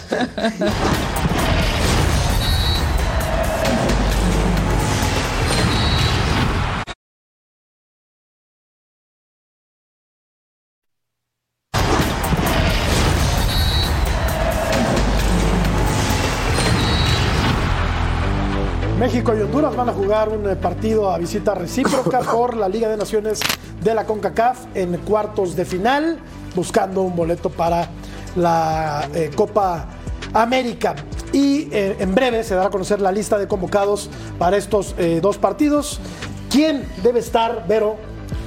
México 19.30 19.36
y 19.36 19.42
Honduras 19.42 19.76
van 19.76 19.90
a 19.90 19.94
jugar 19.94 20.30
un 20.30 20.50
eh, 20.50 20.56
partido 20.56 21.12
a 21.12 21.18
visita 21.18 21.54
recíproca 21.54 22.20
por 22.32 22.56
la 22.56 22.68
Liga 22.68 22.90
de 22.90 22.98
Naciones 22.98 23.40
de 23.82 23.94
la 23.94 24.06
CONCACAF 24.06 24.66
en 24.76 24.98
cuartos 24.98 25.56
de 25.56 25.66
final, 25.66 26.20
buscando 26.56 27.02
un 27.02 27.16
boleto 27.16 27.50
para 27.50 27.90
la 28.36 29.08
eh, 29.14 29.30
Copa 29.36 29.88
América. 30.34 30.96
Y 31.32 31.68
eh, 31.72 31.98
en 32.00 32.16
breve 32.16 32.44
se 32.44 32.56
dará 32.56 32.68
a 32.68 32.72
conocer 32.72 33.02
la 33.02 33.12
lista 33.12 33.38
de 33.38 33.48
convocados 33.48 34.10
para 34.38 34.58
estos 34.58 34.96
eh, 34.98 35.20
dos 35.22 35.38
partidos. 35.38 36.00
¿Quién 36.50 36.88
debe 37.04 37.20
estar, 37.20 37.66
Vero? 37.68 37.98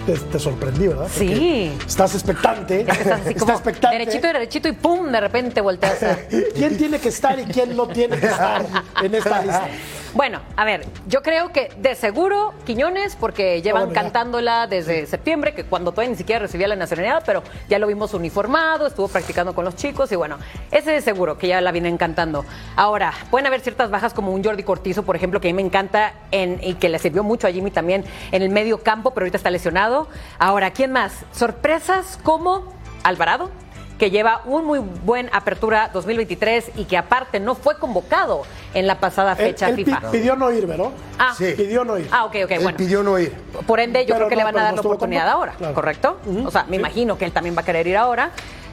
Te, 0.07 0.15
te 0.15 0.39
sorprendí, 0.41 0.89
¿verdad? 0.89 1.07
Porque 1.17 1.37
Sí. 1.37 1.73
Estás 1.87 2.15
expectante. 2.15 2.81
Estás 2.81 3.07
así 3.07 3.29
Está 3.29 3.41
como 3.41 3.53
expectante. 3.53 3.99
derechito 3.99 4.27
y 4.27 4.33
derechito 4.33 4.69
y 4.69 4.73
pum, 4.73 5.13
de 5.13 5.21
repente 5.21 5.61
volteas 5.61 6.03
a... 6.03 6.17
¿Quién 6.55 6.77
tiene 6.77 6.99
que 6.99 7.09
estar 7.11 7.39
y 7.39 7.45
quién 7.45 7.77
no 7.77 7.87
tiene 7.87 8.19
que 8.19 8.27
estar 8.27 8.67
en 9.01 9.15
esta 9.15 9.43
lista? 9.43 9.69
Bueno, 10.15 10.41
a 10.57 10.67
ver, 10.67 10.85
yo 11.07 11.23
creo 11.23 11.53
que 11.53 11.71
de 11.79 11.95
seguro 11.95 12.53
Quiñones, 12.67 13.17
porque 13.17 13.63
llevan 13.63 13.93
cantándola 13.93 14.67
desde 14.67 15.07
septiembre, 15.07 15.55
que 15.55 15.65
cuando 15.65 15.93
todavía 15.93 16.11
ni 16.11 16.19
siquiera 16.19 16.39
recibía 16.39 16.69
la 16.69 16.77
nacionalidad, 16.77 17.23
pero 17.25 17.43
ya 17.71 17.79
lo 17.79 17.87
vimos 17.87 18.13
uniformado, 18.13 18.87
estuvo 18.87 19.09
practicando 19.09 19.55
con 19.55 19.65
los 19.65 19.75
chicos 19.75 20.13
y 20.13 20.17
bueno, 20.17 20.37
ese 20.71 20.91
de 20.91 21.01
seguro 21.01 21.39
que 21.39 21.49
ya 21.49 21.63
la 21.63 21.73
vienen 21.73 21.97
cantando. 21.97 22.45
Ahora, 22.77 23.15
pueden 23.31 23.47
haber 23.47 23.63
ciertas 23.63 23.91
bajas 23.91 24.13
como 24.13 24.33
un 24.33 24.45
Jordi 24.45 24.65
Cortizo, 24.65 25.03
por 25.03 25.17
ejemplo, 25.17 25.41
que 25.41 25.49
a 25.49 25.51
mí 25.51 25.55
me 25.55 25.63
encanta 25.63 26.13
en, 26.31 26.59
y 26.63 26.75
que 26.75 26.91
le 26.91 26.99
sirvió 26.99 27.23
mucho 27.23 27.47
a 27.47 27.51
Jimmy 27.51 27.71
también 27.71 28.05
en 28.33 28.43
el 28.43 28.51
medio 28.51 28.83
campo, 28.83 29.13
pero 29.15 29.25
ahorita 29.25 29.39
está 29.39 29.51
lesionado. 29.51 30.09
Ahora, 30.39 30.73
¿quién 30.73 30.93
más? 30.93 31.25
Sorpresas 31.33 32.19
como 32.23 32.71
Alvarado. 33.03 33.51
Que 33.99 34.11
lleva 34.11 34.43
un 34.47 34.65
muy 34.65 34.79
buen 34.81 35.29
apertura 35.33 35.91
2023 35.93 36.73
y 36.77 36.85
que 36.87 36.97
aparte 36.97 37.39
no 37.39 37.55
fue 37.55 37.79
convocado 37.79 38.43
en 38.75 38.87
la 38.87 38.99
pasada 38.99 39.37
fecha 39.37 39.69
él 39.69 39.77
FIFA. 39.77 40.11
pidió 40.11 40.35
no 40.35 40.51
ir, 40.51 40.67
¿verdad? 40.67 40.89
Ah, 41.19 41.35
Sí. 41.37 41.53
Pidió 41.57 41.85
no 41.85 41.99
ir. 41.99 42.09
ah, 42.11 42.25
ok, 42.25 42.37
ok, 42.45 42.51
Él 42.51 42.63
bueno. 42.63 42.79
pidió 42.79 43.03
no 43.03 43.19
ir. 43.19 43.33
Por 43.67 43.79
ende, 43.81 44.01
yo 44.05 44.15
Pero 44.15 44.27
creo 44.27 44.29
que 44.31 44.35
no- 44.35 44.41
le 44.41 44.45
van 44.45 44.59
a 44.59 44.63
dar 44.65 44.71
no 44.75 44.77
la 44.77 44.81
oportunidad 44.89 45.21
convocado. 45.23 45.39
ahora, 45.39 45.53
Claro. 45.59 45.75
¿correcto? 45.75 46.19
O 46.45 46.51
sea, 46.51 46.65
me 46.65 46.77
sí. 46.77 46.81
imagino 46.81 47.17
que 47.19 47.25
él 47.27 47.33
también 47.33 47.57
va 47.57 47.61
a 47.61 47.65
querer 47.65 47.87
ir 47.87 47.97
ahora. 47.97 48.31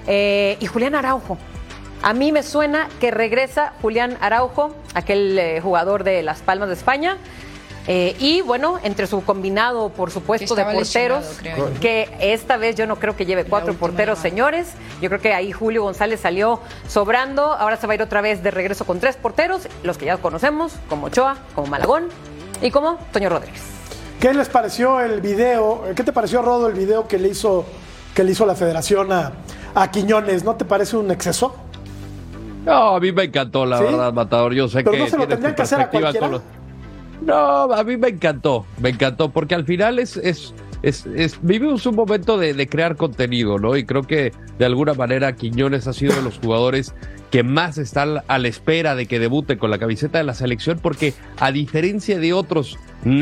Eh, 0.07 0.57
y 0.59 0.65
Julián 0.65 0.95
Araujo. 0.95 1.37
A 2.01 2.13
mí 2.13 2.31
me 2.31 2.41
suena 2.43 2.87
que 3.01 3.11
regresa 3.11 3.73
Julián 3.81 4.17
Araujo, 4.21 4.73
aquel 4.95 5.37
eh, 5.37 5.59
jugador 5.61 6.03
de 6.05 6.23
Las 6.23 6.39
Palmas 6.41 6.69
de 6.69 6.75
España. 6.75 7.17
Eh, 7.87 8.15
y 8.19 8.41
bueno, 8.41 8.77
entre 8.83 9.07
su 9.07 9.23
combinado, 9.23 9.89
por 9.89 10.11
supuesto, 10.11 10.53
de 10.53 10.63
porteros, 10.65 11.25
que 11.81 12.07
esta 12.19 12.57
vez 12.57 12.75
yo 12.75 12.85
no 12.85 12.97
creo 12.97 13.15
que 13.15 13.25
lleve 13.25 13.45
cuatro 13.45 13.73
porteros, 13.73 14.19
llamada. 14.19 14.29
señores. 14.29 14.67
Yo 15.01 15.09
creo 15.09 15.21
que 15.21 15.33
ahí 15.33 15.51
Julio 15.51 15.81
González 15.83 16.19
salió 16.19 16.59
sobrando. 16.87 17.53
Ahora 17.53 17.77
se 17.77 17.87
va 17.87 17.93
a 17.93 17.95
ir 17.95 18.01
otra 18.03 18.21
vez 18.21 18.43
de 18.43 18.51
regreso 18.51 18.85
con 18.85 18.99
tres 18.99 19.15
porteros, 19.15 19.67
los 19.83 19.97
que 19.97 20.05
ya 20.05 20.17
conocemos, 20.17 20.73
como 20.87 21.07
Ochoa, 21.07 21.37
como 21.55 21.67
Malagón 21.67 22.09
y 22.61 22.69
como 22.69 22.97
Toño 23.11 23.29
Rodríguez. 23.29 23.61
¿Qué 24.19 24.33
les 24.33 24.49
pareció 24.49 24.99
el 24.99 25.21
video? 25.21 25.83
¿Qué 25.95 26.03
te 26.03 26.11
pareció, 26.11 26.41
Rodo, 26.41 26.67
el 26.67 26.73
video 26.73 27.07
que 27.07 27.17
le 27.17 27.29
hizo, 27.29 27.65
que 28.13 28.23
le 28.23 28.33
hizo 28.33 28.45
la 28.45 28.53
federación 28.53 29.11
a, 29.13 29.31
a 29.73 29.89
Quiñones? 29.89 30.43
¿No 30.43 30.55
te 30.55 30.65
parece 30.65 30.97
un 30.97 31.09
exceso? 31.09 31.55
No, 32.65 32.95
a 32.95 32.99
mí 32.99 33.11
me 33.13 33.23
encantó, 33.23 33.65
la 33.65 33.77
¿Sí? 33.77 33.85
verdad, 33.85 34.11
Matador. 34.13 34.53
Yo 34.53 34.67
sé 34.67 34.79
Pero 34.83 34.91
que 34.91 34.97
no 34.99 35.07
se 35.07 35.17
lo 35.17 35.27
tendrían 35.27 35.55
que 35.55 35.61
hacer 35.61 35.79
a 35.79 35.89
cualquiera. 35.89 36.19
con 36.19 36.31
los- 36.33 36.41
No, 37.21 37.73
a 37.73 37.83
mí 37.83 37.97
me 37.97 38.09
encantó, 38.09 38.65
me 38.79 38.89
encantó, 38.89 39.29
porque 39.29 39.55
al 39.55 39.65
final 39.65 39.99
es, 39.99 40.17
es, 40.17 40.53
es, 40.81 41.05
es- 41.15 41.39
vivimos 41.41 41.85
un 41.85 41.95
momento 41.95 42.37
de, 42.37 42.53
de 42.53 42.67
crear 42.67 42.95
contenido, 42.95 43.57
¿no? 43.59 43.75
Y 43.77 43.83
creo 43.85 44.03
que 44.03 44.31
de 44.57 44.65
alguna 44.65 44.93
manera 44.93 45.35
Quiñones 45.35 45.87
ha 45.87 45.93
sido 45.93 46.15
de 46.15 46.21
los 46.21 46.37
jugadores 46.39 46.93
que 47.31 47.43
más 47.43 47.77
están 47.77 48.21
a 48.27 48.37
la 48.39 48.47
espera 48.47 48.95
de 48.95 49.05
que 49.05 49.19
debute 49.19 49.57
con 49.59 49.69
la 49.69 49.77
camiseta 49.77 50.17
de 50.17 50.23
la 50.23 50.33
selección, 50.33 50.79
porque 50.81 51.13
a 51.39 51.51
diferencia 51.51 52.17
de 52.17 52.33
otros 52.33 52.77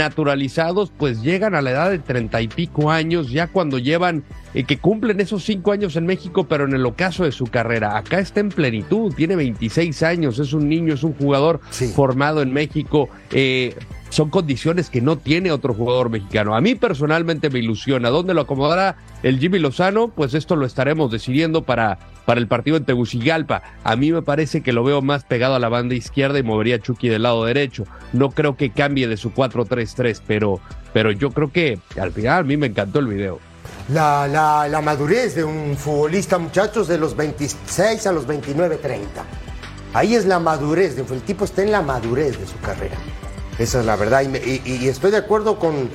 naturalizados, 0.08 0.92
pues 0.98 1.22
llegan 1.22 1.54
a 1.54 1.62
la 1.62 1.72
edad 1.72 1.92
de 1.92 2.00
treinta 2.00 2.42
y 2.42 2.48
pico 2.48 2.90
años, 2.90 3.30
ya 3.30 3.48
cuando 3.48 3.78
llevan, 3.78 4.24
eh, 4.54 4.64
que 4.64 4.78
cumplen 4.78 5.20
esos 5.20 5.44
cinco 5.44 5.72
años 5.74 5.98
en 5.98 6.06
México, 6.06 6.46
pero 6.48 6.64
en 6.66 6.74
el 6.74 6.86
ocaso 6.86 7.26
de 7.26 7.32
su 7.34 7.46
carrera. 7.48 7.98
Acá 7.98 8.20
está 8.20 8.40
en 8.40 8.50
plenitud, 8.50 9.14
tiene 9.14 9.36
26 9.36 10.02
años, 10.04 10.40
es 10.40 10.54
un 10.54 10.70
niño, 10.70 10.94
es 10.94 11.04
un 11.04 11.14
jugador 11.14 11.60
Sí. 11.70 11.88
formado 11.88 12.42
en 12.42 12.54
México. 12.54 13.10
eh, 13.32 13.76
son 14.10 14.30
condiciones 14.30 14.90
que 14.90 15.02
no 15.02 15.18
tiene 15.18 15.52
otro 15.52 15.74
jugador 15.74 16.10
mexicano. 16.10 16.56
A 16.56 16.62
mí 16.62 16.76
personalmente 16.76 17.50
me 17.50 17.60
ilusiona. 17.60 18.10
¿Dónde 18.10 18.34
lo 18.34 18.42
acomodará 18.42 18.96
el 19.24 19.40
Jimmy 19.40 19.60
Lozano? 19.60 20.08
Pues 20.10 20.34
esto 20.34 20.56
lo 20.56 20.66
estaremos 20.66 21.12
decidiendo 21.12 21.64
para, 21.64 22.00
para 22.26 22.40
el 22.40 22.48
partido 22.48 22.78
en 22.78 22.86
Tegucigalpa. 22.86 23.64
A 23.84 23.96
mí 23.96 24.12
me 24.12 24.22
parece 24.22 24.62
que 24.64 24.72
lo 24.74 24.84
veo 24.84 25.02
más 25.02 25.24
pegado 25.26 25.56
a 25.56 25.60
la 25.60 25.70
banda 25.70 25.94
izquierda 25.96 26.40
y 26.40 26.44
movería 26.44 26.76
a 26.76 26.80
Chucky 26.80 27.10
del 27.10 27.24
lado 27.24 27.44
derecho. 27.46 27.84
No 28.14 28.32
creo 28.32 28.56
que 28.56 28.72
cambie 28.72 29.08
de 29.08 29.18
su 29.18 29.32
4-3-3, 29.34 30.22
pero, 30.26 30.60
pero 30.94 31.12
yo 31.12 31.32
creo 31.32 31.52
que 31.52 31.80
al 32.00 32.12
final 32.12 32.40
a 32.40 32.44
mí 32.44 32.56
me 32.58 32.68
encantó 32.68 33.00
el 33.00 33.08
video. 33.08 33.40
La, 33.94 34.28
la- 34.28 34.68
la 34.68 34.82
madurez 34.82 35.36
de 35.36 35.44
un 35.44 35.76
futbolista, 35.78 36.38
muchachos, 36.38 36.88
de 36.88 36.98
los 36.98 37.16
26 37.16 38.08
a 38.08 38.12
los 38.12 38.26
29, 38.28 38.78
30. 38.78 39.08
Ahí 39.94 40.16
es 40.16 40.26
la 40.26 40.40
madurez, 40.40 40.98
el 40.98 41.22
tipo 41.22 41.46
está 41.46 41.64
en 41.64 41.72
la 41.72 41.82
madurez 41.82 42.38
de 42.40 42.46
su 42.46 42.60
carrera. 42.60 42.98
Esa 43.60 43.80
es 43.80 43.86
la 43.86 43.96
verdad. 43.96 44.22
Y, 44.22 44.28
me- 44.28 44.40
y- 44.40 44.62
y 44.66 44.88
estoy 44.88 45.12
de 45.12 45.18
acuerdo 45.18 45.58
con, 45.60 45.90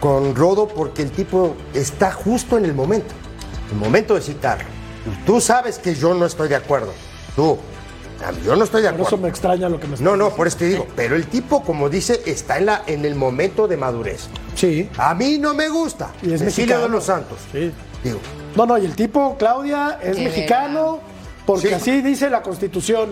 con 0.00 0.34
Rodo 0.34 0.68
porque 0.68 1.02
el 1.02 1.10
tipo 1.10 1.54
está 1.74 2.12
justo 2.12 2.58
en 2.58 2.64
el 2.64 2.74
momento. 2.74 3.14
El 3.70 3.76
momento 3.78 4.14
de 4.14 4.20
citarlo. 4.22 4.64
Y 5.06 5.24
Tú 5.24 5.40
sabes 5.40 5.78
que 5.78 5.94
yo 5.94 6.14
no 6.14 6.26
estoy 6.26 6.48
de 6.48 6.56
acuerdo. 6.56 6.92
Tú. 7.36 7.58
Yo 8.44 8.56
no 8.56 8.64
estoy 8.64 8.82
de 8.82 8.88
Por 8.88 8.94
acuerdo. 8.94 9.14
eso 9.16 9.22
me 9.22 9.28
extraña 9.28 9.68
lo 9.68 9.78
que 9.78 9.86
me 9.86 9.96
No, 9.98 10.16
no, 10.16 10.30
por 10.30 10.48
eso 10.48 10.56
te 10.58 10.64
digo. 10.66 10.88
Pero 10.96 11.14
el 11.14 11.28
tipo, 11.28 11.62
como 11.62 11.88
dice, 11.88 12.20
está 12.26 12.58
en, 12.58 12.66
la, 12.66 12.82
en 12.88 13.04
el 13.04 13.14
momento 13.14 13.68
de 13.68 13.76
madurez. 13.76 14.26
Sí. 14.56 14.88
A 14.98 15.14
mí 15.14 15.38
no 15.38 15.54
me 15.54 15.68
gusta. 15.68 16.10
Y 16.22 16.32
es 16.32 16.40
Cecilia 16.40 16.74
mexicano. 16.78 16.82
de 16.82 16.88
los 16.88 17.04
Santos. 17.04 17.38
Sí. 17.52 17.70
Digo, 18.02 18.18
No, 18.56 18.66
no, 18.66 18.76
y 18.76 18.86
el 18.86 18.96
tipo, 18.96 19.36
Claudia, 19.38 20.00
es 20.02 20.18
mexicano, 20.18 20.98
porque 21.46 21.68
Sí. 21.68 21.74
así 21.74 22.00
dice 22.02 22.28
la 22.28 22.42
constitución 22.42 23.10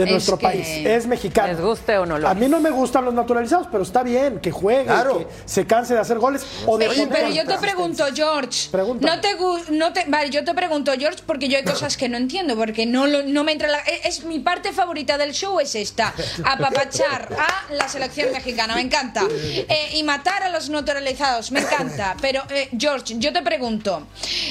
de 0.00 0.06
Es 0.06 0.12
nuestro 0.12 0.38
país. 0.38 0.66
Es 0.68 1.06
mexicano. 1.06 1.48
Les 1.48 1.60
guste 1.60 1.96
o 1.98 2.06
no 2.06 2.18
lo 2.18 2.28
A 2.28 2.34
mí 2.34 2.48
no 2.48 2.60
me 2.60 2.70
gustan 2.70 3.04
los 3.04 3.14
naturalizados, 3.14 3.66
pero 3.70 3.82
está 3.82 4.02
bien 4.02 4.40
que 4.40 4.50
juegue, 4.50 4.84
Claro. 4.84 5.18
que 5.18 5.26
se 5.44 5.66
canse 5.66 5.94
de 5.94 6.00
hacer 6.00 6.18
goles 6.18 6.44
o 6.66 6.78
de 6.78 6.88
Oye, 6.88 7.06
poner 7.06 7.18
pero 7.22 7.34
yo 7.34 7.44
te 7.46 7.58
pregunto, 7.58 8.04
George. 8.14 8.68
Pregúntame. 8.70 9.14
No 9.16 9.20
te, 9.20 9.36
no 9.72 9.92
te, 9.92 10.04
vale, 10.08 10.30
yo 10.30 10.44
te 10.44 10.54
pregunto, 10.54 10.92
George, 10.98 11.20
porque 11.26 11.48
yo 11.48 11.56
hay 11.58 11.64
cosas 11.64 11.96
que 11.96 12.08
no 12.08 12.16
entiendo, 12.16 12.56
porque 12.56 12.86
no, 12.86 13.06
lo- 13.06 13.22
no 13.22 13.44
me 13.44 13.52
entra 13.52 13.68
la. 13.68 13.78
Es, 13.80 14.18
es 14.18 14.24
mi 14.24 14.38
parte 14.40 14.72
favorita 14.72 15.16
del 15.18 15.32
show 15.32 15.60
es 15.60 15.74
esta: 15.74 16.12
apapachar 16.44 17.28
a 17.38 17.72
la 17.74 17.88
selección 17.88 18.32
mexicana, 18.32 18.74
me 18.74 18.82
encanta. 18.82 19.22
Eh, 19.30 19.90
y 19.94 20.02
matar 20.02 20.42
a 20.42 20.48
los 20.50 20.68
naturalizados, 20.70 21.50
me 21.52 21.60
encanta. 21.60 22.16
Pero, 22.20 22.42
eh, 22.50 22.68
George, 22.78 23.14
yo 23.18 23.32
te 23.32 23.42
pregunto: 23.42 24.06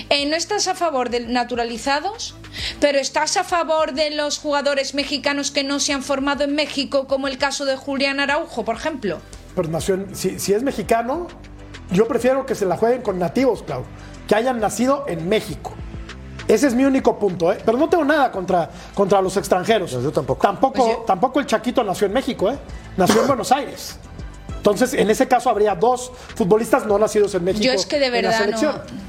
eh, 0.10 0.26
¿no 0.26 0.36
estás 0.36 0.68
a 0.68 0.76
favor 0.76 1.10
de 1.10 1.22
naturalizados? 1.22 2.36
Pero 2.80 2.98
estás 3.00 3.38
a 3.38 3.44
favor 3.44 3.94
de 3.94 4.12
los 4.12 4.38
jugadores 4.40 4.94
mexicanos 4.94 5.39
que 5.52 5.64
no 5.64 5.80
se 5.80 5.94
han 5.94 6.04
formado 6.04 6.44
en 6.44 6.56
México, 6.56 7.08
como 7.08 7.28
el 7.28 7.38
caso 7.38 7.66
de 7.66 7.76
Julián 7.76 8.20
Araujo, 8.20 8.64
por 8.66 8.76
ejemplo. 8.76 9.20
En- 9.88 10.16
si, 10.16 10.40
si 10.40 10.54
es 10.54 10.64
mexicano, 10.64 11.28
yo 11.92 12.08
prefiero 12.08 12.46
que 12.46 12.56
se 12.56 12.66
la 12.66 12.78
jueguen 12.78 13.02
con 13.02 13.18
nativos, 13.20 13.64
Clau, 13.64 13.84
que 14.28 14.36
hayan 14.36 14.60
nacido 14.60 15.06
en 15.08 15.28
México. 15.28 15.74
Ese 16.48 16.68
es 16.68 16.74
mi 16.74 16.84
único 16.86 17.18
punto, 17.20 17.52
¿eh? 17.54 17.60
Pero 17.64 17.78
no 17.78 17.88
tengo 17.90 18.04
nada 18.04 18.32
contra, 18.32 18.70
contra 18.94 19.22
los 19.22 19.38
extranjeros. 19.38 19.94
No, 19.94 20.02
yo 20.02 20.12
tampoco. 20.12 20.42
Tampoco, 20.42 20.74
Pues 20.84 20.88
yo- 20.98 21.04
tampoco 21.06 21.40
el 21.40 21.46
Chaquito 21.46 21.84
nació 21.84 22.08
en 22.08 22.14
México, 22.14 22.50
¿eh? 22.50 22.58
Nació 22.98 23.22
en 23.22 23.28
Buenos 23.28 23.52
Aires. 23.52 23.98
Entonces, 24.58 24.94
en 24.94 25.10
ese 25.10 25.28
caso 25.28 25.50
habría 25.50 25.76
dos 25.76 26.12
futbolistas 26.36 26.86
no 26.86 26.98
nacidos 27.00 27.34
en 27.36 27.44
México. 27.44 27.64
Yo 27.64 27.72
es 27.72 27.86
que 27.86 28.00
de 28.00 28.08
en 28.08 28.12
la 28.14 28.20
verdad 28.30 28.40
selección. 28.40 28.76
no- 28.76 29.09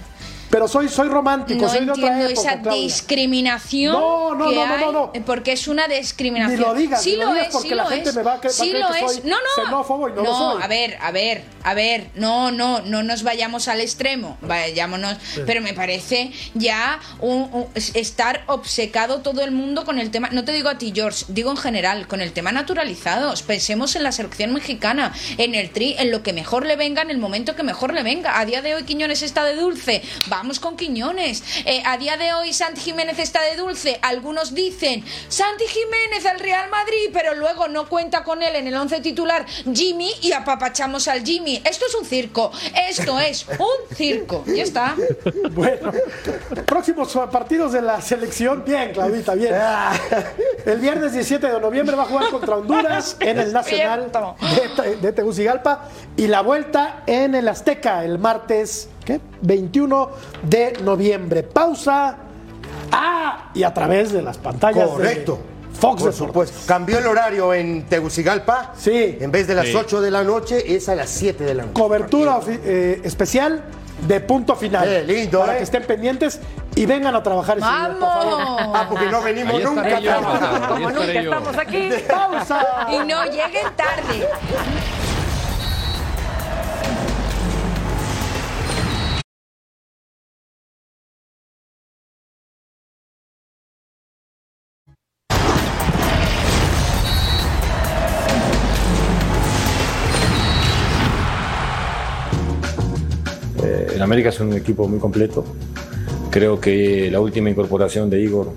Pero 0.51 0.67
soy, 0.67 0.89
soy 0.89 1.09
romántico, 1.09 1.63
No 1.63 1.69
soy 1.69 1.85
de 1.85 1.93
otra 1.93 2.09
entiendo 2.09 2.29
época, 2.33 2.51
esa 2.53 2.61
Claudia. 2.63 2.83
discriminación 2.83 3.93
No, 3.93 4.35
no, 4.35 4.49
que 4.49 4.55
no, 4.57 4.67
no, 4.67 4.79
no, 4.79 4.93
no. 4.93 5.13
porque 5.25 5.53
es 5.53 5.69
una 5.69 5.87
discriminación. 5.87 6.59
Ni 6.61 6.67
lo 6.67 6.75
digas, 6.75 7.03
sí 7.03 7.13
ni 7.13 7.17
lo 7.19 7.27
lo 7.27 7.33
digas 7.35 7.47
es, 7.49 7.53
porque 7.53 7.69
sí 7.69 7.75
la 7.75 7.85
lo 7.85 7.89
gente 7.91 8.11
es. 8.11 8.17
me 8.17 8.23
va 8.23 8.33
a 8.35 8.41
cre- 8.41 8.45
va 8.45 8.49
a 8.49 8.53
sí 8.53 8.71
creer 8.71 8.81
lo 8.85 8.93
que 8.93 8.99
es. 9.05 9.13
soy 9.13 9.23
no, 9.31 9.37
no. 9.37 9.65
xenófobo 9.65 10.09
y 10.09 10.13
no 10.13 10.23
lo 10.23 10.35
soy. 10.37 10.63
a 10.63 10.67
ver, 10.67 10.99
a 11.01 11.11
ver, 11.13 11.45
a 11.63 11.75
ver. 11.75 12.11
No, 12.17 12.51
no, 12.51 12.81
no 12.83 13.03
nos 13.03 13.23
vayamos 13.23 13.69
al 13.69 13.81
extremo. 13.81 14.39
Vayámonos. 14.43 15.17
Pero 15.47 15.61
me 15.61 15.73
parece 15.73 16.33
ya 16.55 16.99
un- 17.21 17.49
un- 17.53 17.67
estar 17.95 18.43
obcecado 18.47 19.21
todo 19.21 19.43
el 19.43 19.53
mundo 19.53 19.85
con 19.85 19.99
el 19.99 20.11
tema. 20.11 20.31
No 20.33 20.45
te 20.45 20.53
digo 20.53 20.69
a 20.69 20.79
ti, 20.79 20.93
George, 20.95 21.27
digo 21.29 21.51
en 21.53 21.57
general, 21.59 22.09
con 22.09 22.21
el 22.21 22.33
tema 22.33 22.51
naturalizados. 22.53 23.43
Pensemos 23.43 23.95
en 23.95 24.03
la 24.03 24.11
selección 24.13 24.53
mexicana, 24.53 25.13
en 25.39 25.55
el 25.55 25.71
tri, 25.71 25.95
en 25.99 26.11
lo 26.11 26.23
que 26.23 26.33
mejor 26.33 26.67
le 26.67 26.75
venga, 26.77 27.03
en 27.03 27.11
el 27.11 27.19
momento 27.19 27.55
que 27.55 27.63
mejor 27.63 27.93
le 27.95 28.03
venga. 28.03 28.39
A 28.39 28.45
día 28.45 28.63
de 28.63 28.75
hoy 28.75 28.83
Quiñones 28.83 29.23
está 29.23 29.45
de 29.45 29.55
dulce. 29.55 30.03
Vamos 30.41 30.59
con 30.59 30.75
Quiñones. 30.75 31.43
Eh, 31.67 31.83
a 31.85 31.99
día 31.99 32.17
de 32.17 32.33
hoy 32.33 32.55
Santi 32.55 32.81
Jiménez 32.81 33.19
está 33.19 33.43
de 33.43 33.57
dulce. 33.57 33.99
Algunos 34.01 34.55
dicen 34.55 35.05
Santi 35.29 35.65
Jiménez 35.67 36.25
al 36.25 36.41
Real 36.41 36.71
Madrid, 36.71 37.11
pero 37.13 37.35
luego 37.35 37.69
no 37.69 37.87
cuenta 37.91 38.25
con 38.25 38.43
él 38.43 38.57
en 38.57 38.67
el 38.67 38.75
once 38.75 39.03
titular 39.03 39.45
Jimmy 39.71 40.11
y 40.23 40.33
apapachamos 40.33 41.09
al 41.09 41.27
Jimmy. 41.27 41.61
Esto 41.63 41.85
es 41.87 41.95
un 41.95 42.07
circo. 42.07 42.51
Esto 42.89 43.21
es 43.21 43.45
un 43.59 43.95
circo. 43.95 44.43
Ya 44.47 44.63
está. 44.63 44.97
Bueno, 45.51 45.93
próximos 46.65 47.13
partidos 47.31 47.73
de 47.73 47.83
la 47.83 48.01
selección. 48.01 48.65
Bien, 48.65 48.93
Claudita, 48.93 49.35
bien. 49.35 49.55
El 50.65 50.79
viernes 50.79 51.13
17 51.13 51.47
de 51.47 51.61
noviembre 51.61 51.97
va 51.97 52.05
a 52.05 52.07
jugar 52.07 52.31
contra 52.31 52.57
Honduras 52.57 53.17
en 53.21 53.39
el 53.39 53.53
Nacional 53.53 54.11
de, 54.11 54.97
de 54.97 55.13
Tegucigalpa 55.13 55.89
y 56.17 56.29
la 56.29 56.41
vuelta 56.41 57.03
en 57.07 57.35
el 57.35 57.49
Azteca 57.49 58.05
el 58.05 58.19
martes 58.19 58.89
¿qué? 59.19 59.21
21 59.43 60.11
de 60.43 60.73
noviembre. 60.83 61.43
Pausa. 61.43 62.17
Ah, 62.93 63.51
y 63.55 63.63
a 63.63 63.73
través 63.73 64.13
de 64.13 64.23
las 64.23 64.39
pantallas 64.39 64.89
Correcto. 64.89 65.35
de 65.35 65.79
Fox 65.79 66.03
Por 66.03 66.13
Deportes. 66.13 66.17
supuesto. 66.17 66.59
Cambió 66.67 66.99
el 66.99 67.07
horario 67.07 67.55
en 67.55 67.85
Tegucigalpa. 67.87 68.73
Sí. 68.77 69.17
En 69.21 69.31
vez 69.31 69.47
de 69.47 69.55
las 69.55 69.67
Sí. 69.67 69.75
8 69.77 70.01
de 70.01 70.11
la 70.11 70.25
noche, 70.25 70.75
es 70.77 70.89
a 70.89 70.95
las 70.95 71.09
7 71.11 71.45
de 71.45 71.55
la 71.55 71.63
noche. 71.65 71.75
Cobertura 71.75 72.41
eh, 72.49 73.01
especial 73.05 73.63
de 74.07 74.21
punto 74.21 74.57
final. 74.57 74.89
Eh, 74.89 75.05
lindo, 75.05 75.41
Para 75.41 75.55
eh. 75.55 75.59
que 75.59 75.63
estén 75.65 75.85
pendientes 75.85 76.41
y 76.75 76.87
vengan 76.87 77.15
a 77.15 77.23
trabajar 77.23 77.59
ese 77.59 77.67
día, 77.67 77.97
por 77.99 78.09
favor. 78.09 78.39
¡Vamos! 78.39 78.61
Ah, 78.75 78.87
porque 78.89 79.07
no 79.07 79.23
venimos 79.23 79.55
Ahí 79.55 79.65
nunca. 79.65 79.99
yo, 80.01 80.13
Como 80.69 80.91
nunca 80.91 81.13
yo. 81.13 81.21
estamos 81.21 81.57
aquí. 81.59 81.91
¡Pausa! 82.09 82.67
Y 82.93 82.99
no 83.07 83.25
lleguen 83.25 83.67
tarde. 83.77 84.27
América 104.11 104.31
es 104.31 104.41
un 104.41 104.53
equipo 104.55 104.89
muy 104.89 104.99
completo. 104.99 105.45
creo 106.33 106.61
que 106.61 107.09
la 107.13 107.21
última 107.21 107.49
incorporación 107.49 108.11
de 108.11 108.21
Igor 108.21 108.53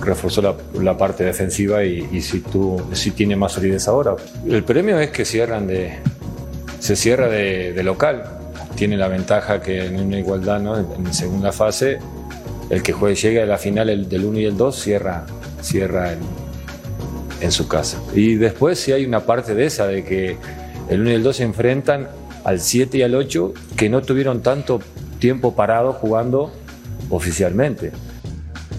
reforzó 0.00 0.40
la, 0.40 0.54
la 0.80 0.96
parte 0.96 1.24
defensiva 1.24 1.84
y, 1.84 2.08
y 2.12 2.20
si, 2.20 2.38
tú, 2.38 2.80
si 2.92 3.10
tiene 3.10 3.34
más 3.34 3.50
solidez 3.50 3.88
ahora. 3.88 4.14
El 4.48 4.62
premio 4.62 5.00
es 5.00 5.10
que 5.10 5.24
cierran 5.24 5.66
de, 5.66 5.98
se 6.78 6.94
cierra 6.94 7.26
de, 7.26 7.72
de 7.72 7.82
local. 7.82 8.22
Tiene 8.76 8.96
la 8.96 9.08
ventaja 9.08 9.60
que 9.60 9.86
en 9.86 9.98
una 9.98 10.20
igualdad, 10.20 10.60
¿no? 10.60 10.78
en, 10.78 11.12
segunda 11.12 11.50
fase, 11.50 11.98
el 12.70 12.84
que 12.84 12.92
juegue, 12.92 13.16
llegue 13.16 13.42
a 13.42 13.46
la 13.46 13.58
final 13.58 13.90
el, 13.90 14.08
del 14.08 14.24
1 14.24 14.38
y 14.38 14.44
el 14.44 14.56
2 14.56 14.76
cierra, 14.76 15.26
cierra 15.60 16.12
en, 16.12 16.20
en 17.40 17.50
su 17.50 17.66
casa. 17.66 18.00
Y 18.14 18.36
después 18.36 18.78
si 18.78 18.92
hay 18.92 19.04
una 19.04 19.18
parte 19.26 19.56
de 19.56 19.66
esa, 19.66 19.88
de 19.88 20.04
que 20.04 20.36
el 20.88 21.00
1 21.00 21.10
y 21.10 21.14
el 21.14 21.22
2 21.24 21.36
se 21.36 21.42
enfrentan 21.42 22.21
al 22.44 22.60
7 22.60 22.98
y 22.98 23.02
al 23.02 23.14
8, 23.14 23.52
que 23.76 23.88
no 23.88 24.02
tuvieron 24.02 24.42
tanto 24.42 24.80
tiempo 25.18 25.54
parado 25.54 25.92
jugando 25.92 26.52
oficialmente. 27.10 27.92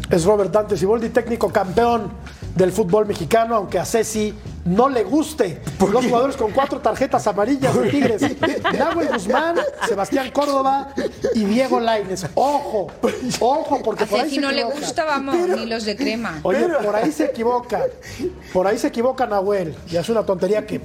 Es 0.10 0.26
Robert 0.26 0.52
Dante 0.52 0.78
Siboldi, 0.78 1.10
técnico 1.10 1.50
campeón 1.52 2.12
del 2.56 2.72
fútbol 2.72 3.08
mexicano, 3.08 3.56
aunque 3.56 3.80
a 3.80 3.86
Ceci 3.86 4.34
no 4.66 4.88
le 4.88 5.04
guste. 5.04 5.60
Los 5.92 6.06
jugadores 6.06 6.38
con 6.38 6.52
cuatro 6.52 6.80
tarjetas 6.80 7.26
amarillas 7.26 7.76
de 7.76 7.90
Tigres. 7.90 8.22
Nahuel 8.78 9.08
Guzmán, 9.12 9.56
Sebastián 9.88 10.30
Córdoba 10.32 10.94
y 11.34 11.46
Diego 11.46 11.80
Lainez. 11.80 12.26
Ojo, 12.36 12.92
ojo, 13.40 13.82
porque 13.84 14.04
A 14.04 14.08
por 14.08 14.20
ahí 14.20 14.26
Ceci 14.26 14.36
se 14.36 14.42
no 14.42 14.52
le 14.52 14.62
equivoca. 14.62 14.80
gusta, 14.80 15.06
vamos, 15.06 15.36
ni 15.50 15.66
los 15.66 15.84
de 15.86 15.96
crema. 15.96 16.40
Oye, 16.44 16.68
por 16.84 16.96
ahí 16.96 17.12
se 17.12 17.26
equivoca. 17.26 17.82
Por 18.52 18.68
ahí 18.68 18.78
se 18.78 18.88
equivoca 18.88 19.26
Nahuel. 19.26 19.74
Y 19.90 19.96
es 19.96 20.08
una 20.10 20.24
tontería 20.24 20.68
que 20.68 20.80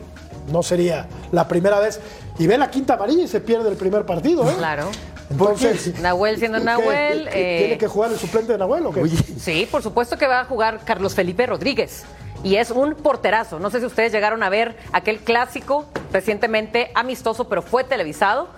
no 0.51 0.62
sería 0.62 1.07
la 1.32 1.46
primera 1.49 1.78
vez. 1.80 2.01
Y 2.38 2.46
ve 2.46 2.57
la 2.59 2.70
quinta 2.70 2.94
amarilla 2.94 3.24
y 3.24 3.28
se 3.28 3.40
pierde 3.40 3.68
el 3.68 3.76
primer 3.76 4.05
partido, 4.07 4.49
¿eh? 4.49 4.55
Claro. 4.57 4.90
Entonces, 5.30 5.99
Nahuel 6.01 6.38
siendo. 6.38 6.59
Nahuel. 6.61 7.28
¿Qué- 7.30 7.57
eh, 7.57 7.59
¿Tiene 7.61 7.78
que 7.78 7.86
jugar 7.86 8.11
el 8.12 8.18
suplente 8.18 8.53
de 8.53 8.59
Nahuel 8.59 8.86
o 8.86 8.92
qué? 8.92 9.07
Sí, 9.09 9.68
por 9.70 9.82
supuesto 9.82 10.16
que 10.16 10.26
va 10.26 10.40
a 10.40 10.44
jugar 10.44 10.80
Carlos 10.84 11.14
Felipe 11.14 11.44
Rodríguez. 11.46 12.05
Y 12.44 12.55
es 12.57 12.70
un 12.70 12.94
porterazo. 12.94 13.59
No 13.59 13.68
sé 13.68 13.80
si 13.80 13.86
ustedes 13.86 14.12
llegaron 14.12 14.42
a 14.44 14.49
ver 14.49 14.76
aquel 14.92 15.18
clásico 15.18 15.86
recientemente 16.12 16.90
amistoso, 16.94 17.49
pero 17.49 17.62
fue 17.62 17.84
televisado. 17.84 18.49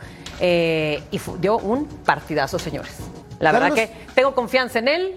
eh, 0.43 1.03
y 1.11 1.21
dio 1.41 1.59
un 1.59 1.87
partidazo, 1.87 2.59
señores. 2.59 2.93
La 3.41 3.53
verdad 3.53 3.73
que 3.75 3.91
tengo 4.15 4.35
confianza 4.35 4.79
en 4.79 4.89
él. 4.89 5.15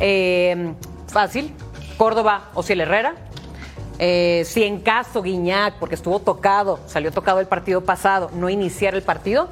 eh, 0.00 0.72
fácil. 1.08 1.54
Córdoba 1.96 2.50
o 2.54 2.62
Ciel 2.62 2.80
Herrera. 2.82 3.14
Eh, 3.98 4.42
si 4.46 4.62
en 4.64 4.80
caso 4.80 5.22
Guiñac, 5.22 5.74
porque 5.78 5.94
estuvo 5.94 6.18
tocado, 6.20 6.80
salió 6.86 7.10
tocado 7.12 7.40
el 7.40 7.46
partido 7.46 7.82
pasado, 7.84 8.30
no 8.34 8.48
iniciar 8.50 8.94
el 8.94 9.02
partido, 9.02 9.48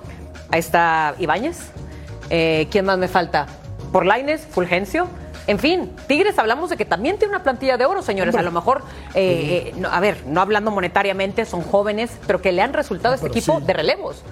ahí 0.51 0.61
está 0.61 1.14
Ibáñez. 1.18 1.59
Eh, 2.30 2.68
¿Quién 2.70 2.84
más 2.84 2.99
me 2.99 3.09
falta? 3.09 3.47
Por 3.92 4.05
Laines, 4.07 4.42
Fulgencio. 4.42 5.07
En 5.47 5.59
fin, 5.59 5.92
Tigres 6.07 6.38
hablamos 6.38 6.70
de 6.70 6.76
que 6.78 6.86
también 6.86 7.18
tiene 7.18 7.34
una 7.34 7.42
plantilla 7.42 7.76
de 7.76 7.84
oro, 7.84 8.01
señores. 8.03 8.34
A 8.34 8.42
lo 8.42 8.51
mejor, 8.51 8.82
eh, 9.14 9.74
no, 9.76 9.88
a 9.90 10.01
ver, 10.01 10.24
no 10.26 10.40
hablando 10.40 10.70
monetariamente, 10.70 11.45
son 11.45 11.62
jóvenes, 11.62 12.11
pero 12.26 12.40
que 12.40 12.51
le 12.51 12.62
han 12.62 12.72
resultado 12.72 13.12
a 13.12 13.16
este 13.16 13.28
equipo 13.28 13.61
sí. 13.61 13.66
de 13.66 13.72
relevos. 13.74 14.22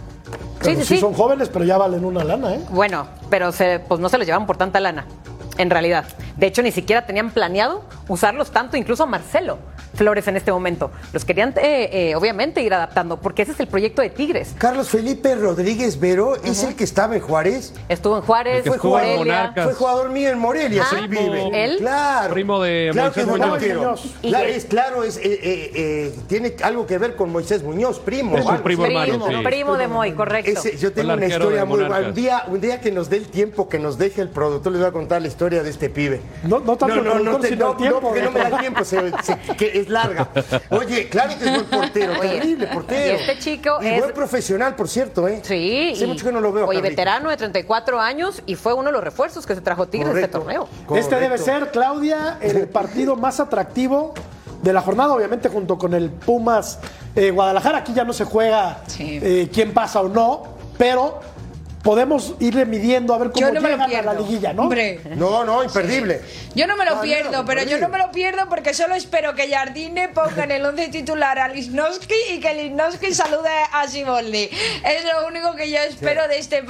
Pero 0.61 0.71
sí, 0.71 0.77
sí, 0.77 0.83
sí 0.89 0.95
sí. 0.95 1.01
son 1.01 1.13
jóvenes, 1.13 1.51
pero 1.51 1.67
ya 1.67 1.77
valen 1.77 2.05
una 2.05 2.25
lana, 2.25 2.55
¿eh? 2.55 2.61
Bueno, 2.71 3.07
pero 3.29 3.53
se- 3.53 3.79
pues 3.81 4.01
no 4.01 4.09
se 4.09 4.17
los 4.17 4.27
llevan 4.27 4.47
por 4.47 4.57
tanta 4.57 4.81
lana, 4.81 5.05
en 5.59 5.69
realidad. 5.69 6.07
De 6.39 6.47
hecho, 6.47 6.63
ni 6.63 6.73
siquiera 6.73 7.05
tenían 7.05 7.31
planeado 7.31 7.85
usarlos 8.09 8.51
tanto, 8.51 8.79
incluso 8.79 9.03
a 9.03 9.07
Marcelo 9.07 9.59
Flores 10.03 10.27
en 10.27 10.37
este 10.37 10.51
momento. 10.51 10.91
Los 11.13 11.25
querían, 11.25 11.51
eh, 11.51 11.89
eh, 12.11 12.17
obviamente, 12.17 12.61
ir 12.61 12.75
adaptando, 12.75 13.19
porque 13.21 13.43
ese 13.43 13.53
es 13.53 13.61
el 13.61 13.69
proyecto 13.69 14.03
de 14.03 14.11
Tigres. 14.11 14.53
Carlos 14.59 14.89
Felipe 14.89 15.37
Rodríguez 15.37 16.01
Vero 16.01 16.35
es 16.43 16.65
el 16.65 16.75
que 16.75 16.83
estaba 16.83 17.15
en 17.15 17.21
Juárez. 17.21 17.73
Estuvo 17.89 18.17
en 18.17 18.23
Juárez, 18.23 18.65
fue 18.67 18.75
estuvo 18.75 18.99
en 18.99 19.05
Morelia. 19.05 19.19
Monarcas. 19.37 19.65
Fue 19.67 19.75
jugador 19.75 20.11
mío 20.11 20.31
en 20.31 20.39
Morelia, 20.41 20.83
Ah, 20.91 20.97
pibe. 21.09 21.65
¿él? 21.65 21.77
Claro. 21.79 22.35
Primo 22.35 22.61
de 22.61 22.89
claro 22.93 23.09
Moisés 23.11 23.27
Muñoz. 23.29 23.47
delantero. 23.61 23.81
Muñoz. 23.81 24.15
¿Y 24.23 24.29
Claro, 24.29 24.49
es, 24.49 24.65
claro, 24.65 25.05
es, 25.05 25.17
eh, 25.19 25.23
eh, 25.25 25.71
eh, 25.75 26.15
tiene 26.27 26.57
algo 26.65 26.85
que 26.85 26.99
ver 26.99 27.15
con 27.15 27.31
Moisés 27.31 27.63
Muñoz, 27.63 28.01
primo. 28.01 28.37
Es 28.37 28.45
un 28.45 28.59
primo 28.59 28.85
hermano, 28.87 29.25
Primo, 29.25 29.29
sí. 29.29 29.45
primo 29.45 29.77
de 29.77 29.87
Moy, 29.87 30.13
correcto. 30.15 30.51
Ese- 30.51 30.77
yo 30.79 30.93
tengo 30.93 31.13
una 31.13 31.27
historia 31.27 31.65
muy 31.65 31.79
buena. 31.85 32.09
Un 32.09 32.15
día, 32.15 32.43
un 32.49 32.61
día 32.61 32.81
que 32.81 32.91
nos 32.91 33.09
dé 33.09 33.19
el 33.19 33.29
tiempo, 33.29 33.69
que 33.69 33.79
nos 33.79 33.99
deje 33.99 34.21
el 34.21 34.31
productor, 34.31 34.73
les 34.73 34.81
voy 34.81 34.89
a 34.89 34.93
contar 34.93 35.23
la 35.23 35.29
historia 35.29 35.63
de 35.63 35.71
este 35.71 35.89
pibe. 35.91 36.21
No- 36.43 36.59
no 36.59 36.77
tanto 36.77 36.97
el 36.97 37.03
productor, 37.03 37.41
te- 37.43 37.49
sino 37.51 37.71
el 37.71 37.77
tiempo. 37.77 38.01
porque 38.01 38.23
no 38.23 38.31
me 38.33 38.41
da 38.41 38.59
tiempo, 38.59 38.85
se- 38.85 39.13
se- 39.23 39.39
que 39.57 39.79
es 39.81 39.89
larga. 39.93 40.29
Oye, 40.71 41.09
claro 41.09 41.33
que 41.39 41.45
es 41.45 41.51
buen 41.53 41.67
portero, 41.67 42.19
terrible 42.21 42.67
portero. 42.67 43.19
y 43.19 43.21
este 43.21 43.39
chico 43.39 43.79
y 43.83 43.87
es- 43.87 44.01
buen 44.01 44.13
profesional, 44.15 44.75
por 44.75 44.89
cierto, 44.89 45.29
¿eh? 45.29 45.41
Sí, 45.45 45.91
Hace 45.95 46.05
y- 46.05 46.07
mucho 46.09 46.25
que 46.27 46.33
no 46.33 46.41
lo 46.41 46.53
veo. 46.53 46.65
Oye, 46.67 46.79
Carlitos. 46.79 46.91
veterano 46.97 47.31
de 47.31 47.37
34 47.37 48.01
años 48.01 48.43
y 48.47 48.55
fue 48.57 48.73
uno 48.75 48.87
de 48.87 48.93
los 48.93 49.05
refuerzos 49.05 49.47
que 49.47 49.55
se 49.55 49.61
trajo 49.61 49.87
Tigres 49.87 50.15
de 50.15 50.21
este 50.23 50.31
Correcto. 50.39 50.67
torneo. 50.87 50.99
Este 51.01 51.17
debe 51.21 51.39
ser, 51.39 51.71
Claudia, 51.71 52.39
el 52.41 52.69
partido 52.69 53.17
más 53.17 53.39
atractivo 53.41 54.15
de 54.63 54.73
la 54.73 54.81
jornada, 54.81 55.13
obviamente 55.15 55.49
junto 55.49 55.77
con 55.79 55.93
el 55.95 56.11
Pumas 56.11 56.79
eh, 57.15 57.31
Guadalajara. 57.31 57.79
Aquí 57.79 57.93
ya 57.93 58.05
no 58.05 58.13
se 58.13 58.25
juega 58.25 58.79
Sí. 58.87 59.19
eh, 59.23 59.51
quién 59.53 59.75
pasa 59.75 60.01
o 60.01 60.09
no, 60.09 60.45
pero 60.79 61.21
podemos 61.83 62.35
irle 62.41 62.65
midiendo 62.65 63.15
a 63.15 63.19
ver 63.19 63.31
cómo 63.33 63.51
no 63.51 63.61
me 63.61 63.71
llegan 63.71 63.95
a 63.97 64.03
la 64.03 64.15
liguilla, 64.15 64.53
¿no? 64.53 64.63
Hombre. 64.63 65.01
No, 65.17 65.45
no, 65.45 65.63
imperdible. 65.65 66.21
Yo 66.55 66.67
no 66.67 66.77
me 66.77 66.85
lo 66.85 66.93
Ah, 66.97 67.01
pierdo, 67.01 67.31
no, 67.33 67.45
pero 67.45 67.63
yo 67.65 67.79
no 67.79 67.89
me 67.89 67.99
lo 67.99 68.11
pierdo 68.13 68.49
porque 68.49 68.75
solo 68.75 68.95
espero 68.95 69.35
que 69.35 69.49
Jardine 69.51 70.09
ponga 70.09 70.45
en 70.45 70.51
el 70.53 70.65
once 70.65 70.89
titular 70.89 71.39
a 71.39 71.49
Lisnowski 71.49 72.15
y 72.33 72.41
que 72.41 72.53
Lisnowski 72.55 73.13
salude 73.15 73.49
a 73.73 73.89
Siboldi. 73.89 74.51
Es 74.85 75.05
lo 75.05 75.27
único 75.27 75.55
que 75.57 75.71
yo 75.71 75.79
espero 75.79 76.29
de 76.29 76.39
este 76.39 76.63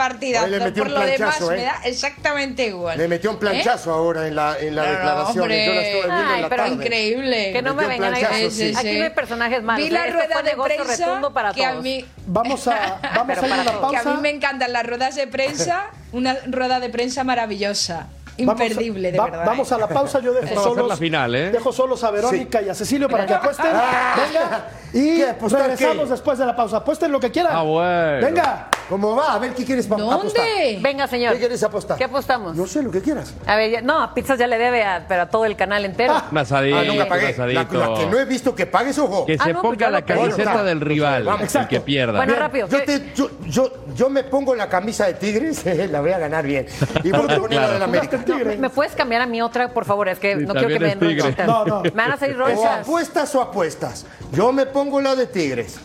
metió 0.61 0.85
Por 0.85 0.93
un 0.93 0.99
lo 0.99 1.01
demás 1.19 1.41
¿eh? 1.41 1.57
me 1.57 1.63
da 1.65 1.81
exactamente 1.85 2.67
igual. 2.67 2.97
Le 2.97 3.09
metió 3.09 3.31
un 3.31 3.39
planchazo 3.39 3.93
ahora 3.93 4.27
en 4.29 4.37
la, 4.37 4.57
en 4.59 4.77
la 4.77 4.85
¿Eh? 4.87 4.91
Declaración. 4.93 5.41
hombre. 5.43 5.67
Yo 5.67 5.73
la 5.75 5.81
estuve 5.83 6.03
viendo 6.07 6.15
Ay, 6.31 6.37
en 6.37 6.43
la 6.43 6.49
pero 6.49 6.63
tarde. 6.63 6.75
Increíble. 6.77 7.53
Que 7.53 7.63
no 7.63 7.75
me 7.75 7.83
un 7.83 7.89
vengan 7.89 8.15
a 8.15 8.19
decir. 8.37 8.51
sí. 8.75 8.75
Aquí 8.79 8.99
no 8.99 9.05
hay 9.05 9.11
personajes 9.11 9.63
malos. 9.63 9.85
Vi 9.85 9.91
la 9.91 10.07
¿eh? 10.07 10.11
Rueda 10.13 10.43
de 10.43 10.51
prensa 10.63 11.21
para 11.35 11.53
que 11.53 11.65
a 11.67 11.71
todos. 11.73 11.83
mí 11.83 12.05
Vamos 12.27 12.69
a, 12.69 13.01
vamos 13.17 13.39
a 13.39 13.47
ir 13.47 13.53
a 13.53 13.55
una 13.57 13.65
todos. 13.65 13.91
que 13.91 13.97
a 13.97 14.03
pausa. 14.03 14.15
mí 14.15 14.21
me 14.23 14.31
encantan 14.31 14.73
las 14.73 14.87
ruedas 14.87 15.02
de 15.11 15.27
prensa, 15.27 15.91
una 16.13 16.37
rueda 16.47 16.79
de 16.81 16.89
prensa 16.89 17.25
maravillosa, 17.25 18.07
Vamos 18.39 18.61
a- 18.61 18.65
imperdible 18.65 19.13
de 19.13 19.19
va- 19.19 19.25
verdad. 19.27 19.45
Vamos 19.47 19.71
¿eh? 19.71 19.75
a 19.75 19.79
la 19.79 19.89
pausa, 19.89 20.21
yo 20.21 20.33
dejo 20.33 20.61
solos, 20.63 20.89
la 20.89 20.97
final, 20.97 21.35
¿eh? 21.35 21.51
dejo 21.51 21.73
solos 21.73 22.03
a 22.05 22.11
Verónica 22.11 22.63
y 22.63 22.69
a 22.69 22.75
Cecilio 22.75 23.09
para 23.09 23.27
que 23.27 23.35
apuesten. 23.35 23.67
Venga, 23.67 24.69
y 24.93 25.17
¿Qué, 25.19 25.29
apostar 25.29 25.63
regresamos 25.63 26.05
qué? 26.05 26.11
después 26.11 26.39
de 26.39 26.47
la 26.47 26.57
pausa. 26.57 26.77
Apuesten 26.79 27.13
lo 27.13 27.21
que 27.21 27.31
quieran. 27.31 27.53
Ah, 27.55 27.63
bueno. 27.63 28.27
Venga. 28.27 28.69
¿Cómo 28.89 29.17
va? 29.17 29.33
A 29.35 29.39
ver, 29.39 29.55
¿qué 29.55 29.65
quieres 29.65 29.87
pa- 29.87 29.95
apostar? 29.95 30.45
¿Dónde? 30.45 30.79
Venga, 30.83 31.07
señor. 31.07 31.33
¿Qué 31.35 31.39
quieres 31.39 31.63
apostar? 31.63 31.97
¿Qué 31.97 32.05
apostamos? 32.05 32.55
No 32.57 32.67
sé, 32.67 32.83
lo 32.83 32.91
que 32.91 33.01
quieras. 33.01 33.33
A 33.47 33.57
ver, 33.57 33.71
ya- 33.71 33.81
no, 33.81 34.03
a 34.03 34.13
pizzas 34.13 34.39
ya 34.39 34.47
le 34.47 34.59
debe 34.59 34.83
a, 34.85 35.07
pero 35.09 35.23
a 35.23 35.27
todo 35.31 35.47
el 35.47 35.57
canal 35.57 35.85
entero. 35.85 36.15
Un 36.31 36.37
asadito, 36.39 36.77
Ah, 36.79 36.85
nunca 36.85 37.05
un 37.05 37.09
pagué. 37.09 37.35
La, 37.39 37.47
la 37.47 37.69
que 37.69 38.07
no 38.07 38.19
he 38.19 38.25
visto 38.27 38.55
que 38.55 38.67
pagues, 38.67 38.99
ojo. 38.99 39.25
Que 39.25 39.37
Ah, 39.41 39.45
se 39.45 39.53
no, 39.53 39.63
pues 39.63 39.75
ponga 39.79 39.91
la 39.91 40.03
camiseta 40.03 40.43
Bueno, 40.53 40.65
del 40.65 40.81
rival, 40.81 41.25
vamos, 41.25 41.55
el 41.55 41.69
que 41.69 41.81
pierda. 41.81 42.19
Bueno, 42.19 42.33
Bien, 42.33 42.41
rápido. 42.43 42.69
Yo, 42.69 42.79
¿qué- 42.81 42.85
te- 42.85 43.13
yo, 43.15 43.31
yo, 43.47 43.73
yo 43.95 44.11
me 44.11 44.25
pongo 44.25 44.55
la 44.55 44.69
camisa 44.69 45.07
de 45.07 45.15
Tigres, 45.15 45.65
la 45.91 46.01
voy 46.01 46.11
a 46.11 46.19
ganar 46.19 46.45
bien. 46.47 46.67
Y 47.05 47.11
voy 47.13 47.31
a 47.31 47.39
poner 47.39 47.61
la 47.61 47.71
del 47.71 47.83
América. 47.83 48.22
Tigre. 48.25 48.57
¿Me 48.57 48.71
puedes 48.71 48.95
cambiar 48.95 49.23
a 49.23 49.27
mi 49.27 49.43
otra, 49.43 49.69
por 49.73 49.85
favor? 49.85 50.09
Es 50.09 50.19
que 50.19 50.39
Sí, 50.39 50.47
no 50.47 50.55
quiero 50.55 50.69
que 50.69 50.79
me 50.81 50.89
den 50.95 51.01
ronchitas. 51.01 51.47
No, 51.47 51.65
no. 51.65 51.83
Me 51.83 51.91
van 51.91 52.13
a 52.13 52.17
salir 52.17 52.37
O 52.41 52.47
ronchas. 52.47 52.81
apuestas 52.81 53.35
o 53.35 53.43
apuestas. 53.43 54.07
Yo 54.33 54.53
me 54.53 54.67
pongo 54.67 55.01
la 55.01 55.15
de 55.15 55.27
Tigres. 55.27 55.79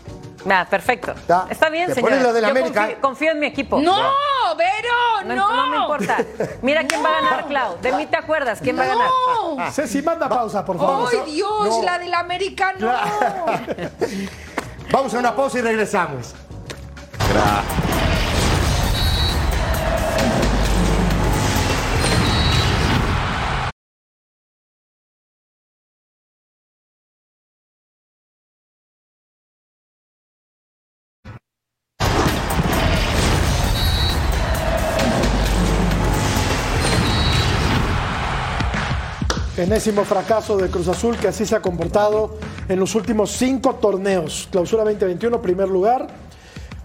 Ah, 0.49 0.65
perfecto. 0.69 1.11
Está. 1.11 1.45
Está 1.49 1.69
bien, 1.69 1.87
Te 1.87 1.95
señor. 1.95 2.09
pones 2.11 2.23
la 2.25 2.31
del 2.31 2.43
Yo 2.45 2.51
América. 2.51 2.81
confío, 2.81 3.01
confío 3.01 3.31
en 3.31 3.39
mi 3.39 3.47
equipo. 3.47 3.81
No, 3.81 3.93
Vero, 4.57 5.25
No, 5.25 5.35
no. 5.35 5.55
no 5.55 5.67
me 5.67 5.77
importa. 5.77 6.17
Mira 6.61 6.87
quién 6.87 7.03
va 7.03 7.09
a 7.09 7.21
ganar, 7.21 7.47
Clau. 7.47 7.77
De 7.81 7.91
mí 7.91 8.05
te 8.05 8.15
acuerdas. 8.15 8.59
¿Quién 8.61 8.77
va 8.79 8.83
a 8.83 8.87
ganar? 8.87 9.07
No. 9.07 9.71
Ceci, 9.71 10.01
manda 10.01 10.29
pausa, 10.29 10.63
por 10.63 10.77
favor. 10.77 11.09
¡Ay, 11.11 11.33
Dios! 11.33 11.49
No. 11.67 11.83
La 11.83 11.99
del 11.99 12.13
América 12.13 12.73
no. 12.79 12.89
Vamos 14.91 15.13
a 15.13 15.19
una 15.19 15.35
pausa 15.35 15.59
y 15.59 15.61
regresamos. 15.63 16.33
Enésimo 39.67 40.05
fracaso 40.05 40.55
de 40.55 40.69
Cruz 40.69 40.87
Azul 40.87 41.17
que 41.17 41.27
así 41.27 41.45
se 41.45 41.53
ha 41.53 41.59
comportado 41.59 42.37
en 42.69 42.79
los 42.79 42.95
últimos 42.95 43.31
cinco 43.31 43.75
torneos. 43.75 44.47
Clausura 44.49 44.85
2021, 44.85 45.41
primer 45.41 45.67
lugar. 45.67 46.07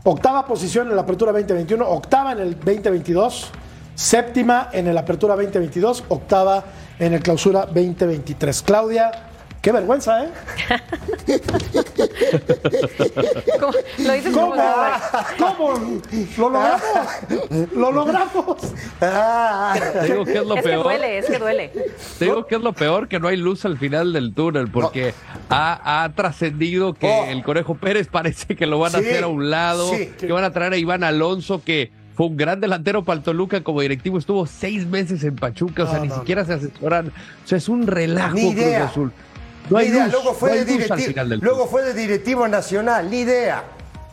Octava 0.02 0.44
posición 0.44 0.90
en 0.90 0.96
la 0.96 1.02
Apertura 1.02 1.30
2021, 1.30 1.88
octava 1.88 2.32
en 2.32 2.40
el 2.40 2.56
2022, 2.56 3.50
séptima 3.94 4.68
en 4.72 4.88
el 4.88 4.98
Apertura 4.98 5.36
2022, 5.36 6.02
octava 6.08 6.64
en 6.98 7.12
el 7.12 7.22
Clausura 7.22 7.66
2023. 7.66 8.62
Claudia, 8.62 9.28
Qué 9.62 9.70
vergüenza, 9.70 10.24
¿eh? 10.24 10.28
¿Cómo? 13.60 13.72
Lo 13.98 14.12
dices 14.12 14.34
¿Cómo? 14.34 14.54
como 15.38 15.74
¿Cómo? 16.36 16.50
¿Lo 16.50 16.50
logramos? 16.50 17.72
¿Lo 17.74 17.92
logramos? 17.92 18.56
Ah, 19.00 19.74
Te 20.00 20.06
digo 20.12 20.24
que 20.24 20.32
es 20.38 20.44
lo 20.46 20.56
Es 20.56 20.62
que 20.62 20.68
peor. 20.68 20.82
duele, 20.82 21.18
es 21.18 21.26
que 21.26 21.38
duele. 21.38 21.70
Te 22.18 22.24
digo 22.24 22.46
que 22.46 22.56
es 22.56 22.60
lo 22.60 22.72
peor 22.72 23.06
que 23.08 23.20
no 23.20 23.28
hay 23.28 23.36
luz 23.36 23.64
al 23.64 23.78
final 23.78 24.12
del 24.12 24.34
túnel, 24.34 24.68
porque 24.68 25.14
ha, 25.48 26.02
ha 26.04 26.12
trascendido 26.12 26.94
que 26.94 27.06
Oh. 27.06 27.24
el 27.26 27.42
Conejo 27.44 27.74
Pérez 27.76 28.08
parece 28.08 28.56
que 28.56 28.66
lo 28.66 28.78
van 28.80 28.96
a 28.96 28.98
Sí, 28.98 29.04
hacer 29.08 29.24
a 29.24 29.28
un 29.28 29.48
lado, 29.50 29.90
sí. 29.90 30.10
que 30.18 30.32
van 30.32 30.42
a 30.44 30.50
traer 30.52 30.72
a 30.72 30.76
Iván 30.76 31.04
Alonso, 31.04 31.62
que 31.64 31.92
fue 32.16 32.26
un 32.26 32.36
gran 32.36 32.60
delantero 32.60 33.04
para 33.04 33.18
el 33.18 33.22
Toluca 33.22 33.62
como 33.62 33.80
directivo, 33.80 34.18
estuvo 34.18 34.44
seis 34.46 34.86
meses 34.86 35.22
en 35.24 35.36
Pachuca, 35.36 35.84
o 35.84 35.86
sea, 35.86 35.98
No, 35.98 36.02
ni 36.02 36.08
no. 36.08 36.16
siquiera 36.16 36.44
se 36.44 36.54
asesoran. 36.54 37.08
O 37.08 37.46
sea, 37.48 37.58
es 37.58 37.68
un 37.68 37.86
relajo 37.86 38.34
Ni 38.34 38.48
idea. 38.50 38.78
Cruz 38.80 38.90
Azul. 38.90 39.12
No 39.70 39.78
hay 39.78 39.88
idea. 39.88 40.04
luz, 40.04 40.12
luego 40.12 40.34
fue 40.34 40.50
no 40.50 40.54
hay 40.54 40.64
de 40.64 40.72
directivo, 40.72 41.24
luego 41.40 41.66
fue 41.66 41.82
de 41.84 41.94
directivo 41.94 42.48
nacional, 42.48 43.08
ni 43.10 43.20
idea, 43.20 43.64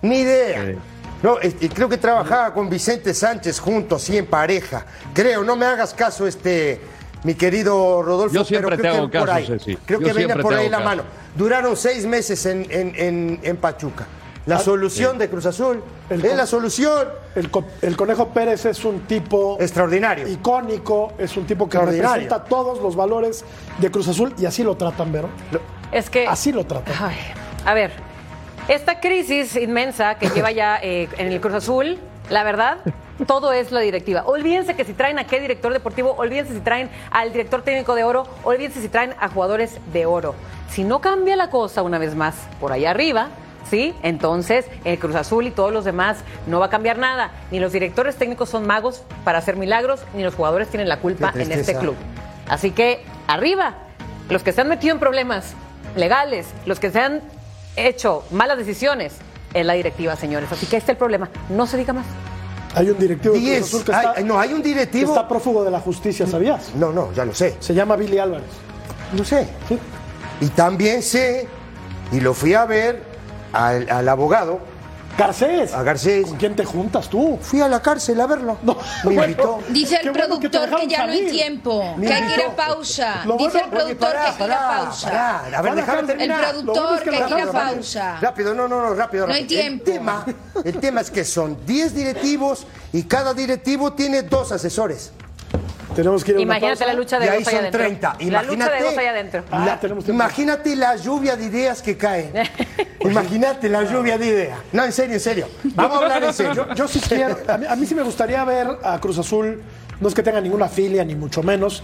ni 0.01 0.19
idea. 0.19 0.65
Sí. 0.65 0.75
No, 1.21 1.37
y 1.41 1.67
creo 1.69 1.89
que 1.89 1.97
trabajaba 1.97 2.53
con 2.53 2.69
Vicente 2.69 3.13
Sánchez 3.13 3.59
juntos, 3.59 4.03
sí, 4.03 4.17
en 4.17 4.25
pareja. 4.25 4.85
Creo, 5.13 5.43
no 5.43 5.55
me 5.57 5.65
hagas 5.65 5.93
caso, 5.93 6.25
este, 6.27 6.79
mi 7.23 7.33
querido 7.35 8.01
Rodolfo. 8.01 8.33
Yo 8.33 8.45
siempre 8.45 8.77
pero 8.77 8.81
creo 8.81 8.91
te 8.93 8.97
hago 8.99 9.11
que 9.11 9.19
por 9.19 9.27
caso, 9.27 9.37
ahí. 9.37 9.45
Ceci. 9.47 9.75
Creo 9.85 9.99
Yo 9.99 10.07
que 10.07 10.13
venía 10.13 10.35
por 10.37 10.53
ahí 10.53 10.69
la 10.69 10.77
caso. 10.77 10.89
mano. 10.89 11.03
Duraron 11.35 11.75
seis 11.75 12.05
meses 12.05 12.45
en, 12.45 12.65
en- 12.69 12.93
en- 12.95 13.39
en 13.43 13.57
Pachuca. 13.57 14.07
La 14.49 14.59
solución 14.59 15.17
de 15.17 15.29
Cruz 15.29 15.45
Azul 15.45 15.81
El 16.09 16.23
es 16.25 16.35
la 16.35 16.45
solución. 16.45 17.07
El, 17.35 17.49
co- 17.51 17.63
el 17.81 17.95
Conejo 17.95 18.29
Pérez 18.29 18.65
es 18.65 18.83
un 18.83 19.01
tipo 19.01 19.57
Extraordinario. 19.59 20.27
icónico, 20.27 21.13
es 21.17 21.37
un 21.37 21.45
tipo 21.45 21.69
que 21.69 21.77
Extraordinario. 21.77 22.23
representa 22.23 22.43
todos 22.45 22.81
los 22.81 22.95
valores 22.95 23.45
de 23.77 23.91
Cruz 23.91 24.07
Azul 24.07 24.33
y 24.37 24.45
así 24.45 24.63
lo 24.63 24.75
tratan, 24.75 25.11
Vero. 25.11 25.29
Es 25.91 26.09
que. 26.09 26.27
Así 26.27 26.51
lo 26.51 26.65
tratan. 26.65 26.93
Ay, 26.99 27.15
a 27.65 27.73
ver, 27.73 27.91
esta 28.67 28.99
crisis 28.99 29.55
inmensa 29.55 30.15
que 30.15 30.29
lleva 30.35 30.51
ya 30.51 30.79
eh, 30.81 31.07
en 31.17 31.27
el 31.31 31.39
Cruz 31.41 31.53
Azul, 31.53 31.97
la 32.29 32.43
verdad, 32.43 32.77
todo 33.27 33.51
es 33.53 33.71
la 33.71 33.79
directiva. 33.81 34.23
Olvídense 34.25 34.75
que 34.75 34.85
si 34.85 34.93
traen 34.93 35.19
a 35.19 35.25
qué 35.27 35.39
director 35.39 35.73
deportivo, 35.73 36.13
olvídense 36.17 36.53
si 36.53 36.59
traen 36.59 36.89
al 37.11 37.31
director 37.31 37.61
técnico 37.63 37.95
de 37.95 38.03
oro, 38.03 38.25
olvídense 38.43 38.81
si 38.81 38.89
traen 38.89 39.13
a 39.19 39.29
jugadores 39.29 39.77
de 39.93 40.05
oro. 40.05 40.35
Si 40.69 40.83
no 40.83 41.01
cambia 41.01 41.35
la 41.35 41.49
cosa 41.49 41.81
una 41.81 41.97
vez 41.97 42.15
más 42.15 42.35
por 42.59 42.71
ahí 42.71 42.85
arriba, 42.85 43.29
¿sí? 43.69 43.95
Entonces 44.03 44.65
el 44.83 44.99
Cruz 44.99 45.15
Azul 45.15 45.47
y 45.47 45.51
todos 45.51 45.71
los 45.73 45.85
demás 45.85 46.17
no 46.47 46.59
va 46.59 46.67
a 46.67 46.69
cambiar 46.69 46.97
nada. 46.97 47.31
Ni 47.51 47.59
los 47.59 47.71
directores 47.71 48.15
técnicos 48.15 48.49
son 48.49 48.67
magos 48.67 49.03
para 49.23 49.39
hacer 49.39 49.55
milagros, 49.55 50.01
ni 50.13 50.23
los 50.23 50.35
jugadores 50.35 50.67
tienen 50.69 50.87
la 50.89 50.99
culpa 50.99 51.31
en 51.35 51.51
este 51.51 51.75
club. 51.75 51.95
Así 52.47 52.71
que 52.71 53.03
arriba, 53.27 53.75
los 54.29 54.43
que 54.43 54.51
se 54.51 54.61
han 54.61 54.69
metido 54.69 54.93
en 54.93 54.99
problemas 54.99 55.53
legales, 55.95 56.47
los 56.65 56.79
que 56.79 56.91
se 56.91 56.99
han 56.99 57.21
hecho 57.75 58.23
malas 58.31 58.57
decisiones, 58.57 59.13
es 59.53 59.65
la 59.65 59.73
directiva, 59.73 60.15
señores. 60.15 60.51
Así 60.51 60.65
que 60.67 60.77
este 60.77 60.91
es 60.91 60.95
el 60.95 60.97
problema. 60.97 61.29
No 61.49 61.65
se 61.65 61.77
diga 61.77 61.93
más. 61.93 62.05
Hay 62.75 62.89
un 62.91 62.99
directivo 62.99 63.33
de 63.33 63.41
Cruz. 63.41 63.67
Azul 63.67 63.83
que 63.83 63.93
Hay- 63.93 64.05
está, 64.05 64.21
no, 64.21 64.39
hay 64.39 64.53
un 64.53 64.61
que 64.61 64.69
directivo. 64.69 65.11
está 65.11 65.27
prófugo 65.27 65.63
de 65.63 65.71
la 65.71 65.79
justicia, 65.79 66.27
¿sabías? 66.27 66.75
No, 66.75 66.91
no, 66.91 67.11
ya 67.13 67.25
lo 67.25 67.33
sé. 67.33 67.55
Se 67.59 67.73
llama 67.73 67.95
Billy 67.95 68.19
Álvarez. 68.19 68.45
Lo 69.17 69.23
sé. 69.25 69.47
Sí. 69.67 69.79
Y 70.41 70.49
también 70.49 71.01
sé, 71.01 71.47
y 72.11 72.19
lo 72.19 72.35
fui 72.35 72.53
a 72.53 72.65
ver 72.65 73.01
al, 73.53 73.89
al 73.89 74.07
abogado, 74.09 74.59
Garcés. 75.17 75.73
a 75.73 75.83
Garcés. 75.83 76.27
¿Con 76.27 76.37
quién 76.37 76.55
te 76.55 76.63
juntas 76.63 77.09
tú? 77.09 77.37
Fui 77.41 77.59
a 77.59 77.67
la 77.67 77.81
cárcel 77.81 78.21
a 78.21 78.25
verlo. 78.27 78.57
No, 78.63 78.77
Me 79.03 79.15
bueno. 79.15 79.23
invitó. 79.23 79.59
Dice 79.67 79.99
Qué 80.01 80.07
el 80.07 80.13
bueno 80.13 80.39
que 80.39 80.47
te 80.49 80.57
productor 80.59 80.79
que, 80.79 80.87
ya 80.87 81.05
no 81.05 81.11
hay 81.11 81.27
tiempo, 81.29 81.95
Me 81.97 82.07
que 82.07 82.13
hay 82.13 82.23
que 82.23 82.33
ir 82.35 82.45
a 82.47 82.55
pausa. 82.55 83.21
Lo 83.25 83.33
Dice 83.35 83.49
bueno- 83.49 83.65
el 83.65 83.69
productor 83.69 84.07
pará, 84.13 84.21
que 84.21 84.27
hay 84.29 84.35
que 84.37 84.43
ir 84.45 84.51
a 84.53 84.67
pausa. 84.85 85.07
pará. 85.09 85.57
A 85.57 85.61
ver, 85.61 85.75
déjame 85.75 85.99
El 85.99 86.07
terminar. 86.07 86.37
Bueno 86.39 86.61
productor 86.61 86.95
es 86.97 87.01
que 87.03 87.09
que 87.09 87.15
hay 87.17 87.23
que 87.33 87.41
ir 87.41 87.47
a 87.49 87.51
pausa. 87.51 88.17
Rápido, 88.21 88.53
no, 88.53 88.67
no, 88.69 88.81
no, 88.81 88.93
rápido. 88.93 89.27
No 89.27 89.33
hay 89.33 89.41
rápido. 89.41 89.61
tiempo. 89.61 89.83
El 89.85 89.93
tema, 89.93 90.25
el 90.63 90.77
tema 90.79 91.01
es 91.01 91.11
que 91.11 91.25
son 91.25 91.57
10 91.65 91.93
directivos 91.95 92.65
y 92.93 93.03
cada 93.03 93.33
directivo 93.33 93.91
tiene 93.93 94.21
dos 94.21 94.53
asesores. 94.53 95.11
Tenemos 95.99 96.23
que 96.23 96.31
ir 96.31 96.37
a 96.37 96.39
una 96.39 96.43
Imagínate 96.43 96.77
pausa. 96.79 96.85
la 96.85 96.93
lucha 96.93 97.17
Y 97.17 97.19
de 97.19 97.29
ahí 97.29 97.39
dos 97.39 97.47
allá 97.49 97.57
son 97.57 97.59
adentro. 97.65 97.81
30. 97.81 98.07
La 98.07 98.15
lucha 98.15 98.53
Imagínate, 98.53 98.75
de 98.75 98.83
dos 98.89 98.97
allá 98.97 99.09
adentro. 99.09 99.43
La- 99.51 99.79
imagínate 100.13 100.75
la 100.77 100.95
lluvia 100.95 101.35
de 101.35 101.43
ideas 101.43 101.81
que 101.81 101.97
caen. 101.97 102.31
imagínate 103.01 103.67
la 103.67 103.83
lluvia 103.83 104.17
de 104.17 104.25
ideas. 104.27 104.59
No, 104.71 104.85
en 104.85 104.93
serio, 104.93 105.15
en 105.15 105.19
serio. 105.19 105.47
Vamos 105.75 105.97
a 105.99 106.03
hablar 106.03 106.23
en 106.23 106.33
serio. 106.33 106.53
Yo, 106.53 106.73
yo 106.73 106.87
sí 106.87 107.01
quiero, 107.01 107.37
a 107.49 107.57
mí, 107.57 107.65
a 107.67 107.75
mí 107.75 107.85
sí 107.85 107.95
me 107.95 108.03
gustaría 108.03 108.41
ver 108.45 108.77
a 108.81 108.97
Cruz 109.01 109.17
Azul, 109.17 109.61
no 109.99 110.07
es 110.07 110.13
que 110.13 110.23
tenga 110.23 110.39
ninguna 110.39 110.69
filia, 110.69 111.03
ni 111.03 111.15
mucho 111.15 111.43
menos, 111.43 111.83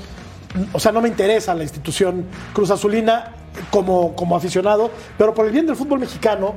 o 0.71 0.79
sea, 0.79 0.93
no 0.93 1.01
me 1.01 1.09
interesa 1.09 1.53
la 1.53 1.63
institución 1.63 2.25
Cruz 2.53 2.71
Azulina 2.71 3.33
como, 3.69 4.15
como 4.15 4.37
aficionado, 4.37 4.89
pero 5.17 5.33
por 5.33 5.45
el 5.45 5.51
bien 5.51 5.65
del 5.65 5.75
fútbol 5.75 5.99
mexicano 5.99 6.55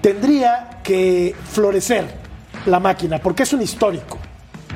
tendría 0.00 0.78
que 0.84 1.34
florecer 1.50 2.04
la 2.66 2.78
máquina, 2.78 3.18
porque 3.18 3.42
es 3.42 3.52
un 3.52 3.62
histórico. 3.62 4.18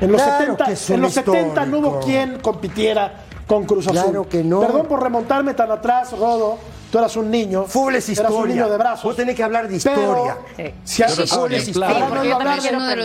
En 0.01 0.11
los, 0.11 0.21
Claro 0.21 0.37
70, 0.39 0.65
que 0.65 0.71
es 0.73 0.89
en 0.89 1.01
los 1.01 1.13
70 1.13 1.65
no 1.65 1.77
hubo 1.79 1.99
quien 1.99 2.39
compitiera 2.39 3.23
con 3.47 3.65
Cruz 3.65 3.87
Azul. 3.87 4.01
Claro 4.01 4.29
que 4.29 4.43
no. 4.43 4.59
Perdón 4.61 4.85
por 4.87 5.01
remontarme 5.01 5.53
tan 5.53 5.71
atrás, 5.71 6.11
Rodo. 6.11 6.57
Tú 6.91 6.99
eras 6.99 7.15
un 7.17 7.29
niño. 7.29 7.65
Fútbol 7.65 7.95
es 7.95 8.07
Eras 8.07 8.19
un 8.19 8.25
historia. 8.35 8.55
niño 8.55 8.69
de 8.69 8.77
brazos. 8.77 9.03
Vos 9.03 9.15
tenés 9.15 9.35
que 9.35 9.43
hablar 9.43 9.67
de 9.67 9.77
Pero, 9.83 10.01
historia. 10.01 10.37
Sí. 10.55 10.63
Si 10.85 11.03
has- 11.03 11.15
Sí, 11.15 11.27
sí, 11.27 11.33
habrán 11.35 11.65
sí. 11.65 11.71
claro. 11.73 11.95
Sí, 11.95 11.99
porque 12.07 12.19
oído 12.19 12.31
yo 12.33 12.37
también 12.37 12.63
de- 12.63 12.69
hablar 12.69 12.97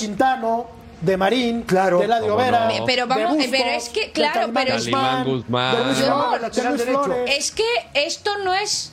de. 0.00 0.06
Quintano, 0.06 0.66
de 1.02 1.16
Marín, 1.16 1.62
Claro. 1.62 1.98
de 1.98 2.04
Eladio 2.06 2.28
¿Cómo 2.28 2.36
Vera. 2.44 2.68
no? 2.78 2.84
Pero 2.86 3.06
vamos, 3.06 3.24
de 3.24 3.34
Bustos, 3.34 3.46
pero 3.50 3.70
es 3.70 3.88
que, 3.90 4.12
claro, 4.12 4.50
pero 4.54 4.74
es- 4.74 4.82
Calimán 4.84 5.24
Guzmán. 5.24 5.76
de 5.76 5.84
Luis 5.84 5.98
Flores, 5.98 6.40
de 6.78 6.92
Luis. 6.92 7.04
Flores. 7.04 7.34
Es 7.38 7.50
que 7.50 7.64
esto 7.94 8.30
no 8.44 8.54
es. 8.54 8.92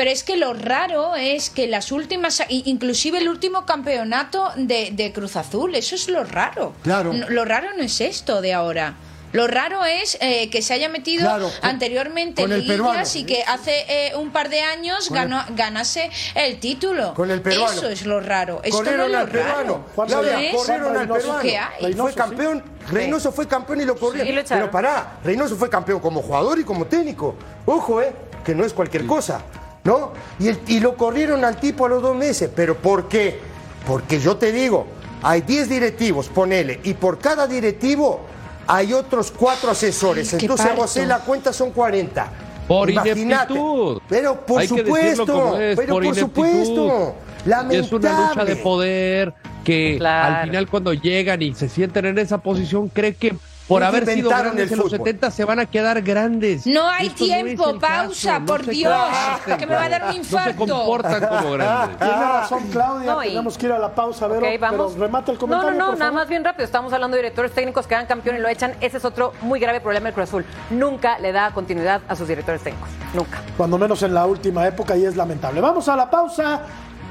Pero 0.00 0.12
es 0.12 0.24
que 0.24 0.38
lo 0.38 0.54
raro 0.54 1.14
es 1.14 1.50
que 1.50 1.66
las 1.66 1.92
últimas, 1.92 2.42
inclusive 2.48 3.18
el 3.18 3.28
último 3.28 3.66
campeonato 3.66 4.50
de, 4.56 4.92
de 4.92 5.12
Cruz 5.12 5.36
Azul, 5.36 5.74
eso 5.74 5.94
es 5.94 6.08
lo 6.08 6.24
raro. 6.24 6.72
Claro. 6.82 7.12
No, 7.12 7.28
Lo 7.28 7.44
raro 7.44 7.68
no 7.76 7.82
es 7.82 8.00
esto 8.00 8.40
de 8.40 8.54
ahora. 8.54 8.94
Lo 9.34 9.46
raro 9.46 9.84
es 9.84 10.16
eh, 10.22 10.48
que 10.48 10.62
se 10.62 10.72
haya 10.72 10.88
metido 10.88 11.24
Claro, 11.24 11.50
con- 11.60 11.68
anteriormente 11.68 12.40
en 12.40 12.50
el 12.52 12.66
liguillas 12.66 13.14
y 13.14 13.24
que 13.24 13.42
hace 13.42 13.84
eh, 13.90 14.16
un 14.16 14.30
par 14.30 14.48
de 14.48 14.62
años 14.62 15.10
ganó, 15.10 15.44
ganase 15.54 16.08
el 16.34 16.58
título. 16.60 17.12
Con 17.12 17.30
el 17.30 17.42
peruano. 17.42 17.70
Eso 17.70 17.90
es 17.90 18.06
lo 18.06 18.20
raro. 18.20 18.62
Esto 18.64 18.78
corrieron 18.78 19.12
no 19.12 19.18
es 19.20 19.32
lo 19.34 19.42
raro. 19.42 19.84
Claudia, 19.94 20.50
corrieron 20.52 20.96
al 20.96 21.08
peruano. 21.08 21.42
¿Qué 21.42 21.58
hay? 21.58 21.68
Y 21.76 21.78
fue 21.80 21.88
Reynoso, 21.90 22.14
campeón. 22.16 22.64
Reynoso 22.90 23.32
fue 23.32 23.46
campeón 23.46 23.82
y 23.82 23.84
lo 23.84 23.96
corrieron. 23.98 24.46
Sí. 24.46 24.54
Pero 24.54 24.70
pará, 24.70 25.18
Reynoso 25.22 25.56
fue 25.56 25.68
campeón 25.68 26.00
como 26.00 26.22
jugador 26.22 26.58
y 26.58 26.64
como 26.64 26.86
técnico. 26.86 27.36
Ojo, 27.66 28.00
eh, 28.00 28.14
que 28.42 28.54
no 28.54 28.64
es 28.64 28.72
cualquier 28.72 29.04
cosa. 29.04 29.42
¿No? 29.84 30.12
Y, 30.38 30.48
el- 30.48 30.60
y 30.66 30.80
lo 30.80 30.96
corrieron 30.96 31.44
al 31.44 31.58
tipo 31.58 31.86
a 31.86 31.88
los 31.88 32.02
dos 32.02 32.14
meses. 32.16 32.50
¿Pero 32.54 32.76
por 32.76 33.08
qué? 33.08 33.38
Porque 33.86 34.20
yo 34.20 34.36
te 34.36 34.52
digo, 34.52 34.86
hay 35.22 35.40
10 35.40 35.68
directivos, 35.68 36.28
ponele, 36.28 36.80
y 36.84 36.94
por 36.94 37.18
cada 37.18 37.46
directivo 37.46 38.20
hay 38.66 38.92
otros 38.92 39.30
cuatro 39.30 39.70
asesores. 39.70 40.32
Ay, 40.34 40.40
Entonces, 40.42 40.76
vos 40.76 40.96
en 40.96 41.08
la 41.08 41.18
cuenta 41.20 41.52
son 41.52 41.70
40. 41.70 42.30
Por 42.68 42.88
ineptitud. 42.90 44.00
Pero 44.08 44.46
por 44.46 44.60
Hay 44.60 44.68
que 44.68 44.82
decirlo 44.84 44.94
supuesto, 45.16 45.32
como 45.32 45.56
es, 45.56 45.76
pero 45.76 45.94
por, 45.94 46.14
supuesto. 46.14 47.14
Lamentable. 47.46 47.78
Es 47.80 47.92
una 47.92 48.28
lucha 48.28 48.44
de 48.44 48.56
poder 48.56 49.34
que 49.64 49.96
Claro. 49.98 50.34
al 50.36 50.42
final 50.46 50.68
cuando 50.68 50.92
llegan 50.92 51.42
y 51.42 51.54
se 51.54 51.68
sienten 51.68 52.04
en 52.06 52.18
esa 52.18 52.38
posición 52.38 52.88
creen 52.88 53.14
que 53.18 53.34
por 53.70 53.82
haber 53.82 54.04
sido 54.06 54.28
grandes 54.28 54.66
el 54.66 54.72
en 54.72 54.78
los 54.78 54.90
fútbol. 54.90 55.06
70 55.06 55.30
se 55.30 55.44
van 55.46 55.58
a 55.60 55.66
quedar 55.66 56.02
grandes. 56.02 56.66
No 56.66 56.88
hay 56.88 57.06
Esto 57.06 57.20
no 57.20 57.26
tiempo, 57.26 57.78
pausa, 57.80 58.28
caso, 58.32 58.40
no 58.40 58.46
por 58.46 58.66
Dios, 58.66 58.92
comportan 58.94 59.58
que 59.58 59.66
me 59.66 59.74
va 59.74 59.84
a 59.84 59.88
dar 59.88 60.02
un 60.02 60.06
No 60.08 60.12
se 60.12 60.18
infarto. 60.18 60.56
comportan 60.58 61.28
como 61.28 61.50
grandes. 61.52 61.98
Tiene 61.98 62.12
razón, 62.14 62.68
Claudia. 62.70 63.12
No, 63.12 63.24
y- 63.24 63.28
Tenemos 63.28 63.56
que 63.58 63.66
ir 63.66 63.72
a 63.72 63.78
la 63.78 63.94
pausa, 63.94 64.26
Vero, 64.28 64.46
Ok, 64.46 64.60
vamos. 64.60 64.92
pero 64.92 65.04
remata 65.06 65.30
el 65.32 65.36
no, 65.36 65.40
comentario. 65.40 65.70
no, 65.72 65.78
no, 65.78 65.86
por 65.86 65.98
nada 65.98 66.10
favor. 66.10 66.20
más 66.22 66.28
bien 66.28 66.44
rápido. 66.44 66.64
Estamos 66.64 66.92
hablando 66.92 67.16
de 67.16 67.22
directores 67.22 67.52
técnicos 67.52 67.86
que 67.86 67.94
dan 67.94 68.06
campeón 68.06 68.36
y 68.36 68.38
lo 68.40 68.48
echan. 68.48 68.74
Ese 68.80 68.98
es 68.98 69.04
otro 69.04 69.32
muy 69.40 69.58
grave 69.60 69.80
problema 69.80 70.06
del 70.06 70.14
Cruz 70.14 70.28
Azul. 70.28 70.44
Nunca 70.70 71.18
le 71.18 71.32
da 71.32 71.50
continuidad 71.52 72.02
a 72.08 72.16
sus 72.16 72.28
directores 72.28 72.62
técnicos. 72.62 72.88
Nunca. 73.14 73.40
Cuando 73.56 73.78
menos 73.78 74.02
en 74.02 74.12
la 74.14 74.26
última 74.26 74.66
época 74.66 74.96
y 74.96 75.04
es 75.04 75.16
lamentable. 75.16 75.60
Vamos 75.60 75.88
a 75.88 75.96
la 75.96 76.10
pausa. 76.10 76.62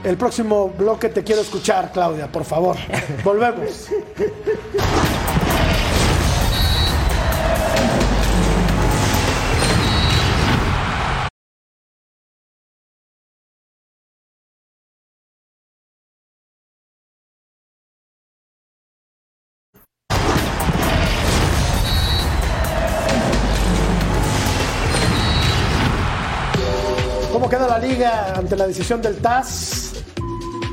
El 0.04 0.16
próximo 0.16 0.70
bloque 0.70 1.10
te 1.10 1.24
quiero 1.26 1.42
escuchar, 1.42 1.92
Claudia, 1.92 2.28
por 2.32 2.46
favor. 2.46 2.78
Volvemos. 3.24 3.90
Ante 28.50 28.58
la 28.58 28.66
decisión 28.66 29.00
del 29.00 29.18
TAS? 29.18 29.94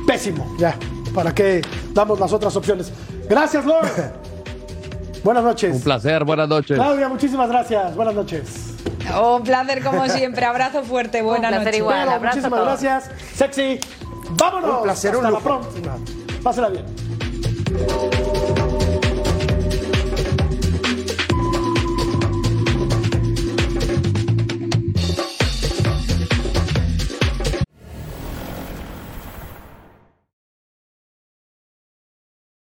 Pésimo, 0.07 0.55
ya. 0.57 0.75
¿Para 1.13 1.31
qué 1.35 1.61
damos 1.93 2.19
las 2.19 2.33
otras 2.33 2.55
opciones? 2.55 2.91
Gracias, 3.29 3.63
Lord. 3.65 3.87
Buenas 5.23 5.43
noches. 5.43 5.75
Un 5.75 5.81
placer, 5.81 6.23
buenas 6.23 6.49
noches. 6.49 6.75
Claudia, 6.75 7.07
muchísimas 7.07 7.47
gracias. 7.49 7.95
Buenas 7.95 8.15
noches. 8.15 8.73
Un 9.21 9.43
placer 9.43 9.83
como 9.83 10.07
siempre. 10.07 10.45
Abrazo 10.45 10.81
fuerte. 10.83 11.21
Buena 11.21 11.49
placer 11.49 11.65
noche. 11.67 11.77
igual. 11.77 12.09
Abrazo 12.09 12.37
muchísimas 12.37 12.61
gracias. 12.61 13.11
Sexy. 13.35 13.79
Vámonos. 14.31 14.77
Un 14.77 14.83
placer, 14.83 15.15
un 15.15 15.25
Hasta 15.25 15.37
la 15.37 15.43
próxima. 15.43 15.97
Pásala 16.41 16.69
bien. 16.69 16.85